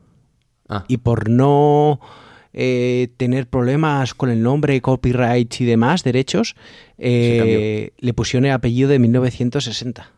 Ah, 0.69 0.85
Y 0.87 0.99
por 0.99 1.29
no 1.29 1.99
eh, 2.53 3.09
tener 3.17 3.49
problemas 3.49 4.15
con 4.15 4.31
el 4.31 4.41
nombre, 4.41 4.81
copyright 4.81 5.61
y 5.61 5.65
demás, 5.65 6.05
derechos, 6.05 6.55
eh, 6.97 7.91
le 7.99 8.15
pusieron 8.15 8.47
el 8.47 8.53
apellido 8.53 8.89
de 8.89 9.01
1960. 9.01 10.13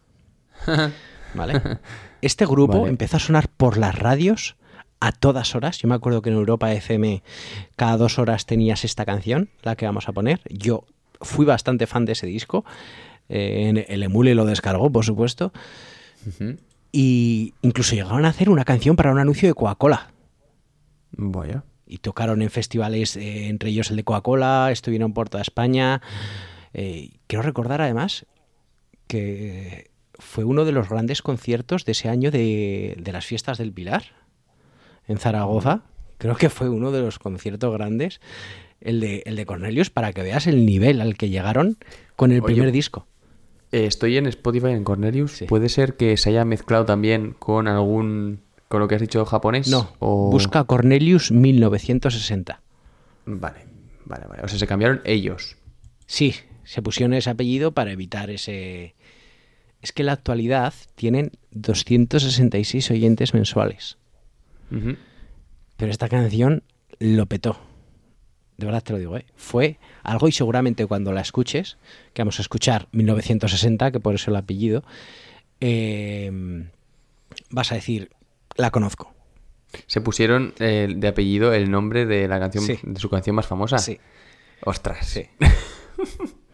¿Vale? 1.34 1.78
Este 2.20 2.44
grupo 2.44 2.80
Vale. 2.80 2.90
empezó 2.90 3.16
a 3.16 3.20
sonar 3.20 3.48
por 3.48 3.78
las 3.78 3.98
radios 3.98 4.56
a 5.00 5.12
todas 5.12 5.54
horas. 5.54 5.78
Yo 5.78 5.88
me 5.88 5.94
acuerdo 5.94 6.22
que 6.22 6.30
en 6.30 6.36
Europa 6.36 6.72
FM 6.72 7.22
cada 7.76 7.96
dos 7.96 8.18
horas 8.18 8.46
tenías 8.46 8.84
esta 8.84 9.04
canción, 9.04 9.50
la 9.62 9.76
que 9.76 9.86
vamos 9.86 10.08
a 10.08 10.12
poner. 10.12 10.40
Yo 10.48 10.84
fui 11.20 11.44
bastante 11.44 11.86
fan 11.86 12.04
de 12.04 12.12
ese 12.12 12.26
disco. 12.26 12.64
Eh, 13.28 13.84
el 13.88 14.02
Emule 14.02 14.34
lo 14.34 14.44
descargó, 14.44 14.90
por 14.90 15.04
supuesto. 15.04 15.52
Y 16.92 17.54
incluso 17.62 17.94
llegaron 17.94 18.24
a 18.24 18.28
hacer 18.28 18.48
una 18.48 18.64
canción 18.64 18.96
para 18.96 19.12
un 19.12 19.18
anuncio 19.18 19.48
de 19.48 19.54
Coca-Cola. 19.54 20.12
Vaya. 21.12 21.64
Y 21.86 21.98
tocaron 21.98 22.40
en 22.40 22.50
festivales, 22.50 23.16
eh, 23.16 23.48
entre 23.48 23.70
ellos 23.70 23.90
el 23.90 23.96
de 23.96 24.04
Coca-Cola, 24.04 24.70
estuvieron 24.72 25.12
por 25.12 25.28
toda 25.28 25.42
España. 25.42 26.00
Eh, 26.72 27.10
quiero 27.26 27.42
recordar 27.42 27.80
además 27.80 28.26
que 29.06 29.90
fue 30.18 30.44
uno 30.44 30.64
de 30.64 30.72
los 30.72 30.88
grandes 30.88 31.20
conciertos 31.20 31.84
de 31.84 31.92
ese 31.92 32.08
año 32.08 32.30
de, 32.30 32.96
de 32.98 33.12
las 33.12 33.26
fiestas 33.26 33.58
del 33.58 33.72
Pilar 33.72 34.23
en 35.08 35.18
Zaragoza. 35.18 35.82
Creo 36.18 36.36
que 36.36 36.48
fue 36.50 36.68
uno 36.68 36.90
de 36.92 37.00
los 37.02 37.18
conciertos 37.18 37.72
grandes, 37.72 38.20
el 38.80 39.00
de, 39.00 39.22
el 39.26 39.36
de 39.36 39.46
Cornelius, 39.46 39.90
para 39.90 40.12
que 40.12 40.22
veas 40.22 40.46
el 40.46 40.64
nivel 40.64 41.00
al 41.00 41.16
que 41.16 41.28
llegaron 41.28 41.76
con 42.16 42.30
el 42.32 42.38
Oye, 42.42 42.54
primer 42.54 42.72
disco. 42.72 43.06
Eh, 43.72 43.86
estoy 43.86 44.16
en 44.16 44.26
Spotify 44.26 44.68
en 44.68 44.84
Cornelius. 44.84 45.32
Sí. 45.32 45.44
¿Puede 45.46 45.68
ser 45.68 45.96
que 45.96 46.16
se 46.16 46.30
haya 46.30 46.44
mezclado 46.44 46.84
también 46.84 47.34
con 47.38 47.66
algún. 47.66 48.40
con 48.68 48.80
lo 48.80 48.88
que 48.88 48.94
has 48.94 49.00
dicho 49.00 49.24
japonés? 49.24 49.68
No, 49.68 49.92
O- 49.98 50.30
busca 50.30 50.64
Cornelius 50.64 51.32
1960. 51.32 52.60
Vale, 53.26 53.60
vale, 54.04 54.26
vale. 54.28 54.42
O 54.44 54.48
sea, 54.48 54.58
se 54.58 54.66
cambiaron 54.66 55.00
ellos. 55.04 55.56
Sí, 56.06 56.34
se 56.62 56.82
pusieron 56.82 57.14
ese 57.14 57.30
apellido 57.30 57.72
para 57.72 57.90
evitar 57.92 58.30
ese... 58.30 58.94
Es 59.82 59.92
que 59.92 60.02
en 60.02 60.06
la 60.06 60.12
actualidad 60.12 60.72
tienen 60.94 61.32
266 61.50 62.90
oyentes 62.90 63.34
mensuales. 63.34 63.98
Pero 65.76 65.90
esta 65.90 66.08
canción 66.08 66.62
lo 66.98 67.26
petó. 67.26 67.58
De 68.56 68.66
verdad 68.66 68.82
te 68.82 68.92
lo 68.92 68.98
digo, 68.98 69.16
¿eh? 69.16 69.26
Fue 69.34 69.78
algo 70.04 70.28
y 70.28 70.32
seguramente 70.32 70.86
cuando 70.86 71.12
la 71.12 71.20
escuches, 71.20 71.76
que 72.12 72.22
vamos 72.22 72.38
a 72.38 72.42
escuchar 72.42 72.88
1960, 72.92 73.90
que 73.90 73.98
por 74.00 74.14
eso 74.14 74.30
el 74.30 74.36
apellido, 74.36 74.84
eh, 75.60 76.30
vas 77.50 77.72
a 77.72 77.74
decir, 77.74 78.10
la 78.56 78.70
conozco. 78.70 79.12
Se 79.88 80.00
pusieron 80.00 80.54
eh, 80.60 80.86
de 80.96 81.08
apellido 81.08 81.52
el 81.52 81.68
nombre 81.68 82.06
de 82.06 82.28
la 82.28 82.38
canción 82.38 82.62
Sí. 82.64 82.78
de 82.84 83.00
su 83.00 83.10
canción 83.10 83.34
más 83.34 83.48
famosa. 83.48 83.78
Sí. 83.78 83.98
Ostras. 84.62 85.04
Sí. 85.04 85.24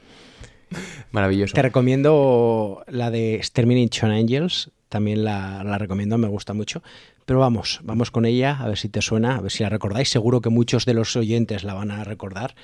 Maravilloso. 1.12 1.54
Te 1.54 1.62
recomiendo 1.62 2.84
la 2.86 3.10
de 3.10 3.34
Extermination 3.34 4.10
Angels, 4.12 4.70
también 4.88 5.24
la, 5.24 5.64
la 5.64 5.76
recomiendo, 5.78 6.16
me 6.18 6.28
gusta 6.28 6.54
mucho. 6.54 6.82
Pero 7.30 7.38
vamos, 7.38 7.78
vamos 7.84 8.10
con 8.10 8.24
ella, 8.24 8.58
a 8.58 8.66
ver 8.66 8.76
si 8.76 8.88
te 8.88 9.00
suena, 9.00 9.36
a 9.36 9.40
ver 9.40 9.52
si 9.52 9.62
la 9.62 9.68
recordáis. 9.68 10.08
Seguro 10.08 10.40
que 10.40 10.50
muchos 10.50 10.84
de 10.84 10.94
los 10.94 11.14
oyentes 11.14 11.62
la 11.62 11.74
van 11.74 11.92
a 11.92 12.02
recordar. 12.02 12.56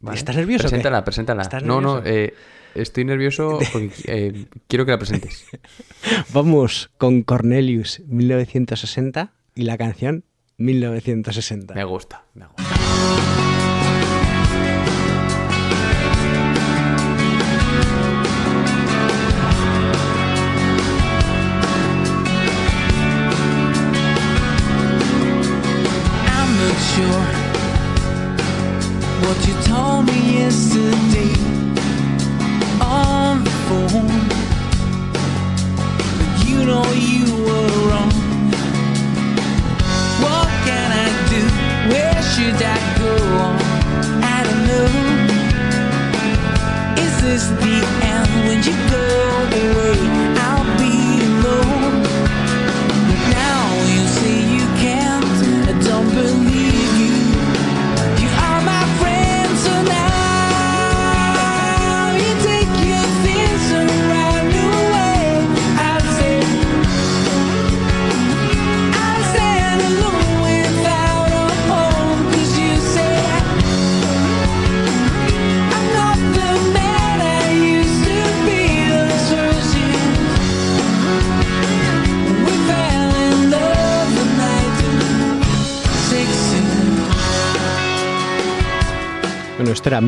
Vale. 0.00 0.18
¿Estás 0.18 0.36
nervioso? 0.36 0.64
o 0.64 0.68
qué? 0.68 0.72
Preséntala, 0.72 1.04
preséntala. 1.04 1.40
¿Estás 1.40 1.62
no, 1.62 1.80
no, 1.80 2.02
eh, 2.04 2.34
estoy 2.74 3.06
nervioso 3.06 3.58
porque 3.72 3.94
eh, 4.04 4.44
quiero 4.66 4.84
que 4.84 4.90
la 4.90 4.98
presentes. 4.98 5.46
Vamos 6.34 6.90
con 6.98 7.22
Cornelius 7.22 8.02
1960 8.06 9.32
y 9.54 9.62
la 9.62 9.78
canción 9.78 10.24
1960. 10.58 11.72
Me 11.72 11.84
gusta, 11.84 12.24
me 12.34 12.44
gusta. 12.44 13.37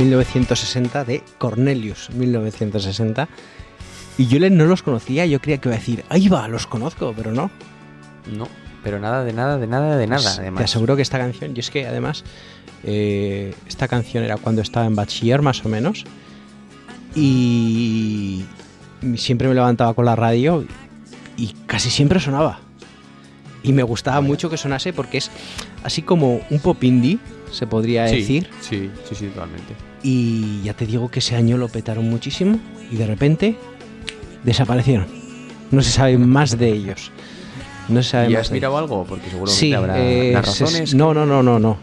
1960 0.00 1.04
de 1.04 1.22
Cornelius 1.38 2.10
1960. 2.10 3.28
Y 4.18 4.26
yo 4.26 4.38
no 4.50 4.66
los 4.66 4.82
conocía, 4.82 5.24
yo 5.26 5.40
creía 5.40 5.58
que 5.58 5.68
iba 5.68 5.76
a 5.76 5.78
decir, 5.78 6.04
ahí 6.08 6.28
va, 6.28 6.48
los 6.48 6.66
conozco, 6.66 7.14
pero 7.16 7.32
no. 7.32 7.50
No, 8.30 8.48
pero 8.82 8.98
nada, 8.98 9.24
de 9.24 9.32
nada, 9.32 9.58
de 9.58 9.66
nada, 9.66 9.96
de 9.96 10.06
nada, 10.06 10.22
Pues 10.22 10.38
además. 10.38 10.58
Te 10.58 10.64
aseguro 10.64 10.96
que 10.96 11.02
esta 11.02 11.18
canción, 11.18 11.54
yo 11.54 11.60
es 11.60 11.70
que 11.70 11.86
además, 11.86 12.24
eh, 12.84 13.54
esta 13.66 13.88
canción 13.88 14.24
era 14.24 14.36
cuando 14.36 14.62
estaba 14.62 14.86
en 14.86 14.94
bachiller 14.94 15.42
más 15.42 15.64
o 15.64 15.68
menos, 15.68 16.04
y 17.14 18.44
siempre 19.16 19.48
me 19.48 19.54
levantaba 19.54 19.94
con 19.94 20.04
la 20.04 20.16
radio 20.16 20.64
y 21.36 21.54
casi 21.66 21.90
siempre 21.90 22.20
sonaba. 22.20 22.60
Y 23.62 23.72
me 23.72 23.82
gustaba 23.82 24.20
mucho 24.20 24.48
que 24.48 24.56
sonase 24.56 24.92
porque 24.92 25.18
es 25.18 25.30
así 25.82 26.02
como 26.02 26.40
un 26.50 26.58
pop 26.60 26.82
indie, 26.84 27.18
se 27.50 27.66
podría 27.66 28.08
Sí, 28.08 28.16
decir. 28.16 28.50
Sí, 28.60 28.90
sí, 29.08 29.14
sí, 29.14 29.26
totalmente. 29.28 29.74
Y 30.02 30.62
ya 30.62 30.74
te 30.74 30.86
digo 30.86 31.10
que 31.10 31.18
ese 31.18 31.36
año 31.36 31.56
lo 31.56 31.68
petaron 31.68 32.08
muchísimo 32.08 32.58
y 32.90 32.96
de 32.96 33.06
repente 33.06 33.56
desaparecieron. 34.44 35.06
No 35.70 35.82
se 35.82 35.90
sabe 35.90 36.16
más 36.18 36.56
de 36.58 36.68
ellos. 36.72 37.10
No 37.88 38.02
se 38.02 38.10
sabe 38.10 38.30
¿Y 38.30 38.32
más 38.34 38.42
has 38.42 38.48
de 38.50 38.54
mirado 38.54 38.78
algo? 38.78 39.04
Porque 39.04 39.28
seguramente 39.30 39.60
Sí, 39.60 39.72
habrá 39.74 39.98
eh, 39.98 40.32
las 40.32 40.52
se- 40.54 40.64
razones. 40.64 40.94
No, 40.94 41.12
no, 41.12 41.26
no, 41.26 41.42
no, 41.42 41.58
no. 41.58 41.76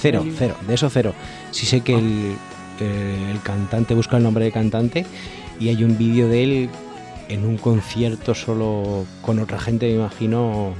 Cero, 0.00 0.24
cero. 0.36 0.56
De 0.66 0.74
eso 0.74 0.90
cero. 0.90 1.14
Sí 1.50 1.64
sé 1.66 1.80
que 1.80 1.94
el, 1.94 2.34
eh, 2.80 3.30
el 3.32 3.40
cantante 3.40 3.94
busca 3.94 4.16
el 4.18 4.22
nombre 4.22 4.44
de 4.44 4.52
cantante 4.52 5.06
y 5.58 5.68
hay 5.68 5.82
un 5.84 5.96
vídeo 5.96 6.28
de 6.28 6.42
él 6.44 6.70
en 7.28 7.46
un 7.46 7.56
concierto 7.56 8.34
solo 8.34 9.06
con 9.22 9.38
otra 9.38 9.58
gente, 9.58 9.86
me 9.86 9.94
imagino. 9.94 10.74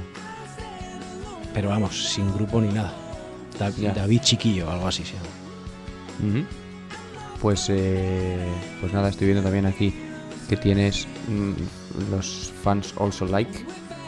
Pero 1.53 1.69
vamos, 1.69 2.09
sin 2.11 2.31
grupo 2.33 2.61
ni 2.61 2.71
nada. 2.71 2.93
Da-. 3.57 3.71
David 3.71 4.21
Chiquillo, 4.21 4.69
algo 4.69 4.87
así 4.87 5.03
se 5.03 5.13
llama. 5.13 6.45
Pues, 7.43 7.65
eh, 7.69 8.37
pues 8.79 8.93
nada, 8.93 9.09
estoy 9.09 9.27
viendo 9.27 9.43
también 9.43 9.65
aquí 9.65 9.93
que 10.49 10.55
tienes 10.55 11.07
mm, 11.27 12.09
los 12.09 12.53
fans 12.63 12.93
also 12.97 13.25
like. 13.27 13.51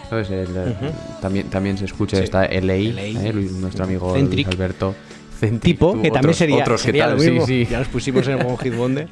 ¿Sabes? 0.09 0.29
El, 0.29 0.47
eh, 0.55 0.75
también, 1.21 1.49
también 1.49 1.77
se 1.77 1.83
escucha 1.85 2.15
Sí. 2.17 2.23
esta 2.23 2.45
LA, 2.45 2.75
LA. 2.93 3.01
eh, 3.27 3.33
nuestro 3.33 3.83
amigo. 3.83 4.15
Luis 4.17 4.47
Alberto. 4.47 4.95
Centric, 5.37 5.61
Tipo, 5.75 5.91
tú, 5.91 6.01
que 6.01 6.11
también 6.11 6.19
otros- 6.29 6.37
sería, 6.37 6.61
otros 6.63 6.81
que 6.81 6.85
sería 6.85 7.07
tal, 7.07 7.17
lo 7.17 7.23
mismo. 7.23 7.45
Sí, 7.45 7.65
sí. 7.65 7.71
Ya 7.71 7.79
los 7.79 7.89
pusimos 7.89 8.25
en 8.29 8.35
One 8.41 8.57
Hit 8.63 8.73
Wonder. 8.75 9.07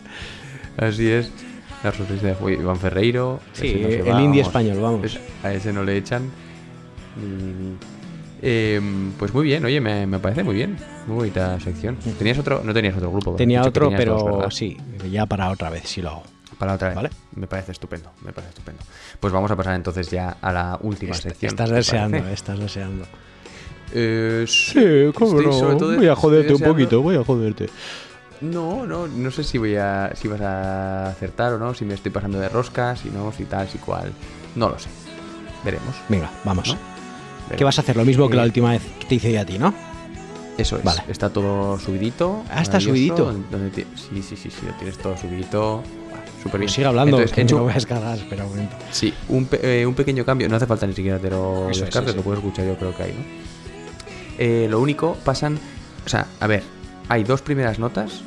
Así 0.77 1.09
es. 1.09 1.29
La 1.83 1.91
sorpresa 1.91 2.27
de 2.27 2.35
Uy, 2.39 2.53
Iván 2.53 2.77
Ferreiro. 2.79 3.41
Sí, 3.51 3.77
no 3.81 3.87
el 3.89 4.01
va, 4.03 4.21
indie 4.21 4.41
vamos. 4.41 4.47
español, 4.47 4.77
vamos. 4.79 5.19
A 5.43 5.51
ese 5.53 5.73
no 5.73 5.83
le 5.83 5.97
echan. 5.97 6.23
Mm, 7.17 7.73
em, 8.43 9.11
pues 9.13 9.33
muy 9.33 9.45
bien, 9.45 9.63
oye, 9.65 9.79
me, 9.81 10.05
me 10.05 10.19
parece 10.19 10.43
muy 10.43 10.55
bien. 10.55 10.77
Muy 11.07 11.15
bonita 11.15 11.59
sección. 11.59 11.95
¿Tenías 12.17 12.37
otro? 12.37 12.61
No 12.63 12.73
tenías 12.73 12.95
otro 12.97 13.09
grupo. 13.11 13.35
Tenía 13.35 13.61
otro, 13.63 13.89
pero 13.95 14.49
sí, 14.51 14.77
ya 15.09 15.25
para 15.25 15.49
otra 15.49 15.69
vez, 15.69 15.83
si 15.87 16.01
lo 16.01 16.09
hago. 16.09 16.23
Para 16.59 16.73
otra 16.73 16.89
vez. 16.89 16.95
Vale. 16.95 17.09
Me 17.35 17.47
parece 17.47 17.71
estupendo, 17.71 18.11
me 18.23 18.31
parece 18.31 18.49
estupendo. 18.51 18.81
Pues 19.19 19.33
vamos 19.33 19.49
a 19.49 19.55
pasar 19.55 19.75
entonces 19.75 20.09
ya 20.11 20.37
a 20.41 20.51
la 20.51 20.77
última 20.81 21.13
Est- 21.13 21.23
sección. 21.23 21.49
estás 21.49 21.69
¿te 21.69 21.75
deseando, 21.75 22.17
estás 22.29 22.59
deseando. 22.59 23.05
Eh, 23.95 24.45
Sí, 24.47 25.11
cómo 25.13 25.39
no. 25.39 25.51
sobre 25.53 25.75
todo- 25.75 25.95
voy 25.95 26.07
a 26.07 26.15
joderte 26.15 26.53
un 26.55 26.61
poquito, 26.61 27.01
voy 27.03 27.15
a 27.15 27.23
joderte. 27.23 27.69
No, 28.41 28.87
no, 28.87 29.07
no 29.07 29.29
sé 29.31 29.43
si 29.43 29.57
voy 29.59 29.75
a. 29.75 30.11
si 30.15 30.27
vas 30.27 30.41
a 30.41 31.07
acertar 31.09 31.53
o 31.53 31.59
no, 31.59 31.73
si 31.75 31.85
me 31.85 31.93
estoy 31.93 32.11
pasando 32.11 32.39
de 32.39 32.49
rosca, 32.49 32.95
si 32.95 33.09
no, 33.09 33.31
si 33.31 33.45
tal, 33.45 33.67
si 33.69 33.77
cual. 33.77 34.11
No 34.55 34.69
lo 34.69 34.79
sé. 34.79 34.89
Veremos. 35.63 35.95
Venga, 36.09 36.29
vamos. 36.43 36.69
¿No? 36.73 36.92
¿Qué 37.53 37.63
veremos. 37.63 37.69
vas 37.75 37.79
a 37.79 37.81
hacer? 37.81 37.95
Lo 37.97 38.05
mismo 38.05 38.29
que 38.29 38.35
la 38.37 38.43
última 38.43 38.71
vez 38.71 38.81
que 38.99 39.05
te 39.07 39.15
hice 39.15 39.37
a 39.39 39.45
ti, 39.45 39.57
¿no? 39.57 39.73
Eso 40.57 40.77
es. 40.77 40.83
Vale. 40.83 41.03
Está 41.07 41.29
todo 41.31 41.79
subidito. 41.79 42.43
Ah, 42.51 42.61
está 42.61 42.79
subidito. 42.79 43.33
donde 43.51 43.71
sí, 43.73 44.21
sí, 44.21 44.35
sí, 44.35 44.49
sí, 44.51 44.65
lo 44.67 44.73
tienes 44.73 44.97
todo 44.97 45.17
subidito. 45.17 45.77
Bueno, 46.09 46.23
Súper 46.43 46.59
bien. 46.59 46.65
Pues 46.67 46.71
sigue 46.73 46.87
hablando, 46.87 47.17
Entonces, 47.17 47.33
que 47.35 47.41
hecho- 47.41 47.57
lo 47.57 47.63
voy 47.63 47.71
a 47.71 47.75
descargar, 47.75 48.17
espera 48.17 48.43
un 48.43 48.49
momento. 48.51 48.75
Sí, 48.91 49.13
un, 49.29 49.45
pe- 49.45 49.81
eh, 49.81 49.85
un 49.85 49.95
pequeño 49.95 50.23
cambio. 50.25 50.47
No 50.49 50.55
hace 50.57 50.67
falta 50.67 50.85
ni 50.85 50.93
siquiera 50.93 51.17
te 51.17 51.29
lo 51.29 51.69
Eso 51.69 51.71
es, 51.71 51.79
descargues, 51.85 52.11
sí, 52.11 52.13
sí. 52.13 52.17
lo 52.17 52.23
puedes 52.23 52.39
escuchar 52.43 52.65
yo 52.67 52.75
creo 52.77 52.95
que 52.95 53.03
hay, 53.03 53.11
¿no? 53.13 53.23
Eh, 54.37 54.67
lo 54.69 54.79
único, 54.79 55.15
pasan... 55.23 55.57
O 56.05 56.09
sea, 56.09 56.27
a 56.39 56.47
ver, 56.47 56.63
hay 57.09 57.23
dos 57.23 57.41
primeras 57.41 57.79
notas 57.79 58.21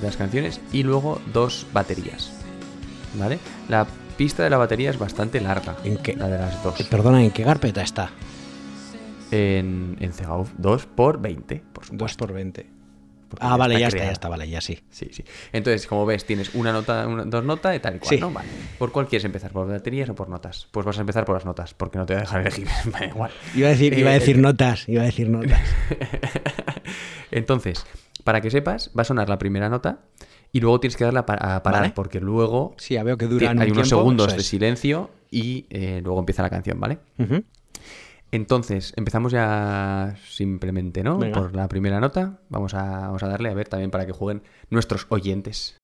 de 0.00 0.06
las 0.06 0.16
canciones 0.16 0.60
y 0.72 0.82
luego 0.82 1.20
dos 1.32 1.66
baterías, 1.72 2.32
¿vale? 3.18 3.38
La 3.68 3.86
pista 4.22 4.44
de 4.44 4.50
la 4.50 4.56
batería 4.56 4.90
es 4.90 4.98
bastante 5.00 5.40
larga. 5.40 5.74
¿En 5.82 5.96
qué? 5.96 6.14
La 6.14 6.28
de 6.28 6.38
las 6.38 6.62
dos. 6.62 6.78
Eh, 6.80 6.86
Perdona, 6.88 7.24
¿en 7.24 7.32
qué 7.32 7.42
carpeta 7.42 7.82
está? 7.82 8.10
En, 9.32 9.96
en 9.98 10.12
Cegauf 10.12 10.50
2 10.58 10.86
por 10.86 11.20
20, 11.20 11.60
por 11.72 11.84
supuesto. 11.84 12.04
2 12.04 12.16
por 12.16 12.32
20. 12.32 12.66
porque 13.28 13.44
Ah, 13.44 13.56
vale, 13.56 13.80
ya 13.80 13.88
está, 13.88 14.04
ya 14.04 14.12
está, 14.12 14.28
vale, 14.28 14.48
ya 14.48 14.60
sí. 14.60 14.78
Sí, 14.90 15.08
sí. 15.10 15.24
Entonces, 15.52 15.88
como 15.88 16.06
ves, 16.06 16.24
tienes 16.24 16.54
una 16.54 16.70
nota, 16.72 17.08
una- 17.08 17.24
dos 17.24 17.42
notas 17.44 17.74
y 17.74 17.80
tal 17.80 17.96
y 17.96 17.98
cual, 17.98 18.08
Sí. 18.14 18.20
¿no? 18.20 18.30
Vale. 18.30 18.48
¿Por 18.78 18.92
cuál 18.92 19.08
quieres 19.08 19.24
empezar? 19.24 19.50
¿Por 19.50 19.66
baterías 19.66 20.08
o 20.10 20.14
por 20.14 20.28
notas? 20.28 20.68
Pues 20.70 20.86
vas 20.86 20.98
a 20.98 21.00
empezar 21.00 21.24
por 21.24 21.34
las 21.34 21.44
notas, 21.44 21.74
porque 21.74 21.98
no 21.98 22.06
te 22.06 22.12
voy 22.12 22.18
a 22.18 22.24
dejar 22.24 22.42
elegir. 22.42 22.68
Me 22.84 22.92
da 22.92 23.06
igual. 23.06 23.30
Iba 23.56 23.66
a 23.66 23.70
decir, 23.72 23.98
iba 23.98 24.10
a 24.10 24.14
Eh, 24.14 24.18
decir 24.20 24.38
notas, 24.38 24.88
iba 24.88 25.02
a 25.02 25.06
decir 25.06 25.28
notas. 25.30 25.58
Entonces, 27.32 27.84
para 28.22 28.40
que 28.40 28.50
sepas, 28.50 28.90
va 28.96 29.02
a 29.02 29.04
sonar 29.04 29.28
la 29.28 29.38
primera 29.38 29.68
nota 29.68 29.98
y 30.52 30.60
luego 30.60 30.78
tienes 30.80 30.96
que 30.96 31.04
darla 31.04 31.20
a 31.20 31.26
pa- 31.26 31.34
a 31.56 31.62
parar, 31.62 31.80
Vale. 31.82 31.92
porque 31.94 32.20
luego 32.20 32.74
Sí, 32.78 32.94
ya 32.94 33.02
veo 33.02 33.16
que 33.16 33.26
duran 33.26 33.58
hay 33.60 33.68
un 33.70 33.72
unos 33.76 33.88
tiempo, 33.88 34.02
segundos 34.02 34.36
de 34.36 34.42
silencio 34.42 35.10
y 35.30 35.66
eh, 35.70 36.00
luego 36.04 36.20
empieza 36.20 36.42
la 36.42 36.50
canción, 36.50 36.78
¿vale? 36.78 36.98
Entonces, 38.30 38.92
empezamos 38.96 39.32
ya 39.32 40.16
simplemente, 40.26 41.02
¿no? 41.02 41.18
Venga. 41.18 41.38
Por 41.40 41.54
la 41.54 41.68
primera 41.68 42.00
nota. 42.00 42.38
Vamos 42.48 42.72
a, 42.74 42.82
vamos 43.00 43.22
a 43.22 43.28
darle 43.28 43.50
a 43.50 43.54
ver 43.54 43.68
también 43.68 43.90
para 43.90 44.06
que 44.06 44.12
jueguen 44.12 44.42
nuestros 44.70 45.06
oyentes. 45.10 45.76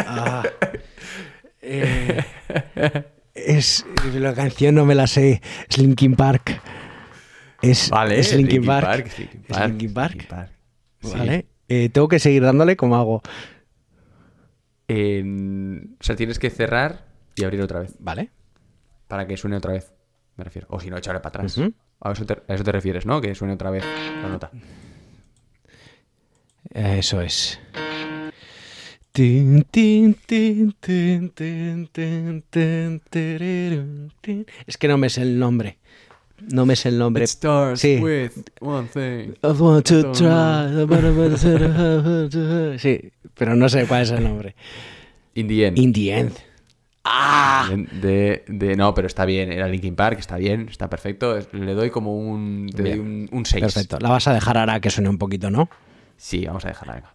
Ah. 0.00 0.42
Eh, 1.60 2.24
es 3.34 3.84
la 4.14 4.34
canción 4.34 4.74
no 4.74 4.84
me 4.86 4.94
la 4.94 5.06
sé. 5.06 5.42
Es 5.68 5.78
Linkin 5.78 6.14
Park. 6.16 6.60
Es, 7.60 7.90
Vale, 7.90 8.18
es 8.18 8.34
Linkin, 8.34 8.64
Park. 8.64 9.06
es 9.06 9.18
Linkin 9.18 9.40
Es 9.40 9.46
Park, 9.48 9.68
Linkin 9.70 9.94
Park. 9.94 10.12
Linkin 10.12 10.28
Park. 10.28 10.52
Sí. 11.02 11.18
Vale. 11.18 11.46
Eh, 11.68 11.88
tengo 11.90 12.08
que 12.08 12.18
seguir 12.18 12.42
dándole 12.42 12.76
como 12.76 12.96
hago. 12.96 13.22
O 14.90 16.02
sea, 16.04 16.16
tienes 16.16 16.38
que 16.38 16.50
cerrar 16.50 17.06
y 17.36 17.44
abrir 17.44 17.60
otra 17.60 17.80
vez. 17.80 17.94
Vale. 17.98 18.30
Para 19.06 19.26
que 19.26 19.36
suene 19.36 19.56
otra 19.56 19.72
vez, 19.72 19.92
me 20.36 20.44
refiero. 20.44 20.66
O 20.70 20.80
si 20.80 20.90
no, 20.90 20.96
echarle 20.96 21.20
para 21.20 21.44
atrás. 21.44 21.58
A, 22.00 22.12
eso 22.12 22.24
te, 22.24 22.34
a 22.46 22.54
eso 22.54 22.64
te 22.64 22.72
refieres, 22.72 23.06
¿no? 23.06 23.20
Que 23.20 23.34
suene 23.34 23.54
otra 23.54 23.70
vez 23.70 23.84
la 24.22 24.28
nota. 24.28 24.50
Eso 26.70 27.20
es. 27.20 27.58
Es 34.66 34.76
que 34.78 34.88
no 34.88 34.98
me 34.98 35.08
sé 35.08 35.22
el 35.22 35.38
nombre. 35.38 35.77
No 36.52 36.64
me 36.66 36.76
sé 36.76 36.88
el 36.90 36.98
nombre. 36.98 37.26
Sí. 37.26 38.00
one 38.60 38.88
thing. 38.88 39.34
I 39.42 39.46
want 39.58 39.86
to 39.86 40.12
try. 40.12 40.86
Sí, 42.78 43.10
pero 43.34 43.54
no 43.56 43.68
sé 43.68 43.86
cuál 43.86 44.02
es 44.02 44.10
el 44.10 44.22
nombre. 44.22 44.54
In 45.34 45.48
the 45.48 45.66
end. 45.66 45.78
In 45.78 45.92
the 45.92 46.12
end. 46.18 46.32
¡Ah! 47.04 47.68
De, 48.02 48.44
de- 48.48 48.76
no, 48.76 48.92
pero 48.94 49.06
está 49.06 49.24
bien. 49.24 49.50
Era 49.52 49.66
Linkin 49.68 49.94
Park, 49.96 50.18
está 50.18 50.36
bien, 50.36 50.68
está 50.68 50.90
perfecto. 50.90 51.38
Le 51.52 51.74
doy 51.74 51.90
como 51.90 52.16
un, 52.16 52.68
te 52.74 52.82
doy 52.82 52.92
Bien. 52.92 53.00
un, 53.00 53.28
un 53.32 53.46
6. 53.46 53.62
Perfecto. 53.62 53.98
La 54.00 54.10
vas 54.10 54.28
a 54.28 54.34
dejar 54.34 54.58
ahora 54.58 54.80
que 54.80 54.90
suene 54.90 55.08
un 55.08 55.18
poquito, 55.18 55.50
¿no? 55.50 55.68
Sí, 56.16 56.44
vamos 56.46 56.64
a 56.64 56.68
dejarla. 56.68 56.94
Venga. 56.94 57.14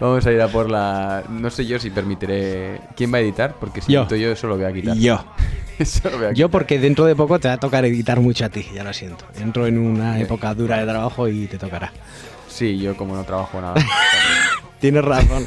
Vamos 0.00 0.26
a 0.26 0.32
ir 0.32 0.40
a 0.40 0.48
por 0.48 0.70
la. 0.70 1.22
No 1.28 1.50
sé 1.50 1.66
yo 1.66 1.78
si 1.78 1.90
permitiré. 1.90 2.80
¿Quién 2.96 3.12
va 3.12 3.18
a 3.18 3.20
editar? 3.20 3.54
Porque 3.60 3.80
si 3.80 3.92
Yo. 3.92 4.00
edito 4.02 4.16
yo, 4.16 4.32
eso 4.32 4.46
lo 4.48 4.56
voy 4.56 4.64
a 4.66 4.72
quitar. 4.72 4.96
Yo. 4.96 5.24
Eso 5.78 6.08
lo 6.08 6.18
voy 6.18 6.26
a 6.26 6.28
Yo 6.30 6.34
quitar. 6.46 6.50
porque 6.50 6.78
dentro 6.78 7.04
de 7.04 7.16
poco 7.16 7.40
te 7.40 7.48
va 7.48 7.54
a 7.54 7.58
tocar 7.58 7.84
editar 7.84 8.20
mucho 8.20 8.44
a 8.44 8.48
ti, 8.48 8.64
ya 8.72 8.84
lo 8.84 8.92
siento. 8.92 9.24
Entro 9.40 9.66
en 9.66 9.76
una 9.78 10.20
época 10.20 10.54
dura 10.54 10.78
de 10.78 10.84
trabajo 10.86 11.26
y 11.28 11.46
te 11.48 11.58
tocará. 11.58 11.92
Sí, 12.48 12.78
yo 12.78 12.96
como 12.96 13.16
no 13.16 13.24
trabajo 13.24 13.60
nada. 13.60 13.74
Tienes 14.80 15.04
razón. 15.04 15.46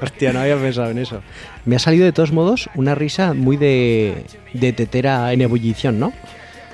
Hostia, 0.00 0.32
no 0.32 0.38
había 0.40 0.56
pensado 0.56 0.90
en 0.90 0.98
eso. 0.98 1.20
Me 1.64 1.74
ha 1.76 1.78
salido 1.80 2.04
de 2.04 2.12
todos 2.12 2.30
modos 2.32 2.70
una 2.76 2.94
risa 2.94 3.34
muy 3.34 3.56
de, 3.56 4.24
de 4.54 4.72
tetera 4.72 5.32
en 5.32 5.40
ebullición, 5.42 5.98
¿no? 5.98 6.12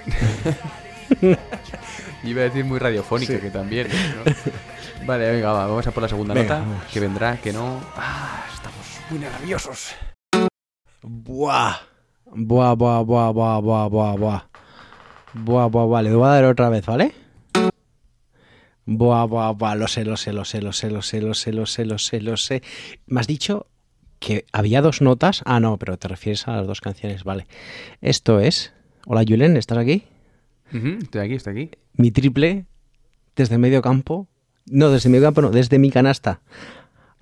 Iba 2.25 2.41
a 2.43 2.45
decir 2.45 2.65
muy 2.65 2.79
radiofónica, 2.79 3.41
que 3.41 3.51
también. 3.51 3.87
¿no? 3.89 4.33
Vale, 5.07 5.31
venga, 5.31 5.53
va, 5.53 5.67
vamos 5.67 5.87
a 5.87 5.91
por 5.93 6.03
la 6.03 6.09
segunda 6.09 6.35
Venga, 6.35 6.59
nota. 6.59 6.69
vamos. 6.69 6.85
Que 6.93 7.01
vendrá, 7.01 7.37
que 7.41 7.53
no. 7.53 7.81
Ah, 7.97 8.45
estamos 8.53 8.87
muy 9.11 9.19
nerviosos. 9.21 9.95
Buah. 11.03 11.77
Buah, 12.27 12.75
buah, 12.75 13.03
buah, 13.03 13.31
buah, 13.33 13.61
buah, 13.61 13.89
buah, 13.89 14.17
buah. 14.17 14.43
Buah, 15.35 15.67
buah, 15.69 15.85
buah. 15.87 16.03
Le 16.03 16.13
voy 16.15 16.27
a 16.27 16.31
dar 16.31 16.45
otra 16.47 16.69
vez, 16.71 16.85
¿vale? 16.87 17.13
Buah, 18.85 19.27
buah, 19.27 19.53
buah. 19.53 19.77
Lo 19.77 19.87
sé, 19.87 20.05
lo 20.05 20.17
sé, 20.17 20.33
lo 20.33 20.45
sé, 20.45 20.61
lo 20.61 20.73
sé, 20.73 20.91
lo 20.91 21.03
sé, 21.03 21.21
lo 21.21 21.35
sé, 21.35 21.53
lo 21.53 21.67
sé, 21.67 21.85
lo 21.85 21.99
sé, 21.99 22.21
lo 22.21 22.37
sé. 22.37 22.63
Me 23.07 23.21
has 23.21 23.29
dicho 23.29 23.67
que 24.19 24.45
había 24.53 24.83
dos 24.83 25.03
notas. 25.03 25.43
Ah, 25.45 25.61
no, 25.61 25.77
pero 25.79 25.97
te 25.99 26.09
refieres 26.09 26.49
a 26.49 26.57
las 26.57 26.67
dos 26.67 26.81
canciones, 26.81 27.23
vale. 27.23 27.47
Esto 28.01 28.41
es. 28.41 28.73
Hola, 29.07 29.23
Julen, 29.27 29.57
¿estás 29.57 29.79
aquí? 29.79 30.03
Estoy 30.73 31.21
aquí, 31.21 31.35
estoy 31.35 31.53
aquí. 31.53 31.71
Mi 31.93 32.11
triple 32.11 32.67
desde 33.37 33.57
medio 33.59 33.83
campo. 33.83 34.27
No, 34.67 34.91
desde 34.91 35.09
medio 35.09 35.25
campo, 35.25 35.43
no, 35.43 35.51
desde 35.51 35.79
mi 35.79 35.91
canasta. 35.91 36.41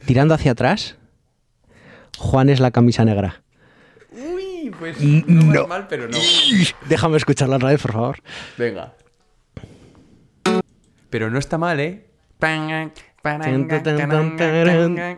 Tirando 0.07 0.35
hacia 0.35 0.53
atrás. 0.53 0.97
Juan 2.19 2.49
es 2.49 2.61
la 2.61 2.71
camisa 2.71 3.05
negra. 3.05 3.43
Uy, 4.13 4.73
pues 4.79 5.01
no 5.01 5.53
No. 5.53 5.67
mal, 5.67 5.87
pero 5.89 6.09
no. 6.09 6.17
Déjame 6.89 7.17
escucharla 7.17 7.57
otra 7.57 7.71
vez, 7.71 7.83
por 7.83 7.93
favor. 7.93 8.19
Venga. 8.57 8.95
Pero 11.11 11.31
no 11.31 11.39
está 11.39 11.59
mal, 11.59 11.81
¿eh? 11.81 12.07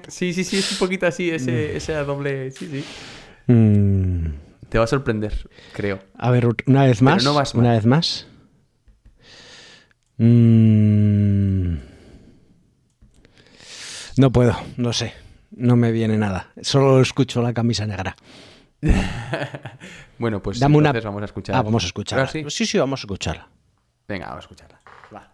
Sí, 0.09 0.33
sí, 0.33 0.45
sí, 0.45 0.59
es 0.59 0.73
un 0.73 0.79
poquito 0.79 1.07
así, 1.07 1.31
ese, 1.31 1.77
ese 1.77 1.93
doble. 1.95 2.51
Sí, 2.53 2.69
sí. 2.69 2.85
Mm, 3.53 4.27
Te 4.69 4.79
va 4.79 4.85
a 4.85 4.87
sorprender, 4.89 5.49
creo. 5.73 5.99
a 6.17 6.31
ver, 6.31 6.47
una 6.67 6.85
vez 6.85 6.99
Pero 6.99 7.11
más. 7.11 7.25
no 7.25 7.35
vas 7.35 7.55
mal. 7.55 7.65
una 7.65 7.73
vez 7.75 7.87
más. 7.87 8.27
Mm, 10.19 11.77
no 14.17 14.31
puedo, 14.31 14.57
no 14.77 14.93
sé. 14.93 15.13
No 15.51 15.77
me 15.77 15.93
viene 15.93 16.19
nada. 16.19 16.51
Solo 16.61 17.01
escucho 17.01 17.43
la 17.43 17.53
camisa 17.53 17.87
negra. 17.87 18.17
Bueno, 20.19 20.43
pues 20.43 20.59
Dame 20.59 20.79
una- 20.79 20.89
entonces 20.89 21.05
vamos 21.05 21.21
a 21.21 21.25
escuchar. 21.27 21.57
Ah, 21.57 21.61
vamos 21.63 21.85
a 21.85 21.87
escucharla. 21.89 22.23
¿Ahora 22.23 22.33
sí? 22.33 22.43
sí, 22.49 22.65
sí, 22.65 22.79
vamos 22.79 23.01
a 23.01 23.03
escucharla. 23.03 23.47
Venga, 24.09 24.29
vamos 24.29 24.45
a 24.45 24.49
escucharla. 24.49 24.81
Va. 25.15 25.31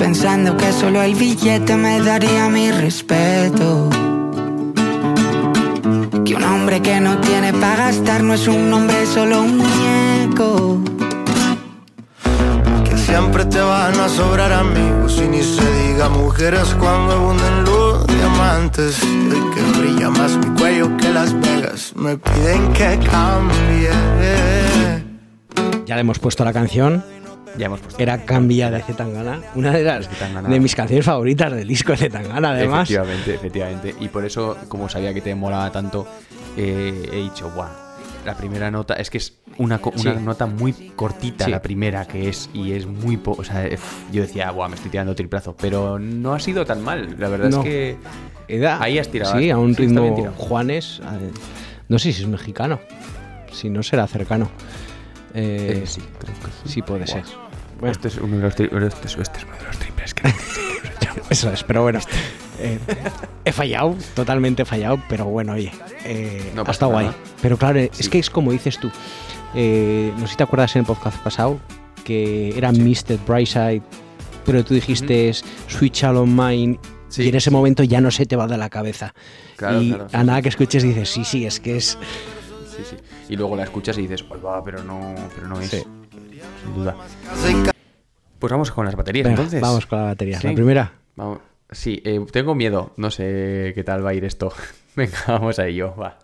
Pensando 0.00 0.56
que 0.56 0.72
solo 0.72 1.02
el 1.02 1.14
billete 1.14 1.76
me 1.76 2.00
daría 2.00 2.48
mi 2.48 2.70
respeto. 2.70 3.90
Que 6.24 6.34
un 6.34 6.42
hombre 6.42 6.80
que 6.80 6.98
no 7.00 7.18
tiene 7.18 7.52
para 7.52 7.76
gastar 7.84 8.22
no 8.22 8.32
es 8.32 8.48
un 8.48 8.72
hombre, 8.72 9.04
solo 9.04 9.42
un 9.42 9.58
muñeco. 9.58 10.80
Que 12.84 12.96
siempre 12.96 13.44
te 13.44 13.60
van 13.60 14.00
a 14.00 14.08
sobrar 14.08 14.52
amigos 14.54 15.20
y 15.22 15.28
ni 15.28 15.42
se 15.42 15.68
diga 15.82 16.08
mujeres 16.08 16.74
cuando 16.78 17.12
abunden 17.12 17.64
los 17.64 18.06
diamantes. 18.06 19.02
Hoy 19.02 19.42
que 19.54 19.78
brilla 19.78 20.08
más 20.08 20.34
mi 20.38 20.46
cuello 20.58 20.96
que 20.96 21.10
Las 21.10 21.38
Vegas, 21.38 21.92
me 21.94 22.16
piden 22.16 22.72
que 22.72 22.98
cambie. 23.10 23.90
Ya 25.84 25.94
le 25.94 26.00
hemos 26.00 26.18
puesto 26.18 26.42
la 26.42 26.54
canción. 26.54 27.19
Ya 27.58 27.66
hemos 27.66 27.80
puesto. 27.80 28.00
Era 28.02 28.24
Cambia 28.24 28.70
de 28.70 28.82
Zetangana. 28.82 29.40
Una 29.54 29.72
de 29.72 29.82
las 29.82 30.08
Zetangana. 30.08 30.48
de 30.48 30.60
mis 30.60 30.74
canciones 30.74 31.04
favoritas 31.04 31.52
del 31.52 31.66
disco 31.68 31.92
de 31.92 31.98
Zetangana, 31.98 32.50
además. 32.52 32.88
Efectivamente, 32.90 33.34
efectivamente. 33.34 33.94
Y 34.00 34.08
por 34.08 34.24
eso, 34.24 34.56
como 34.68 34.88
sabía 34.88 35.12
que 35.14 35.20
te 35.20 35.34
molaba 35.34 35.70
tanto, 35.72 36.06
eh, 36.56 37.08
he 37.12 37.16
dicho, 37.16 37.50
guau. 37.54 37.68
La 38.24 38.34
primera 38.36 38.70
nota, 38.70 38.94
es 38.94 39.08
que 39.08 39.16
es 39.16 39.38
una, 39.56 39.80
una 39.82 39.96
Sí. 39.98 40.10
nota 40.22 40.44
muy 40.46 40.72
cortita 40.94 41.46
Sí. 41.46 41.50
la 41.50 41.62
primera 41.62 42.06
que 42.06 42.28
es 42.28 42.50
y 42.52 42.72
es 42.72 42.86
muy 42.86 43.16
po 43.16 43.32
o 43.32 43.42
sea, 43.44 43.66
yo 44.12 44.20
decía, 44.22 44.50
guau, 44.50 44.68
me 44.68 44.74
estoy 44.76 44.90
tirando 44.90 45.14
triplazo, 45.14 45.56
pero 45.58 45.98
no 45.98 46.34
ha 46.34 46.38
sido 46.38 46.66
tan 46.66 46.84
mal, 46.84 47.16
la 47.18 47.28
verdad 47.28 47.48
No. 47.48 47.58
es 47.60 47.64
que 47.64 47.96
Ahí 48.80 48.98
has 48.98 49.08
tirado, 49.08 49.38
Sí, 49.38 49.48
a 49.50 49.56
un 49.56 49.74
sí, 49.74 49.82
ritmo. 49.82 50.32
Juanes. 50.36 51.00
eh, 51.04 51.30
No 51.88 51.98
sé 51.98 52.12
si 52.12 52.22
es 52.22 52.28
mexicano. 52.28 52.78
Si 53.52 53.70
no 53.70 53.82
será 53.82 54.06
cercano. 54.06 54.50
Eh, 55.34 55.82
eh, 55.82 55.86
sí, 55.86 56.00
creo 56.18 56.34
que 56.34 56.46
sí. 56.68 56.74
sí 56.74 56.82
puede 56.82 57.06
ser. 57.06 57.24
Bueno, 57.78 57.92
Este 57.92 58.08
es 58.08 58.16
uno 58.18 58.36
de 58.36 58.42
los 58.42 58.52
este 58.52 58.64
es, 58.64 59.16
este 59.16 59.38
es 59.38 59.44
uno 59.44 59.56
de 59.56 59.64
los 59.64 59.78
triples 59.78 60.14
que 60.14 60.22
eso 61.30 61.50
es, 61.52 61.62
pero 61.64 61.82
bueno. 61.82 62.00
eh, 62.58 62.78
he 63.44 63.52
fallado, 63.52 63.96
totalmente 64.14 64.64
fallado, 64.64 65.02
pero 65.08 65.24
bueno, 65.26 65.52
oye, 65.54 65.72
eh, 66.04 66.52
No 66.54 66.64
ha 66.66 66.70
estado 66.70 66.92
guay. 66.92 67.10
Pero 67.40 67.56
claro, 67.56 67.78
es 67.78 67.90
Sí. 67.92 68.10
que 68.10 68.18
es 68.18 68.28
como 68.30 68.52
dices 68.52 68.78
tú. 68.78 68.90
eh, 69.54 70.12
no 70.16 70.26
sé 70.26 70.32
si 70.32 70.36
te 70.36 70.42
acuerdas 70.44 70.74
en 70.76 70.80
el 70.80 70.86
podcast 70.86 71.16
pasado 71.22 71.58
que 72.04 72.56
era 72.56 72.70
Mr. 72.72 73.18
Brightside, 73.26 73.82
pero 74.44 74.64
tú 74.64 74.74
dijiste 74.74 75.32
Sweet 75.68 75.92
Shallow 75.94 76.26
Mine 76.26 76.78
Sí. 77.08 77.22
y 77.24 77.28
en 77.28 77.34
ese 77.34 77.50
momento 77.50 77.82
ya 77.82 78.00
no 78.00 78.10
se 78.10 78.24
te 78.26 78.36
va 78.36 78.46
de 78.46 78.56
la 78.56 78.68
cabeza. 78.70 79.14
Claro, 79.56 79.80
y 79.82 79.88
claro, 79.90 80.08
sí, 80.08 80.16
a 80.16 80.22
nada 80.24 80.42
que 80.42 80.48
escuches 80.48 80.82
dices, 80.82 81.08
sí, 81.10 81.24
sí, 81.24 81.44
es 81.46 81.58
que 81.60 81.76
es... 81.76 81.98
Sí, 82.76 82.82
sí. 82.88 82.96
Y 83.30 83.36
luego 83.36 83.56
la 83.56 83.62
escuchas 83.64 83.96
y 83.98 84.02
dices, 84.02 84.24
"Oy, 84.28 84.40
va, 84.40 84.62
pero 84.64 84.82
no, 84.82 85.14
pero 85.34 85.46
no 85.48 85.60
es. 85.60 85.70
Sí. 85.70 85.82
Sin 86.64 86.74
duda. 86.74 86.96
Pues 88.38 88.50
vamos 88.50 88.70
con 88.72 88.84
las 88.86 88.96
baterías 88.96 89.24
Venga, 89.24 89.36
entonces. 89.36 89.60
vamos 89.60 89.86
con 89.86 89.98
la 90.00 90.04
batería. 90.06 90.40
Sí. 90.40 90.48
La 90.48 90.54
primera. 90.54 90.92
Vamos. 91.16 91.38
Sí, 91.70 92.02
eh, 92.04 92.24
tengo 92.32 92.54
miedo. 92.54 92.92
No 92.96 93.10
sé 93.10 93.72
qué 93.74 93.84
tal 93.84 94.04
va 94.04 94.10
a 94.10 94.14
ir 94.14 94.24
esto. 94.24 94.52
Venga, 94.96 95.16
vamos 95.28 95.58
a 95.58 95.66
ello. 95.66 95.94
Va. 95.96 96.18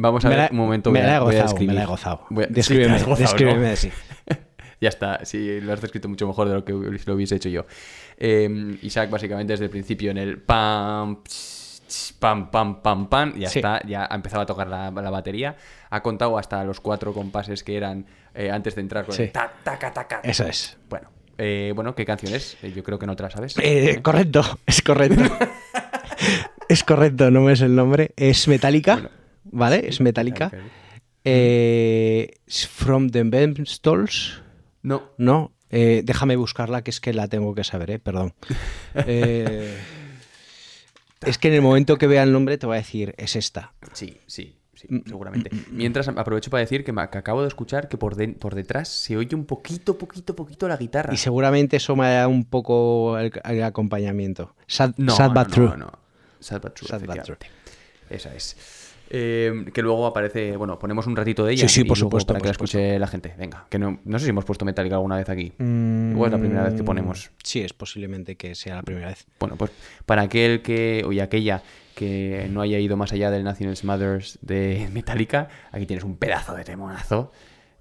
Vamos 0.00 0.24
a 0.24 0.28
Me 0.28 0.36
ver 0.36 0.44
la- 0.44 0.50
un 0.50 0.56
momento. 0.56 0.90
me 0.90 1.00
voy 1.00 1.06
a- 1.06 1.10
la 1.10 1.16
he 1.16 1.20
voy 1.20 1.36
a 1.36 1.42
gozado, 1.42 1.60
me 1.66 1.72
la 1.74 1.82
he 1.82 1.86
gozado. 1.86 2.26
Voy 2.30 2.44
a- 2.44 2.46
sí, 2.48 2.52
Descríbeme, 2.54 2.94
gozado, 3.02 3.16
descríbeme 3.16 3.66
¿no? 3.66 3.72
así. 3.72 3.90
ya 4.80 4.88
está, 4.88 5.24
sí, 5.24 5.60
lo 5.60 5.72
has 5.72 5.80
descrito 5.80 6.08
mucho 6.08 6.26
mejor 6.26 6.48
de 6.48 6.54
lo 6.54 6.64
que 6.64 6.72
lo 6.72 7.14
hubiese 7.14 7.36
hecho 7.36 7.48
yo. 7.48 7.66
Eh, 8.16 8.78
Isaac, 8.82 9.10
básicamente, 9.10 9.52
desde 9.52 9.64
el 9.66 9.70
principio 9.70 10.10
en 10.10 10.18
el 10.18 10.38
pam, 10.38 11.22
pam, 12.18 12.50
pam, 12.50 12.80
pam, 12.82 13.08
pam, 13.08 13.34
ya 13.36 13.48
Sí. 13.48 13.58
está, 13.58 13.80
ya 13.86 14.06
ha 14.10 14.14
empezado 14.14 14.42
a 14.42 14.46
tocar 14.46 14.68
la, 14.68 14.90
la 14.90 15.10
batería. 15.10 15.56
Ha 15.90 16.02
contado 16.02 16.38
hasta 16.38 16.62
los 16.64 16.80
cuatro 16.80 17.12
compases 17.12 17.64
que 17.64 17.76
eran 17.76 18.06
eh, 18.34 18.50
antes 18.50 18.74
de 18.74 18.80
entrar 18.82 19.04
con 19.06 19.14
Sí. 19.14 19.24
el 19.24 19.32
ta, 19.32 19.52
taca, 19.64 19.92
taca. 19.92 20.20
Eso 20.22 20.44
es. 20.46 20.76
Bueno, 20.88 21.08
eh, 21.36 21.72
bueno, 21.74 21.94
¿qué 21.94 22.04
canción 22.04 22.32
es? 22.34 22.56
Eh, 22.62 22.72
yo 22.74 22.84
creo 22.84 22.98
que 22.98 23.06
no 23.06 23.16
te 23.16 23.22
la 23.24 23.30
sabes. 23.30 23.54
Correcto, 24.02 24.42
es 24.66 24.82
correcto. 24.82 25.22
es 26.68 26.84
correcto, 26.84 27.30
no 27.30 27.40
me 27.40 27.52
es 27.54 27.60
el 27.60 27.74
nombre. 27.74 28.12
Es 28.16 28.46
Metallica, 28.48 28.94
Bueno, 28.94 29.10
¿vale? 29.50 29.88
es 29.88 30.00
Metallica. 30.00 30.46
Metallica. 30.46 30.68
Eh, 31.24 32.30
From 32.48 33.10
the 33.10 33.22
Bemstalls, 33.24 34.42
No, 34.82 35.10
¿no? 35.18 35.52
Eh, 35.70 36.02
déjame 36.04 36.34
buscarla, 36.36 36.82
que 36.82 36.90
es 36.90 37.00
que 37.00 37.12
la 37.12 37.28
tengo 37.28 37.54
que 37.54 37.62
saber, 37.64 37.90
¿eh? 37.90 37.98
Perdón. 37.98 38.34
Eh, 39.06 39.78
es 41.24 41.38
que 41.38 41.48
en 41.48 41.54
el 41.54 41.62
momento 41.62 41.96
que 41.98 42.06
vea 42.08 42.22
el 42.24 42.32
nombre 42.32 42.58
te 42.58 42.66
voy 42.66 42.74
a 42.76 42.78
decir, 42.80 43.14
es 43.18 43.36
esta. 43.36 43.72
Sí, 43.92 44.16
sí, 44.26 44.56
sí, 44.74 44.86
Mm, 44.88 45.00
seguramente. 45.06 45.50
Mientras 45.70 46.08
aprovecho 46.08 46.50
para 46.50 46.62
decir 46.62 46.82
que, 46.82 46.92
me- 46.92 47.08
que 47.10 47.18
acabo 47.18 47.42
de 47.42 47.48
escuchar 47.48 47.88
que 47.88 47.98
por, 47.98 48.16
de- 48.16 48.28
por 48.28 48.54
detrás 48.54 48.88
se 48.88 49.16
oye 49.16 49.36
un 49.36 49.44
poquito, 49.44 49.96
poquito, 49.98 50.34
poquito 50.34 50.66
la 50.66 50.76
guitarra. 50.78 51.12
Y 51.12 51.18
seguramente 51.18 51.76
eso 51.76 51.94
me 51.94 52.10
da 52.14 52.26
un 52.26 52.44
poco 52.44 53.18
el, 53.18 53.30
el 53.44 53.62
acompañamiento. 53.62 54.54
Sad, 54.66 54.94
No, 54.96 55.14
sad 55.14 55.28
no, 55.28 55.34
but 55.34 55.48
no, 55.48 55.54
true. 55.54 55.76
no. 55.76 55.92
Sad 56.40 56.62
but 56.62 56.74
true. 56.74 56.88
Sad 56.88 57.00
but 57.02 57.10
efectivamente. 57.10 57.46
Esa 58.08 58.34
es. 58.34 58.56
Eh, 59.12 59.64
que 59.74 59.82
luego 59.82 60.06
aparece, 60.06 60.56
bueno, 60.56 60.78
ponemos 60.78 61.04
un 61.08 61.16
ratito 61.16 61.44
de 61.44 61.54
ella. 61.54 61.68
Sí, 61.68 61.80
sí, 61.80 61.84
por 61.84 61.98
supuesto, 61.98 62.28
Para 62.28 62.38
por 62.38 62.42
que 62.44 62.48
la 62.48 62.52
escuche 62.52 62.98
la 62.98 63.08
gente. 63.08 63.34
Venga, 63.36 63.66
que 63.68 63.76
no, 63.76 63.98
no 64.04 64.18
sé 64.20 64.26
si 64.26 64.30
hemos 64.30 64.44
puesto 64.44 64.64
Metallica 64.64 64.94
alguna 64.94 65.16
vez 65.16 65.28
aquí. 65.28 65.52
Mm, 65.58 66.12
Igual 66.12 66.28
es 66.28 66.32
la 66.32 66.38
primera 66.38 66.62
vez 66.62 66.74
que 66.74 66.84
ponemos. 66.84 67.32
Sí, 67.42 67.60
es 67.60 67.72
posiblemente 67.72 68.36
que 68.36 68.54
sea 68.54 68.76
la 68.76 68.82
primera 68.84 69.08
vez. 69.08 69.26
Bueno, 69.40 69.56
pues 69.56 69.72
para 70.06 70.22
aquel 70.22 70.62
que, 70.62 71.02
o 71.04 71.10
y 71.10 71.18
aquella 71.18 71.60
que 71.96 72.48
no 72.52 72.60
haya 72.60 72.78
ido 72.78 72.96
más 72.96 73.12
allá 73.12 73.32
del 73.32 73.42
National 73.42 73.76
Smothers 73.76 74.38
de 74.42 74.88
Metallica, 74.94 75.48
aquí 75.72 75.86
tienes 75.86 76.04
un 76.04 76.16
pedazo 76.16 76.54
de 76.54 76.62
temonazo. 76.62 77.32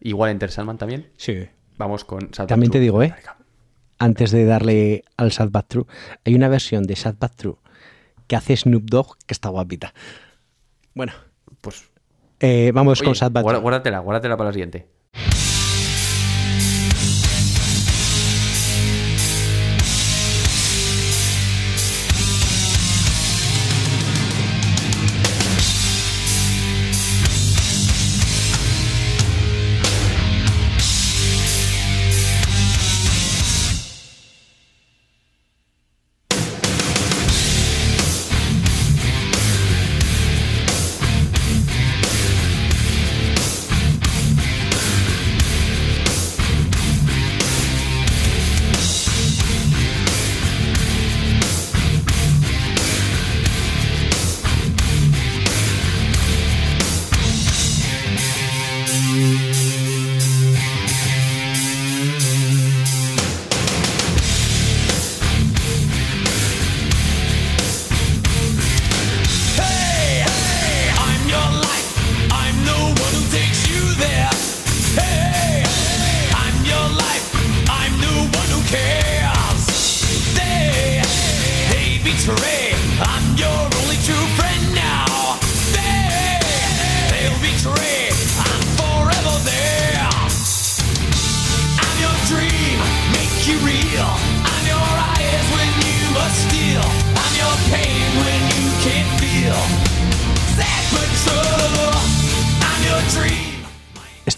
Igual 0.01 0.31
Enter 0.31 0.49
Sandman 0.49 0.79
también. 0.79 1.11
Sí. 1.17 1.47
Vamos 1.77 2.05
con 2.05 2.33
Sad 2.33 2.47
También 2.47 2.71
te 2.71 2.79
digo, 2.79 3.03
¿eh? 3.03 3.09
Metallica. 3.09 3.37
Antes 3.99 4.31
de 4.31 4.45
darle 4.45 5.03
al 5.15 5.31
Sad 5.31 5.49
But 5.49 5.67
True, 5.67 5.85
hay 6.25 6.33
una 6.33 6.47
versión 6.47 6.85
de 6.85 6.95
Sad 6.95 7.15
But 7.19 7.35
True 7.35 7.55
que 8.25 8.35
hace 8.35 8.57
Snoop 8.57 8.85
Dogg 8.89 9.17
que 9.27 9.33
está 9.33 9.49
guapita. 9.49 9.93
Bueno, 10.99 11.13
Pues 11.61 11.89
eh, 12.41 12.71
vamos 12.73 12.99
Oye, 12.99 13.05
con 13.05 13.15
Sad 13.15 13.31
True. 13.53 13.63
guárdatela, 13.63 13.99
guárdatela 13.99 14.35
para 14.35 14.49
la 14.49 14.51
siguiente. 14.53 14.89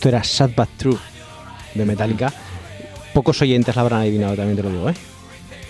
Esto 0.02 0.10
era 0.10 0.24
Sad 0.24 0.50
But 0.58 0.70
True 0.78 0.98
de 1.76 1.86
Metallica. 1.86 2.34
Pocos 3.14 3.40
oyentes 3.44 3.76
la 3.76 3.84
habrán 3.84 4.02
adivinado, 4.02 4.36
también 4.36 4.58
te 4.58 4.64
lo 4.64 4.72
digo, 4.72 4.90
¿eh? 4.90 4.96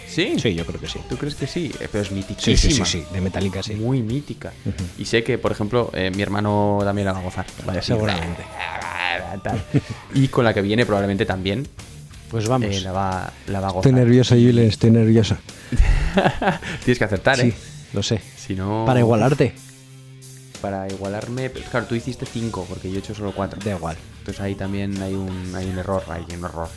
¿Sí? 0.07 0.35
Sí, 0.39 0.55
yo 0.55 0.65
creo 0.65 0.79
que 0.79 0.87
sí. 0.87 0.99
¿Tú 1.09 1.17
crees 1.17 1.35
que 1.35 1.47
sí? 1.47 1.69
Eh, 1.81 1.89
Pero 1.91 2.01
es 2.03 2.07
Sí, 2.07 2.13
mitiquísima. 2.15 2.55
sí, 2.57 2.71
sí, 2.71 2.85
sí, 2.85 3.03
de 3.13 3.19
Metallica 3.19 3.61
sí. 3.61 3.73
Muy 3.73 4.01
mítica. 4.01 4.53
Y 4.97 5.03
sé 5.03 5.21
que, 5.25 5.37
por 5.37 5.51
ejemplo, 5.51 5.91
eh, 5.93 6.11
mi 6.15 6.21
hermano 6.21 6.79
también 6.81 7.07
la 7.07 7.11
va 7.11 7.19
a 7.19 7.23
gozar. 7.23 7.45
Seguramente. 7.81 8.43
Y 10.13 10.29
con 10.29 10.45
la 10.45 10.53
que 10.53 10.61
viene 10.61 10.85
probablemente 10.85 11.25
también 11.25 11.67
Pues 12.29 12.47
vamos. 12.47 12.73
eh, 12.73 12.79
la, 12.79 12.93
va, 12.93 13.33
la 13.47 13.59
va 13.59 13.67
a 13.67 13.69
Estoy 13.71 13.91
gozar. 13.91 13.93
nervioso, 14.05 14.35
Julen, 14.35 14.69
estoy 14.69 14.91
nervioso. 14.91 15.35
Tienes 16.85 16.97
que 16.99 17.03
acertar, 17.03 17.35
Sí, 17.37 17.47
¿eh? 17.49 17.53
lo 17.91 18.01
sé. 18.01 18.21
Si 18.37 18.55
no... 18.55 18.85
Para 18.85 19.01
igualarte, 19.01 19.53
Para 20.61 20.87
igualarme... 20.87 21.51
Claro, 21.51 21.85
tú 21.87 21.95
hiciste 21.95 22.25
5 22.25 22.65
porque 22.69 22.89
yo 22.89 22.95
he 22.95 22.99
hecho 22.99 23.13
solo 23.13 23.33
4. 23.35 23.59
da 23.65 23.71
igual. 23.71 23.97
Entonces 24.21 24.39
ahí 24.41 24.53
también 24.55 25.01
hay 25.01 25.15
un, 25.15 25.53
hay 25.55 25.67
un 25.67 25.77
error, 25.79 26.03
hay 26.07 26.23
un 26.37 26.45
error. 26.45 26.69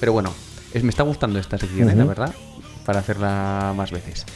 Pero 0.00 0.12
bueno, 0.12 0.34
es- 0.74 0.82
me 0.82 0.90
está 0.90 1.04
gustando 1.04 1.38
esta 1.38 1.56
sección, 1.58 1.88
¿eh? 1.88 1.94
la 1.94 2.04
verdad, 2.04 2.34
para 2.84 2.98
hacerla 2.98 3.72
más 3.76 3.92
veces. 3.92 4.26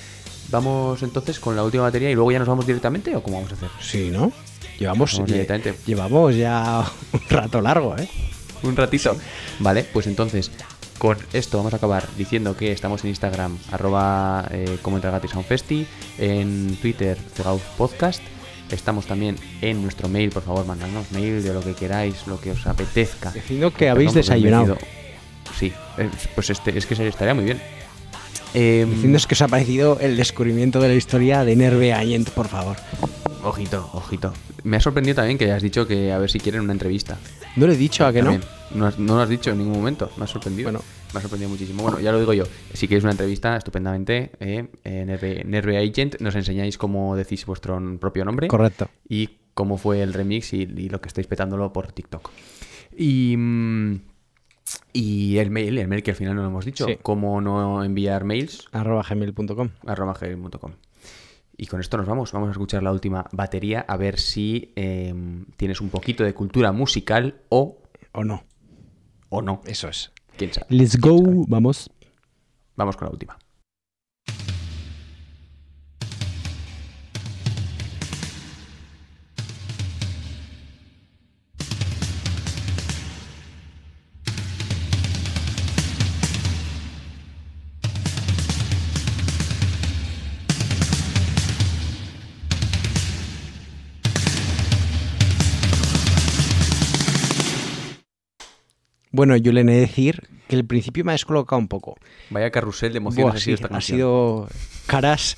Vamos 0.51 1.03
entonces 1.03 1.41
con 1.41 1.57
la 1.57 1.65
última 1.65 1.83
batería 1.83 2.09
y 2.11 2.15
luego 2.15 2.31
ya 2.31 2.39
nos 2.39 2.47
vamos 2.47 2.65
directamente 2.67 3.17
o 3.17 3.23
cómo 3.23 3.39
vamos 3.39 3.51
a 3.51 3.57
hacer? 3.57 3.69
Sí, 3.81 4.11
¿no? 4.13 4.31
Llevamos, 4.79 5.13
Vamos 5.15 5.29
lle- 5.29 5.33
directamente. 5.33 5.75
llevamos 5.87 6.37
ya 6.37 6.85
un 7.13 7.21
rato 7.29 7.61
largo, 7.61 7.97
¿eh? 7.99 8.09
Un 8.63 8.77
ratito. 8.77 9.17
Vale, 9.59 9.85
pues 9.93 10.07
entonces 10.07 10.53
con 10.99 11.19
esto 11.33 11.59
vamos 11.59 11.73
a 11.75 11.77
acabar 11.77 12.07
diciendo 12.17 12.57
que 12.57 12.71
estamos 12.73 13.03
en 13.03 13.11
Instagram, 13.11 13.59
arroba 13.73 14.47
eh, 14.53 14.79
como 14.83 14.99
festi, 15.43 15.87
en 16.19 16.77
Twitter, 16.81 17.19
Cegauz 17.35 17.63
Podcast. 17.77 18.23
Estamos 18.71 19.07
también 19.07 19.37
en 19.61 19.83
nuestro 19.83 20.09
mail, 20.09 20.31
por 20.31 20.43
favor, 20.43 20.67
mandadnos 20.67 21.13
mail 21.13 21.43
de 21.43 21.55
lo 21.55 21.61
que 21.61 21.75
queráis, 21.75 22.27
lo 22.27 22.41
que 22.41 22.51
os 22.51 22.67
apetezca. 22.67 23.31
Decidno 23.31 23.73
que 23.73 23.89
habéis 23.89 24.13
desayunado. 24.13 24.77
Sí, 25.59 25.73
eh, 25.99 26.11
pues 26.35 26.51
este, 26.51 26.77
es 26.77 26.87
que 26.87 26.97
se 26.97 27.07
estaría 27.07 27.35
muy 27.35 27.45
bien. 27.45 27.61
Em, 28.55 28.91
Decidnos 28.91 29.27
que 29.27 29.35
os 29.35 29.43
ha 29.43 29.49
parecido 29.49 29.99
el 30.01 30.17
descubrimiento 30.17 30.81
de 30.81 30.89
la 30.89 30.95
historia 30.95 31.45
de 31.45 31.55
Nerve 31.57 31.93
Agent, 31.93 32.31
por 32.31 32.49
favor. 32.49 32.77
Ojito, 33.43 33.89
ojito. 33.93 34.33
Me 34.65 34.79
ha 34.79 34.81
sorprendido 34.81 35.17
también 35.17 35.39
que 35.39 35.45
hayas 35.45 35.63
dicho 35.63 35.87
que 35.87 36.13
a 36.13 36.19
ver 36.19 36.31
si 36.31 36.41
quieren 36.41 36.63
una 36.63 36.73
entrevista. 36.73 37.19
No 37.55 37.67
lo 37.67 37.73
he 37.73 37.77
dicho, 37.77 38.05
¿a 38.05 38.13
que? 38.13 38.21
También. 38.21 38.41
No, 38.41 38.56
has- 38.87 38.99
no 38.99 39.15
lo 39.17 39.23
has 39.23 39.29
dicho 39.29 39.51
en 39.51 39.59
ningún 39.59 39.75
momento. 39.77 40.11
Me 40.17 40.25
ha 40.25 40.27
sorprendido. 40.27 40.71
Bueno. 40.71 40.85
Me 41.13 41.19
ha 41.19 41.23
sorprendido 41.23 41.51
muchísimo. 41.51 41.83
Bueno, 41.83 42.01
ya 42.01 42.11
lo 42.13 42.19
digo 42.19 42.33
yo. 42.35 42.45
Si 42.75 42.89
queréis 42.89 43.05
una 43.05 43.13
entrevista, 43.13 43.57
estupendamente. 43.57 44.33
eh, 44.41 44.69
en 44.85 45.07
Nerve, 45.07 45.45
Nerve 45.45 45.79
Agent 45.79 46.21
nos 46.21 46.35
enseñáis 46.35 46.77
cómo 46.79 47.17
decís 47.17 47.47
vuestro 47.47 47.81
propio 47.99 48.25
nombre. 48.25 48.49
Correcto. 48.49 48.89
Y 49.09 49.31
cómo 49.55 49.79
fue 49.79 50.03
el 50.03 50.13
remix 50.13 50.53
y, 50.53 50.63
y 50.63 50.89
lo 50.89 51.01
que 51.01 51.09
estáis 51.09 51.27
petándolo 51.27 51.73
por 51.73 51.93
TikTok. 51.93 52.31
Y, 52.97 53.35
mm, 53.37 54.01
y 54.93 55.39
el 55.39 55.51
mail, 55.51 55.79
el 55.79 55.89
mail 55.89 56.03
que 56.03 56.11
al 56.11 56.17
final 56.17 56.35
no 56.35 56.43
lo 56.43 56.49
hemos 56.49 56.65
dicho. 56.65 56.87
Sí. 56.87 56.99
Cómo 57.03 57.41
no 57.41 57.85
enviar 57.85 58.25
mails 58.25 58.67
Arroba 58.73 59.05
gmail.com. 59.09 59.71
arroba 59.87 60.15
gmail.com. 60.21 60.73
Y 61.57 61.67
con 61.67 61.81
esto 61.81 61.97
nos 61.97 62.07
vamos. 62.07 62.33
Vamos 62.33 62.49
a 62.49 62.53
escuchar 62.53 62.83
la 62.83 62.93
última 62.93 63.25
batería 63.33 63.85
a 63.89 63.97
ver 63.97 64.19
si 64.19 64.73
eh, 64.77 65.15
tienes 65.57 65.81
un 65.81 65.89
poquito 65.89 66.23
de 66.25 66.35
cultura 66.35 66.73
musical 66.73 67.37
o, 67.49 67.79
¿O 68.13 68.25
no? 68.25 68.45
O 69.37 69.43
no. 69.43 69.61
Eso 69.67 69.89
es. 69.89 70.13
¿Quién 70.37 70.53
sabe? 70.53 70.67
Let's 70.71 70.99
go, 70.99 71.23
vamos. 71.49 71.91
Vamos 72.77 72.97
con 72.97 73.07
la 73.07 73.13
última. 73.13 73.39
Bueno, 99.17 99.35
Julen, 99.43 99.71
he 99.71 99.75
de 99.75 99.81
decir 99.81 100.29
que 100.47 100.57
el 100.57 100.67
principio 100.67 101.05
me 101.05 101.13
ha 101.13 101.15
descolocado 101.15 101.59
un 101.59 101.69
poco. 101.69 101.97
Vaya 102.31 102.51
carrusel 102.51 102.93
de 102.93 102.99
emociones 102.99 103.25
Buah, 103.25 103.37
ha 103.37 103.41
sido 103.41 103.45
sí, 103.45 103.53
esta 103.55 103.67
ha 103.67 103.71
canción. 103.71 103.97
sido 103.97 104.49
caras 104.87 105.37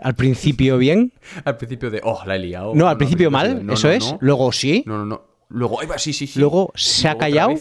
al 0.00 0.14
principio 0.14 0.78
bien. 0.78 1.12
Al 1.44 1.56
principio 1.56 1.90
de, 1.90 2.00
oh, 2.04 2.22
la 2.24 2.36
he 2.36 2.38
liado. 2.38 2.72
No, 2.76 2.86
al 2.86 2.96
principio 2.96 3.32
mal, 3.32 3.66
no, 3.66 3.72
eso 3.72 3.90
es. 3.90 4.14
Luego 4.20 4.52
sí. 4.52 4.84
No, 4.86 4.96
no, 4.98 5.04
no. 5.04 5.22
Luego, 5.48 5.80
ahí 5.80 5.88
va, 5.88 5.98
sí, 5.98 6.12
sí, 6.12 6.28
sí. 6.28 6.38
Luego 6.38 6.70
se 6.76 7.08
ha 7.08 7.14
Luego 7.14 7.18
callado 7.20 7.54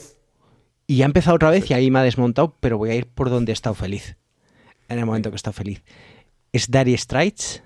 y 0.86 1.02
ha 1.02 1.06
empezado 1.06 1.36
otra 1.36 1.50
vez 1.50 1.70
y 1.72 1.74
ahí 1.74 1.90
me 1.90 1.98
ha 1.98 2.04
desmontado, 2.04 2.56
pero 2.60 2.78
voy 2.78 2.92
a 2.92 2.96
ir 2.96 3.08
por 3.08 3.32
donde 3.32 3.52
he 3.52 3.54
estado 3.54 3.74
feliz. 3.74 4.16
En 4.88 5.00
el 5.00 5.06
momento 5.08 5.32
que 5.32 5.36
he 5.36 5.38
estado 5.38 5.54
feliz. 5.54 5.84
¿Es 6.54 6.70
Daddy 6.70 6.96
Straits? 6.96 7.64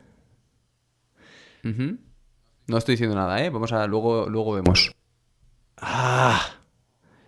Ujú. 1.65 1.97
No 2.67 2.77
estoy 2.77 2.93
diciendo 2.93 3.15
nada, 3.15 3.43
¿eh? 3.43 3.49
Vamos 3.49 3.73
a, 3.73 3.85
luego, 3.87 4.29
luego 4.29 4.53
vemos. 4.53 4.95
Ah, 5.77 6.60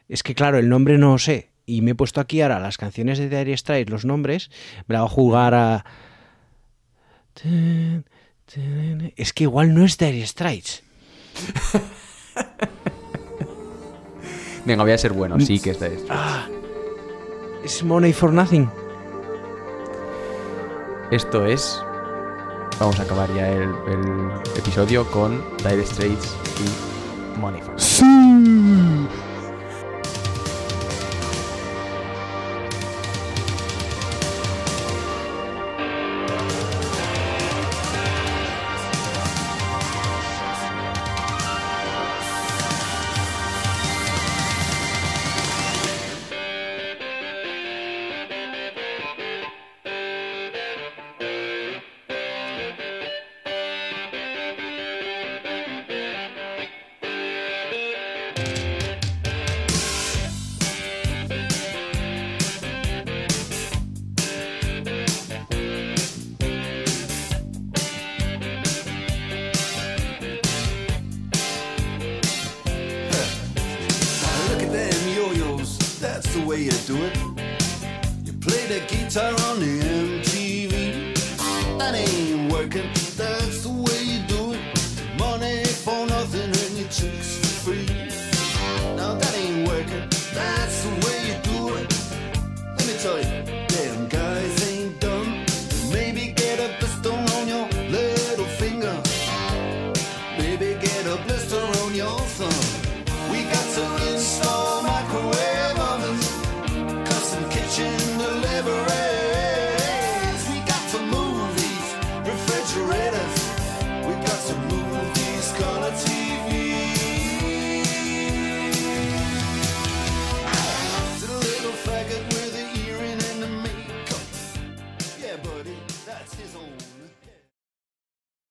es 0.09 0.23
que 0.23 0.35
claro, 0.35 0.57
el 0.57 0.69
nombre 0.69 0.97
no 0.97 1.11
lo 1.13 1.17
sé. 1.17 1.49
Y 1.65 1.81
me 1.81 1.91
he 1.91 1.95
puesto 1.95 2.19
aquí 2.19 2.41
ahora 2.41 2.59
las 2.59 2.77
canciones 2.77 3.17
de 3.17 3.29
Daddy 3.29 3.55
Straits, 3.55 3.89
los 3.89 4.03
nombres. 4.05 4.51
Me 4.87 4.93
la 4.93 5.01
voy 5.01 5.09
a 5.09 5.11
jugar 5.11 5.53
a. 5.53 5.85
Es 9.15 9.33
que 9.33 9.43
igual 9.45 9.73
no 9.73 9.85
es 9.85 9.97
Daddy 9.97 10.25
Straits. 10.25 10.83
Venga, 14.65 14.83
voy 14.83 14.91
a 14.93 14.97
ser 14.97 15.13
bueno, 15.13 15.39
sí 15.39 15.59
que 15.59 15.71
está 15.71 15.87
esto. 15.87 16.07
Ah, 16.09 16.47
es 17.63 17.83
Money 17.83 18.13
for 18.13 18.31
Nothing. 18.31 18.69
Esto 21.11 21.45
es. 21.45 21.81
Vamos 22.79 22.99
a 22.99 23.03
acabar 23.03 23.33
ya 23.35 23.49
el, 23.49 23.63
el 23.63 24.31
episodio 24.57 25.09
con 25.11 25.43
Dire 25.57 25.85
Straits 25.85 26.35
y 26.59 27.39
Money 27.39 27.61
for 27.61 27.73
Nothing. 27.73 28.72